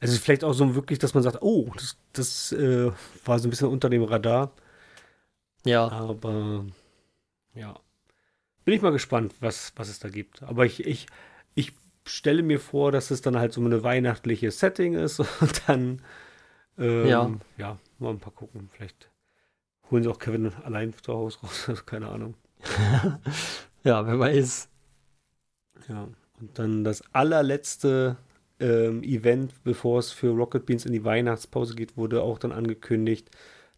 Also 0.00 0.18
vielleicht 0.18 0.44
auch 0.44 0.54
so 0.54 0.74
wirklich, 0.74 0.98
dass 0.98 1.14
man 1.14 1.22
sagt, 1.22 1.42
oh, 1.42 1.70
das, 1.74 1.96
das 2.12 2.52
äh, 2.52 2.90
war 3.24 3.38
so 3.38 3.48
ein 3.48 3.50
bisschen 3.50 3.68
unter 3.68 3.90
dem 3.90 4.02
Radar. 4.02 4.52
Ja. 5.64 5.88
Aber 5.88 6.64
ja. 7.54 7.78
Bin 8.64 8.74
ich 8.74 8.82
mal 8.82 8.92
gespannt, 8.92 9.34
was, 9.40 9.72
was 9.76 9.88
es 9.88 9.98
da 9.98 10.08
gibt. 10.08 10.42
Aber 10.42 10.64
ich, 10.64 10.86
ich, 10.86 11.06
ich 11.54 11.72
stelle 12.06 12.42
mir 12.42 12.60
vor, 12.60 12.92
dass 12.92 13.10
es 13.10 13.20
dann 13.20 13.38
halt 13.38 13.52
so 13.52 13.60
eine 13.60 13.82
weihnachtliche 13.82 14.50
Setting 14.50 14.94
ist 14.94 15.20
und 15.40 15.62
dann 15.66 16.02
ähm, 16.78 17.06
ja. 17.06 17.30
ja, 17.58 17.78
mal 17.98 18.10
ein 18.10 18.20
paar 18.20 18.32
gucken. 18.32 18.68
Vielleicht 18.72 19.10
holen 19.90 20.02
sie 20.02 20.08
auch 20.08 20.18
Kevin 20.18 20.52
allein 20.64 20.94
zu 20.94 21.12
Hause 21.12 21.38
raus. 21.42 21.82
Keine 21.86 22.08
Ahnung. 22.08 22.34
ja, 23.84 24.06
wer 24.06 24.18
weiß. 24.18 24.68
Ja, 25.88 26.08
und 26.40 26.58
dann 26.58 26.84
das 26.84 27.02
allerletzte 27.12 28.16
ähm, 28.60 29.02
Event, 29.02 29.52
bevor 29.64 29.98
es 29.98 30.12
für 30.12 30.30
Rocket 30.30 30.66
Beans 30.66 30.86
in 30.86 30.92
die 30.92 31.04
Weihnachtspause 31.04 31.74
geht, 31.74 31.96
wurde 31.96 32.22
auch 32.22 32.38
dann 32.38 32.52
angekündigt, 32.52 33.30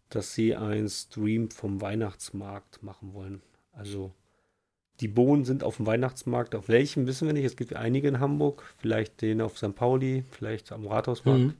dass 0.09 0.33
sie 0.33 0.55
einen 0.55 0.89
Stream 0.89 1.51
vom 1.51 1.81
Weihnachtsmarkt 1.81 2.81
machen 2.81 3.13
wollen. 3.13 3.41
Also 3.71 4.11
die 4.99 5.07
Bohnen 5.07 5.45
sind 5.45 5.63
auf 5.63 5.77
dem 5.77 5.85
Weihnachtsmarkt. 5.85 6.55
Auf 6.55 6.67
welchem 6.67 7.07
wissen 7.07 7.27
wir 7.27 7.33
nicht. 7.33 7.45
Es 7.45 7.55
gibt 7.55 7.75
einige 7.75 8.07
in 8.07 8.19
Hamburg. 8.19 8.63
Vielleicht 8.77 9.21
den 9.21 9.41
auf 9.41 9.57
St. 9.57 9.75
Pauli, 9.75 10.25
vielleicht 10.31 10.71
am 10.71 10.87
Rathausmarkt. 10.87 11.41
Mhm. 11.41 11.53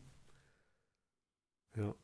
Ja. 1.77 1.95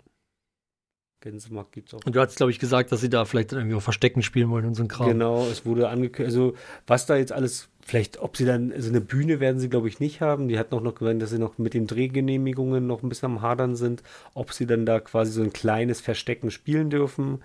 Gänsemarkt 1.21 1.71
gibt 1.71 1.89
es 1.89 1.95
auch. 1.95 2.05
Und 2.05 2.15
du 2.15 2.19
hast, 2.19 2.37
glaube 2.37 2.51
ich, 2.51 2.59
gesagt, 2.59 2.91
dass 2.91 3.01
sie 3.01 3.09
da 3.09 3.25
vielleicht 3.25 3.51
irgendwie 3.51 3.75
auch 3.75 3.81
Verstecken 3.81 4.21
spielen 4.21 4.49
wollen 4.49 4.65
und 4.65 4.75
so 4.75 4.83
ein 4.83 4.87
Kram. 4.87 5.07
Genau, 5.07 5.45
es 5.47 5.65
wurde 5.65 5.89
angekündigt, 5.89 6.35
also 6.35 6.53
was 6.85 7.05
da 7.05 7.15
jetzt 7.15 7.31
alles, 7.31 7.69
vielleicht, 7.81 8.19
ob 8.19 8.37
sie 8.37 8.45
dann, 8.45 8.71
also 8.71 8.89
eine 8.89 9.01
Bühne 9.01 9.39
werden 9.39 9.59
sie, 9.59 9.69
glaube 9.69 9.87
ich, 9.87 9.99
nicht 9.99 10.21
haben. 10.21 10.47
Die 10.47 10.59
hatten 10.59 10.75
auch 10.75 10.81
noch 10.81 10.95
gemeint, 10.95 11.21
dass 11.21 11.31
sie 11.31 11.39
noch 11.39 11.57
mit 11.57 11.73
den 11.73 11.87
Drehgenehmigungen 11.87 12.85
noch 12.85 13.01
ein 13.01 13.09
bisschen 13.09 13.31
am 13.31 13.41
Hadern 13.41 13.75
sind, 13.75 14.03
ob 14.33 14.53
sie 14.53 14.67
dann 14.67 14.85
da 14.85 14.99
quasi 14.99 15.31
so 15.31 15.41
ein 15.41 15.53
kleines 15.53 15.99
Verstecken 16.01 16.51
spielen 16.51 16.89
dürfen. 16.89 17.41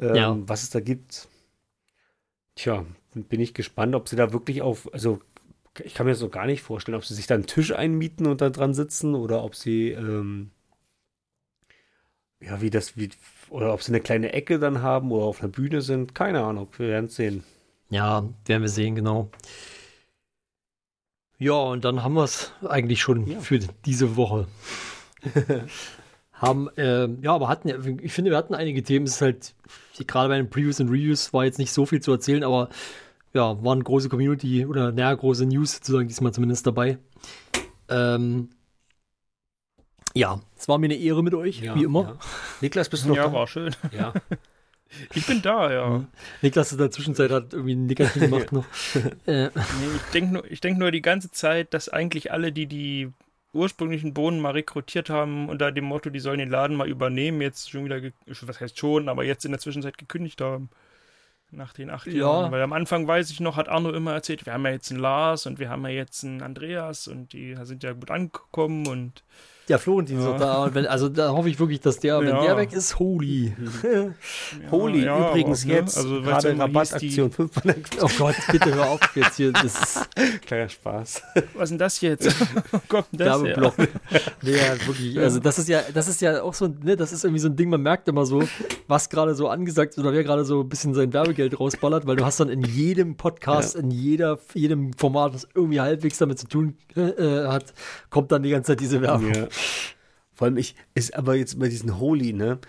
Ähm, 0.00 0.14
ja. 0.14 0.36
Was 0.46 0.64
es 0.64 0.70
da 0.70 0.80
gibt. 0.80 1.28
Tja, 2.56 2.84
bin 3.14 3.40
ich 3.40 3.54
gespannt, 3.54 3.94
ob 3.94 4.08
sie 4.08 4.16
da 4.16 4.32
wirklich 4.32 4.62
auf, 4.62 4.92
also 4.92 5.20
ich 5.84 5.94
kann 5.94 6.06
mir 6.06 6.12
das 6.12 6.18
so 6.18 6.28
gar 6.28 6.46
nicht 6.46 6.62
vorstellen, 6.62 6.96
ob 6.96 7.04
sie 7.04 7.14
sich 7.14 7.26
da 7.26 7.34
einen 7.34 7.46
Tisch 7.46 7.72
einmieten 7.72 8.26
und 8.26 8.40
da 8.40 8.50
dran 8.50 8.74
sitzen 8.74 9.14
oder 9.14 9.44
ob 9.44 9.54
sie 9.54 9.90
ähm, 9.90 10.50
ja, 12.40 12.60
wie 12.60 12.70
das, 12.70 12.96
wie, 12.96 13.10
oder 13.50 13.72
ob 13.72 13.82
sie 13.82 13.92
eine 13.92 14.00
kleine 14.00 14.32
Ecke 14.32 14.58
dann 14.58 14.82
haben 14.82 15.10
oder 15.10 15.24
auf 15.24 15.40
einer 15.40 15.50
Bühne 15.50 15.80
sind, 15.80 16.14
keine 16.14 16.42
Ahnung, 16.42 16.68
wir 16.76 16.88
werden 16.88 17.06
es 17.06 17.16
sehen. 17.16 17.44
Ja, 17.90 18.28
werden 18.46 18.62
wir 18.62 18.68
sehen, 18.68 18.94
genau. 18.94 19.30
Ja, 21.38 21.54
und 21.54 21.84
dann 21.84 22.02
haben 22.02 22.14
wir 22.14 22.24
es 22.24 22.52
eigentlich 22.68 23.00
schon 23.00 23.26
ja. 23.26 23.40
für 23.40 23.60
diese 23.84 24.16
Woche. 24.16 24.46
haben, 26.32 26.68
äh, 26.76 27.08
ja, 27.22 27.34
aber 27.34 27.48
hatten, 27.48 27.98
ich 28.02 28.12
finde, 28.12 28.30
wir 28.30 28.38
hatten 28.38 28.54
einige 28.54 28.82
Themen. 28.82 29.06
Es 29.06 29.16
ist 29.16 29.22
halt, 29.22 29.54
gerade 30.06 30.28
bei 30.28 30.36
den 30.36 30.50
Previews 30.50 30.80
und 30.80 30.88
Reviews 30.88 31.32
war 31.32 31.44
jetzt 31.44 31.58
nicht 31.58 31.72
so 31.72 31.86
viel 31.86 32.00
zu 32.00 32.12
erzählen, 32.12 32.44
aber 32.44 32.68
ja, 33.32 33.62
waren 33.62 33.82
große 33.82 34.08
Community 34.08 34.66
oder 34.66 34.92
naja, 34.92 35.14
große 35.14 35.46
News 35.46 35.76
sozusagen 35.76 36.08
diesmal 36.08 36.32
zumindest 36.32 36.66
dabei. 36.66 36.98
Ähm, 37.88 38.50
ja, 40.14 40.40
es 40.56 40.68
war 40.68 40.78
mir 40.78 40.86
eine 40.86 40.96
Ehre 40.96 41.22
mit 41.22 41.34
euch, 41.34 41.60
ja, 41.60 41.74
wie 41.74 41.84
immer. 41.84 42.02
Ja. 42.02 42.18
Niklas, 42.60 42.88
bist 42.88 43.04
du 43.04 43.10
noch 43.10 43.16
ja, 43.16 43.26
da? 43.26 43.32
war 43.32 43.46
schön. 43.46 43.74
Ja. 43.92 44.12
Ich 45.14 45.26
bin 45.26 45.42
da, 45.42 45.70
ja. 45.70 45.86
Mhm. 45.86 46.06
Niklas 46.40 46.72
in 46.72 46.78
der 46.78 46.90
Zwischenzeit 46.90 47.30
hat 47.30 47.52
irgendwie 47.52 47.74
ein 47.74 47.86
Nickerchen 47.86 48.22
gemacht 48.22 48.52
noch. 48.52 48.64
äh. 49.26 49.48
nee, 49.48 49.50
ich 49.96 50.10
denke 50.14 50.32
nur, 50.32 50.42
denk 50.42 50.78
nur 50.78 50.90
die 50.90 51.02
ganze 51.02 51.30
Zeit, 51.30 51.74
dass 51.74 51.90
eigentlich 51.90 52.32
alle, 52.32 52.52
die 52.52 52.66
die 52.66 53.12
ursprünglichen 53.52 54.14
Bohnen 54.14 54.40
mal 54.40 54.52
rekrutiert 54.52 55.10
haben, 55.10 55.48
unter 55.48 55.72
dem 55.72 55.84
Motto, 55.84 56.10
die 56.10 56.20
sollen 56.20 56.38
den 56.38 56.50
Laden 56.50 56.76
mal 56.76 56.88
übernehmen, 56.88 57.40
jetzt 57.40 57.70
schon 57.70 57.84
wieder, 57.84 58.00
was 58.26 58.60
heißt 58.60 58.78
schon, 58.78 59.08
aber 59.08 59.24
jetzt 59.24 59.44
in 59.44 59.52
der 59.52 59.60
Zwischenzeit 59.60 59.98
gekündigt 59.98 60.40
haben. 60.40 60.70
Nach 61.50 61.72
den 61.72 61.88
acht 61.88 62.06
ja. 62.06 62.12
Jahren. 62.12 62.52
Weil 62.52 62.60
am 62.60 62.74
Anfang 62.74 63.06
weiß 63.06 63.30
ich 63.30 63.40
noch, 63.40 63.56
hat 63.56 63.70
Arno 63.70 63.90
immer 63.90 64.12
erzählt, 64.12 64.44
wir 64.44 64.52
haben 64.52 64.66
ja 64.66 64.72
jetzt 64.72 64.90
einen 64.90 65.00
Lars 65.00 65.46
und 65.46 65.58
wir 65.58 65.70
haben 65.70 65.82
ja 65.84 65.92
jetzt 65.92 66.22
einen 66.22 66.42
Andreas 66.42 67.08
und 67.08 67.32
die 67.32 67.56
sind 67.62 67.82
ja 67.82 67.92
gut 67.92 68.10
angekommen 68.10 68.86
und 68.86 69.22
ja, 69.68 69.78
Florentin 69.78 70.20
ja. 70.20 70.38
da. 70.38 70.74
Wenn, 70.74 70.86
also 70.86 71.08
da 71.08 71.32
hoffe 71.32 71.48
ich 71.48 71.58
wirklich, 71.60 71.80
dass 71.80 71.98
der, 71.98 72.20
wenn 72.20 72.28
ja. 72.28 72.42
der 72.42 72.56
weg 72.56 72.72
ist, 72.72 72.98
holy. 72.98 73.54
holy, 74.70 75.04
ja, 75.04 75.30
übrigens 75.30 75.62
auch, 75.62 75.68
ne? 75.68 75.74
jetzt. 75.74 75.98
Also, 75.98 76.22
gerade 76.22 76.58
Rabattaktion 76.58 77.30
5 77.30 77.50
Oh 78.00 78.08
Gott, 78.18 78.34
bitte 78.50 78.74
hör 78.74 78.90
auf 78.90 79.00
jetzt 79.14 79.36
hier. 79.36 79.52
Das 79.52 79.64
ist 79.64 80.08
Kleiner 80.46 80.68
Spaß. 80.68 81.22
Was 81.54 81.64
ist 81.64 81.70
denn 81.70 81.78
das 81.78 82.00
jetzt? 82.00 82.24
Denn 82.26 83.04
das 83.12 83.42
nee, 83.42 84.56
ja, 84.56 84.86
wirklich. 84.86 85.18
Also 85.18 85.40
das 85.40 85.58
ist 85.58 85.68
ja, 85.68 85.82
das 85.92 86.08
ist 86.08 86.20
ja 86.20 86.42
auch 86.42 86.54
so, 86.54 86.66
ne, 86.66 86.96
das 86.96 87.12
ist 87.12 87.24
irgendwie 87.24 87.40
so 87.40 87.48
ein 87.48 87.56
Ding, 87.56 87.68
man 87.68 87.82
merkt 87.82 88.08
immer 88.08 88.24
so, 88.24 88.42
was 88.86 89.08
gerade 89.10 89.34
so 89.34 89.48
angesagt 89.48 89.92
ist 89.92 89.98
oder 89.98 90.12
wer 90.12 90.24
gerade 90.24 90.44
so 90.44 90.62
ein 90.62 90.68
bisschen 90.68 90.94
sein 90.94 91.12
Werbegeld 91.12 91.58
rausballert, 91.58 92.06
weil 92.06 92.16
du 92.16 92.24
hast 92.24 92.40
dann 92.40 92.48
in 92.48 92.62
jedem 92.62 93.16
Podcast, 93.16 93.76
in 93.76 93.90
jeder, 93.90 94.38
jedem 94.54 94.92
Format, 94.94 95.34
was 95.34 95.46
irgendwie 95.54 95.80
halbwegs 95.80 96.18
damit 96.18 96.38
zu 96.38 96.48
tun 96.48 96.76
äh, 96.96 97.46
hat, 97.46 97.74
kommt 98.10 98.32
dann 98.32 98.42
die 98.42 98.50
ganze 98.50 98.72
Zeit 98.72 98.80
diese 98.80 99.00
Werbung. 99.02 99.34
Ja. 99.34 99.48
Vor 100.32 100.46
allem 100.46 100.56
ich, 100.56 100.74
ist 100.94 101.14
aber 101.14 101.34
jetzt 101.34 101.58
bei 101.58 101.68
diesen 101.68 101.98
Holy, 101.98 102.32
ne? 102.32 102.60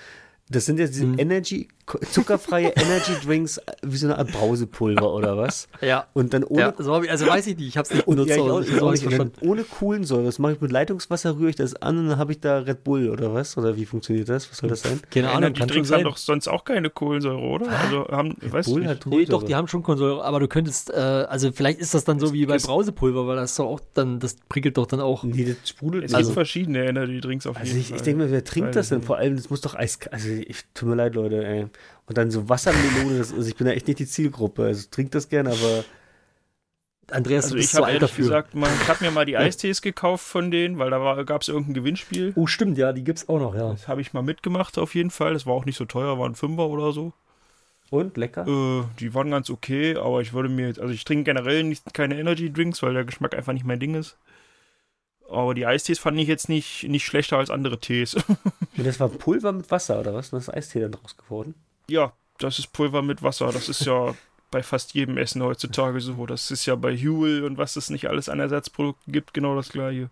Das 0.50 0.66
sind 0.66 0.80
ja 0.80 0.88
diese 0.88 1.06
mhm. 1.06 1.20
Energy, 1.20 1.68
zuckerfreie 2.12 2.74
Energy 2.76 3.14
Drinks 3.26 3.60
wie 3.82 3.98
so 3.98 4.08
eine 4.08 4.18
Art 4.18 4.32
Brausepulver 4.32 5.14
oder 5.14 5.38
was? 5.38 5.68
Ja. 5.82 6.08
Und 6.14 6.34
dann 6.34 6.44
ohne. 6.44 6.62
Ja, 6.62 6.74
also, 6.76 6.94
also 6.94 7.28
weiß 7.28 7.48
ich 7.48 7.58
nicht, 7.58 7.68
ich 7.68 7.78
hab's 7.78 7.94
nicht 7.94 8.06
benutzt. 8.06 8.30
Ja, 8.30 8.36
ich 8.36 8.42
auch, 8.42 8.62
ich 8.62 8.82
auch 8.82 8.92
nicht 8.92 9.04
verstanden. 9.04 9.34
ohne 9.42 9.64
Kohlensäure. 9.64 10.24
Das 10.24 10.40
mache 10.40 10.54
ich 10.54 10.62
mit 10.62 10.72
Leitungswasser, 10.72 11.38
rühre 11.38 11.50
ich 11.50 11.56
das 11.56 11.76
an 11.76 11.98
und 11.98 12.10
dann 12.10 12.18
habe 12.18 12.32
ich 12.32 12.40
da 12.40 12.60
Red 12.60 12.84
Bull 12.84 13.10
oder 13.10 13.34
was? 13.34 13.58
Oder 13.58 13.76
wie 13.76 13.86
funktioniert 13.86 14.30
das? 14.30 14.50
Was 14.50 14.58
soll 14.58 14.70
das 14.70 14.82
sein? 14.82 15.00
Keine 15.10 15.32
Ahnung. 15.32 15.54
Die 15.54 15.62
Drinks 15.66 15.92
haben 15.92 16.04
doch 16.04 16.18
sonst 16.18 16.48
auch 16.48 16.64
keine 16.64 16.90
Kohlensäure, 16.90 17.40
oder? 17.40 17.70
Also 17.70 18.08
haben, 18.08 18.36
Red 18.42 18.54
weißt 18.54 18.70
Bull 18.70 18.88
hat 18.88 19.06
Nee, 19.06 19.26
doch, 19.26 19.44
die 19.44 19.56
haben 19.56 19.68
schon 19.68 19.84
Kohlensäure, 19.84 20.24
aber 20.24 20.40
du 20.40 20.48
könntest, 20.48 20.92
äh, 20.92 20.96
also 20.96 21.52
vielleicht 21.52 21.80
ist 21.80 21.94
das 21.94 22.04
dann 22.04 22.20
so 22.20 22.34
wie 22.34 22.46
bei 22.46 22.58
Brausepulver, 22.58 23.28
weil 23.28 23.36
das 23.36 23.56
doch 23.56 23.66
auch 23.66 23.82
dann, 23.94 24.20
das 24.20 24.36
prickelt 24.48 24.78
doch 24.78 24.86
dann 24.86 25.00
auch. 25.00 25.24
Nee, 25.24 25.46
das 25.46 25.70
sprudelt. 25.70 26.06
Es 26.06 26.14
also, 26.14 26.30
gibt 26.30 26.36
verschiedene 26.36 26.86
Energy 26.86 27.20
Drinks 27.22 27.48
auf 27.48 27.58
also 27.58 27.68
jeden 27.68 27.82
ich, 27.82 27.88
Fall. 27.88 27.98
Ich 27.98 28.04
denke 28.04 28.24
mir, 28.24 28.32
wer 28.32 28.44
trinkt 28.44 28.76
das 28.76 28.90
denn? 28.90 29.02
Vor 29.02 29.18
allem, 29.18 29.36
das 29.36 29.50
muss 29.50 29.62
doch 29.62 29.76
Eis. 29.76 30.00
Also, 30.12 30.30
ich, 30.30 30.66
tut 30.74 30.90
mir 30.90 30.96
leid, 30.96 31.16
Leute, 31.16 31.46
ey. 31.46 31.68
Und 32.06 32.18
dann 32.18 32.32
so 32.32 32.50
Wassermelone, 32.50 33.18
das, 33.18 33.34
also 33.34 33.48
ich 33.48 33.56
bin 33.56 33.68
ja 33.68 33.74
echt 33.74 33.88
nicht 33.88 34.00
die 34.00 34.08
Zielgruppe. 34.08 34.64
Also 34.64 34.88
trinkt 34.90 35.14
das 35.16 35.30
gerne, 35.30 35.52
aber 35.52 35.84
Andreas, 37.12 37.46
Also 37.46 37.56
du 37.56 37.62
bist 37.62 37.74
ich 37.74 37.78
so 37.78 37.84
alt 37.84 37.96
ehrlich 37.96 38.10
dafür. 38.10 38.24
gesagt, 38.26 38.56
mal, 38.56 38.70
ich 38.82 38.88
habe 38.88 39.04
mir 39.04 39.12
mal 39.12 39.26
die 39.26 39.38
Eistees 39.38 39.82
gekauft 39.82 40.26
von 40.26 40.52
denen, 40.52 40.78
weil 40.80 40.90
da 40.90 41.24
gab 41.24 41.42
es 41.42 41.48
irgendein 41.48 41.74
Gewinnspiel. 41.74 42.34
oh, 42.36 42.48
stimmt, 42.48 42.78
ja, 42.78 42.94
die 42.94 43.04
gibt's 43.04 43.30
auch 43.30 43.40
noch, 43.40 43.56
ja. 43.56 43.72
Das 43.72 43.88
habe 43.88 44.02
ich 44.02 44.14
mal 44.14 44.22
mitgemacht 44.22 44.78
auf 44.78 44.96
jeden 44.96 45.12
Fall. 45.12 45.34
Das 45.34 45.46
war 45.46 45.54
auch 45.54 45.66
nicht 45.66 45.78
so 45.78 45.86
teuer, 45.86 46.20
waren 46.20 46.36
Fünfer 46.36 46.68
oder 46.68 46.92
so. 46.92 47.14
Und 47.90 48.18
lecker? 48.18 48.46
Äh, 48.48 48.84
die 49.00 49.14
waren 49.16 49.32
ganz 49.32 49.50
okay, 49.50 49.96
aber 49.96 50.22
ich 50.22 50.34
würde 50.34 50.50
mir 50.50 50.68
jetzt, 50.68 50.80
also 50.80 50.94
ich 50.94 51.04
trinke 51.06 51.24
generell 51.24 51.64
nicht, 51.64 51.92
keine 51.94 52.20
Energy 52.20 52.54
Drinks, 52.54 52.84
weil 52.84 52.94
der 52.94 53.06
Geschmack 53.06 53.36
einfach 53.36 53.54
nicht 53.54 53.66
mein 53.66 53.80
Ding 53.80 53.96
ist. 53.96 54.18
Aber 55.28 55.54
die 55.56 55.66
Eistees 55.66 56.00
fand 56.00 56.20
ich 56.20 56.28
jetzt 56.28 56.50
nicht, 56.50 56.84
nicht 56.88 57.06
schlechter 57.06 57.38
als 57.38 57.50
andere 57.50 57.80
Tees. 57.80 58.16
Und 58.78 58.86
das 58.86 59.00
war 59.00 59.10
Pulver 59.10 59.52
mit 59.52 59.70
Wasser 59.72 60.00
oder 60.00 60.14
was? 60.14 60.32
Und 60.32 60.38
das 60.38 60.48
ist 60.48 60.54
Eistee 60.54 60.82
dann 60.82 60.92
draus 60.92 61.18
geworden? 61.18 61.56
Ja, 61.90 62.14
das 62.38 62.60
ist 62.60 62.74
Pulver 62.74 63.02
mit 63.02 63.22
Wasser. 63.24 63.52
Das 63.52 63.70
ist 63.70 63.86
ja 63.86 64.16
bei 64.52 64.64
fast 64.64 64.94
jedem 64.94 65.18
Essen 65.18 65.44
heutzutage 65.44 66.00
so. 66.02 66.26
Das 66.26 66.52
ist 66.52 66.66
ja 66.66 66.76
bei 66.76 66.96
Huel 66.96 67.44
und 67.44 67.58
was 67.58 67.76
es 67.76 67.90
nicht 67.90 68.08
alles 68.08 68.30
an 68.30 68.40
Ersatzprodukten 68.40 69.14
gibt, 69.14 69.34
genau 69.34 69.56
das 69.56 69.70
gleiche. 69.70 70.10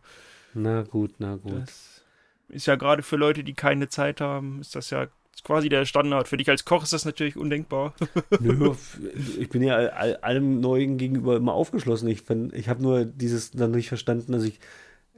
Na 0.53 0.83
gut, 0.83 1.15
na 1.19 1.35
gut. 1.35 1.53
Das 1.61 2.03
ist 2.49 2.65
ja 2.67 2.75
gerade 2.75 3.03
für 3.03 3.17
Leute, 3.17 3.43
die 3.43 3.53
keine 3.53 3.89
Zeit 3.89 4.21
haben, 4.21 4.61
ist 4.61 4.75
das 4.75 4.89
ja 4.89 5.07
quasi 5.43 5.69
der 5.69 5.85
Standard. 5.85 6.27
Für 6.27 6.37
dich 6.37 6.49
als 6.49 6.65
Koch 6.65 6.83
ist 6.83 6.93
das 6.93 7.05
natürlich 7.05 7.37
undenkbar. 7.37 7.93
Nö, 8.39 8.73
ich 9.39 9.49
bin 9.49 9.63
ja 9.63 9.75
all, 9.75 9.89
all, 9.89 10.15
allem 10.17 10.59
Neuen 10.59 10.97
gegenüber 10.97 11.37
immer 11.37 11.53
aufgeschlossen. 11.53 12.07
Ich, 12.09 12.23
ich 12.53 12.69
habe 12.69 12.81
nur 12.81 13.05
dieses 13.05 13.51
dann 13.51 13.71
nicht 13.71 13.87
verstanden, 13.87 14.31
dass 14.31 14.43
ich, 14.43 14.59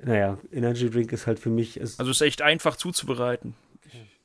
naja, 0.01 0.38
Energy 0.51 0.89
Drink 0.89 1.12
ist 1.12 1.28
halt 1.28 1.39
für 1.39 1.49
mich, 1.49 1.78
ist, 1.78 1.99
Also 1.99 2.12
ist 2.12 2.22
echt 2.22 2.41
einfach 2.41 2.76
zuzubereiten. 2.76 3.55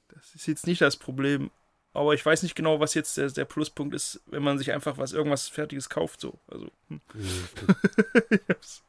Das 0.09 0.35
ist 0.35 0.47
jetzt 0.47 0.67
nicht 0.67 0.81
das 0.81 0.97
Problem. 0.97 1.51
Aber 1.95 2.13
ich 2.13 2.27
weiß 2.27 2.43
nicht 2.43 2.57
genau, 2.57 2.81
was 2.81 2.95
jetzt 2.95 3.17
der, 3.17 3.31
der 3.31 3.45
Pluspunkt 3.45 3.95
ist, 3.95 4.21
wenn 4.27 4.43
man 4.43 4.59
sich 4.59 4.73
einfach 4.73 4.99
was 4.99 5.13
irgendwas 5.13 5.49
Fertiges 5.49 5.89
kauft. 5.89 6.21
So. 6.21 6.39
Also, 6.49 6.69
hm. 6.89 7.01
ich 8.31 8.41
hab's 8.49 8.83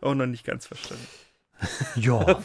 auch 0.00 0.14
noch 0.14 0.26
nicht 0.26 0.44
ganz 0.44 0.66
verstanden. 0.66 1.06
Ja, 1.96 2.40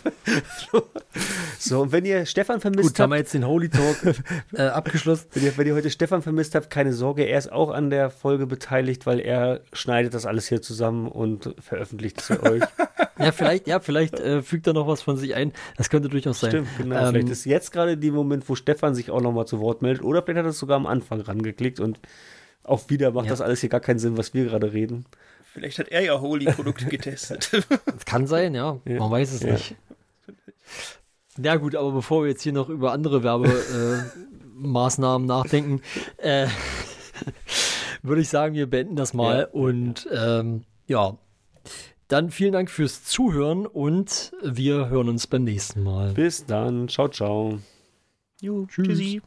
so. 1.60 1.82
Und 1.82 1.92
wenn 1.92 2.06
ihr 2.06 2.26
Stefan 2.26 2.60
vermisst 2.62 2.90
gut, 2.90 3.00
haben 3.00 3.10
wir 3.12 3.16
habt, 3.16 3.24
jetzt 3.26 3.34
den 3.34 3.46
Holy 3.46 3.70
Talk 3.70 3.98
äh, 4.54 4.62
abgeschlossen. 4.64 5.28
wenn 5.34 5.44
ihr, 5.44 5.58
wenn 5.58 5.68
ihr 5.68 5.76
heute 5.76 5.90
Stefan 5.90 6.22
vermisst 6.22 6.56
habt, 6.56 6.70
keine 6.70 6.94
Sorge, 6.94 7.24
er 7.24 7.38
ist 7.38 7.52
auch 7.52 7.72
an 7.72 7.90
der 7.90 8.10
Folge 8.10 8.48
beteiligt, 8.48 9.06
weil 9.06 9.20
er 9.20 9.62
schneidet 9.74 10.14
das 10.14 10.26
alles 10.26 10.48
hier 10.48 10.62
zusammen 10.62 11.08
und 11.08 11.54
veröffentlicht 11.60 12.20
es 12.20 12.28
für 12.28 12.44
euch. 12.52 12.64
Ja, 13.18 13.32
vielleicht, 13.32 13.68
ja, 13.68 13.80
vielleicht 13.80 14.20
äh, 14.20 14.42
fügt 14.42 14.68
er 14.68 14.74
noch 14.74 14.88
was 14.88 15.02
von 15.02 15.18
sich 15.18 15.36
ein. 15.36 15.52
Das 15.78 15.90
könnte 15.90 16.10
durchaus 16.10 16.40
sein. 16.40 16.52
Stimmt, 16.52 16.70
genau. 16.78 16.96
Ähm, 17.00 17.08
vielleicht 17.10 17.30
ist 17.30 17.46
jetzt 17.46 17.72
gerade 17.72 17.98
der 17.98 18.12
Moment, 18.12 18.48
wo 18.48 18.56
Stefan 18.56 18.96
sich 18.96 19.12
auch 19.12 19.22
nochmal 19.22 19.46
zu 19.46 19.60
Wort 19.60 19.82
meldet. 19.82 20.04
Oder 20.04 20.22
vielleicht 20.22 20.38
hat 20.40 20.46
er 20.46 20.50
es 20.52 20.60
sogar 20.60 20.78
am 20.78 20.86
Anfang 20.86 21.20
rangeklickt 21.22 21.80
und 21.80 22.00
auch 22.64 22.90
wieder 22.90 23.12
macht 23.12 23.26
Ja. 23.26 23.32
das 23.32 23.42
alles 23.42 23.62
hier 23.62 23.70
gar 23.70 23.80
keinen 23.80 24.00
Sinn, 24.00 24.16
was 24.18 24.34
wir 24.34 24.46
gerade 24.46 24.72
reden. 24.74 25.06
Vielleicht 25.52 25.80
hat 25.80 25.88
er 25.90 26.02
ja 26.02 26.20
Holy-Produkte 26.20 26.86
getestet. 26.90 27.50
Das 27.86 28.06
kann 28.06 28.28
sein, 28.28 28.54
ja. 28.56 28.80
Ja. 28.86 29.00
Man 29.00 29.12
weiß 29.12 29.32
es 29.34 29.42
Ja. 29.42 29.54
nicht. 29.54 29.76
Ja 31.42 31.56
gut, 31.56 31.76
aber 31.76 31.92
bevor 31.92 32.24
wir 32.24 32.30
jetzt 32.30 32.42
hier 32.44 32.54
noch 32.54 32.70
über 32.70 32.92
andere 32.92 33.24
Werbemaßnahmen 33.24 34.06
äh, 34.06 34.28
Maßnahmen 34.68 35.28
nachdenken, 35.28 35.82
äh, 36.18 36.48
würde 38.04 38.22
ich 38.22 38.30
sagen, 38.30 38.56
wir 38.56 38.70
beenden 38.70 38.96
das 38.96 39.14
mal. 39.14 39.40
Ja. 39.40 39.48
Und 39.48 40.08
ähm, 40.14 40.64
ja, 40.88 41.18
dann 42.08 42.30
vielen 42.32 42.52
Dank 42.54 42.70
fürs 42.70 43.04
Zuhören 43.06 43.66
und 43.66 44.34
wir 44.44 44.90
hören 44.90 45.10
uns 45.10 45.28
beim 45.28 45.44
nächsten 45.46 45.82
Mal. 45.84 46.14
Bis 46.14 46.46
dann. 46.46 46.90
Ciao, 46.90 47.08
ciao. 47.08 47.60
Jo, 48.42 48.66
Tschüss. 48.68 48.88
tschüssi. 48.88 49.22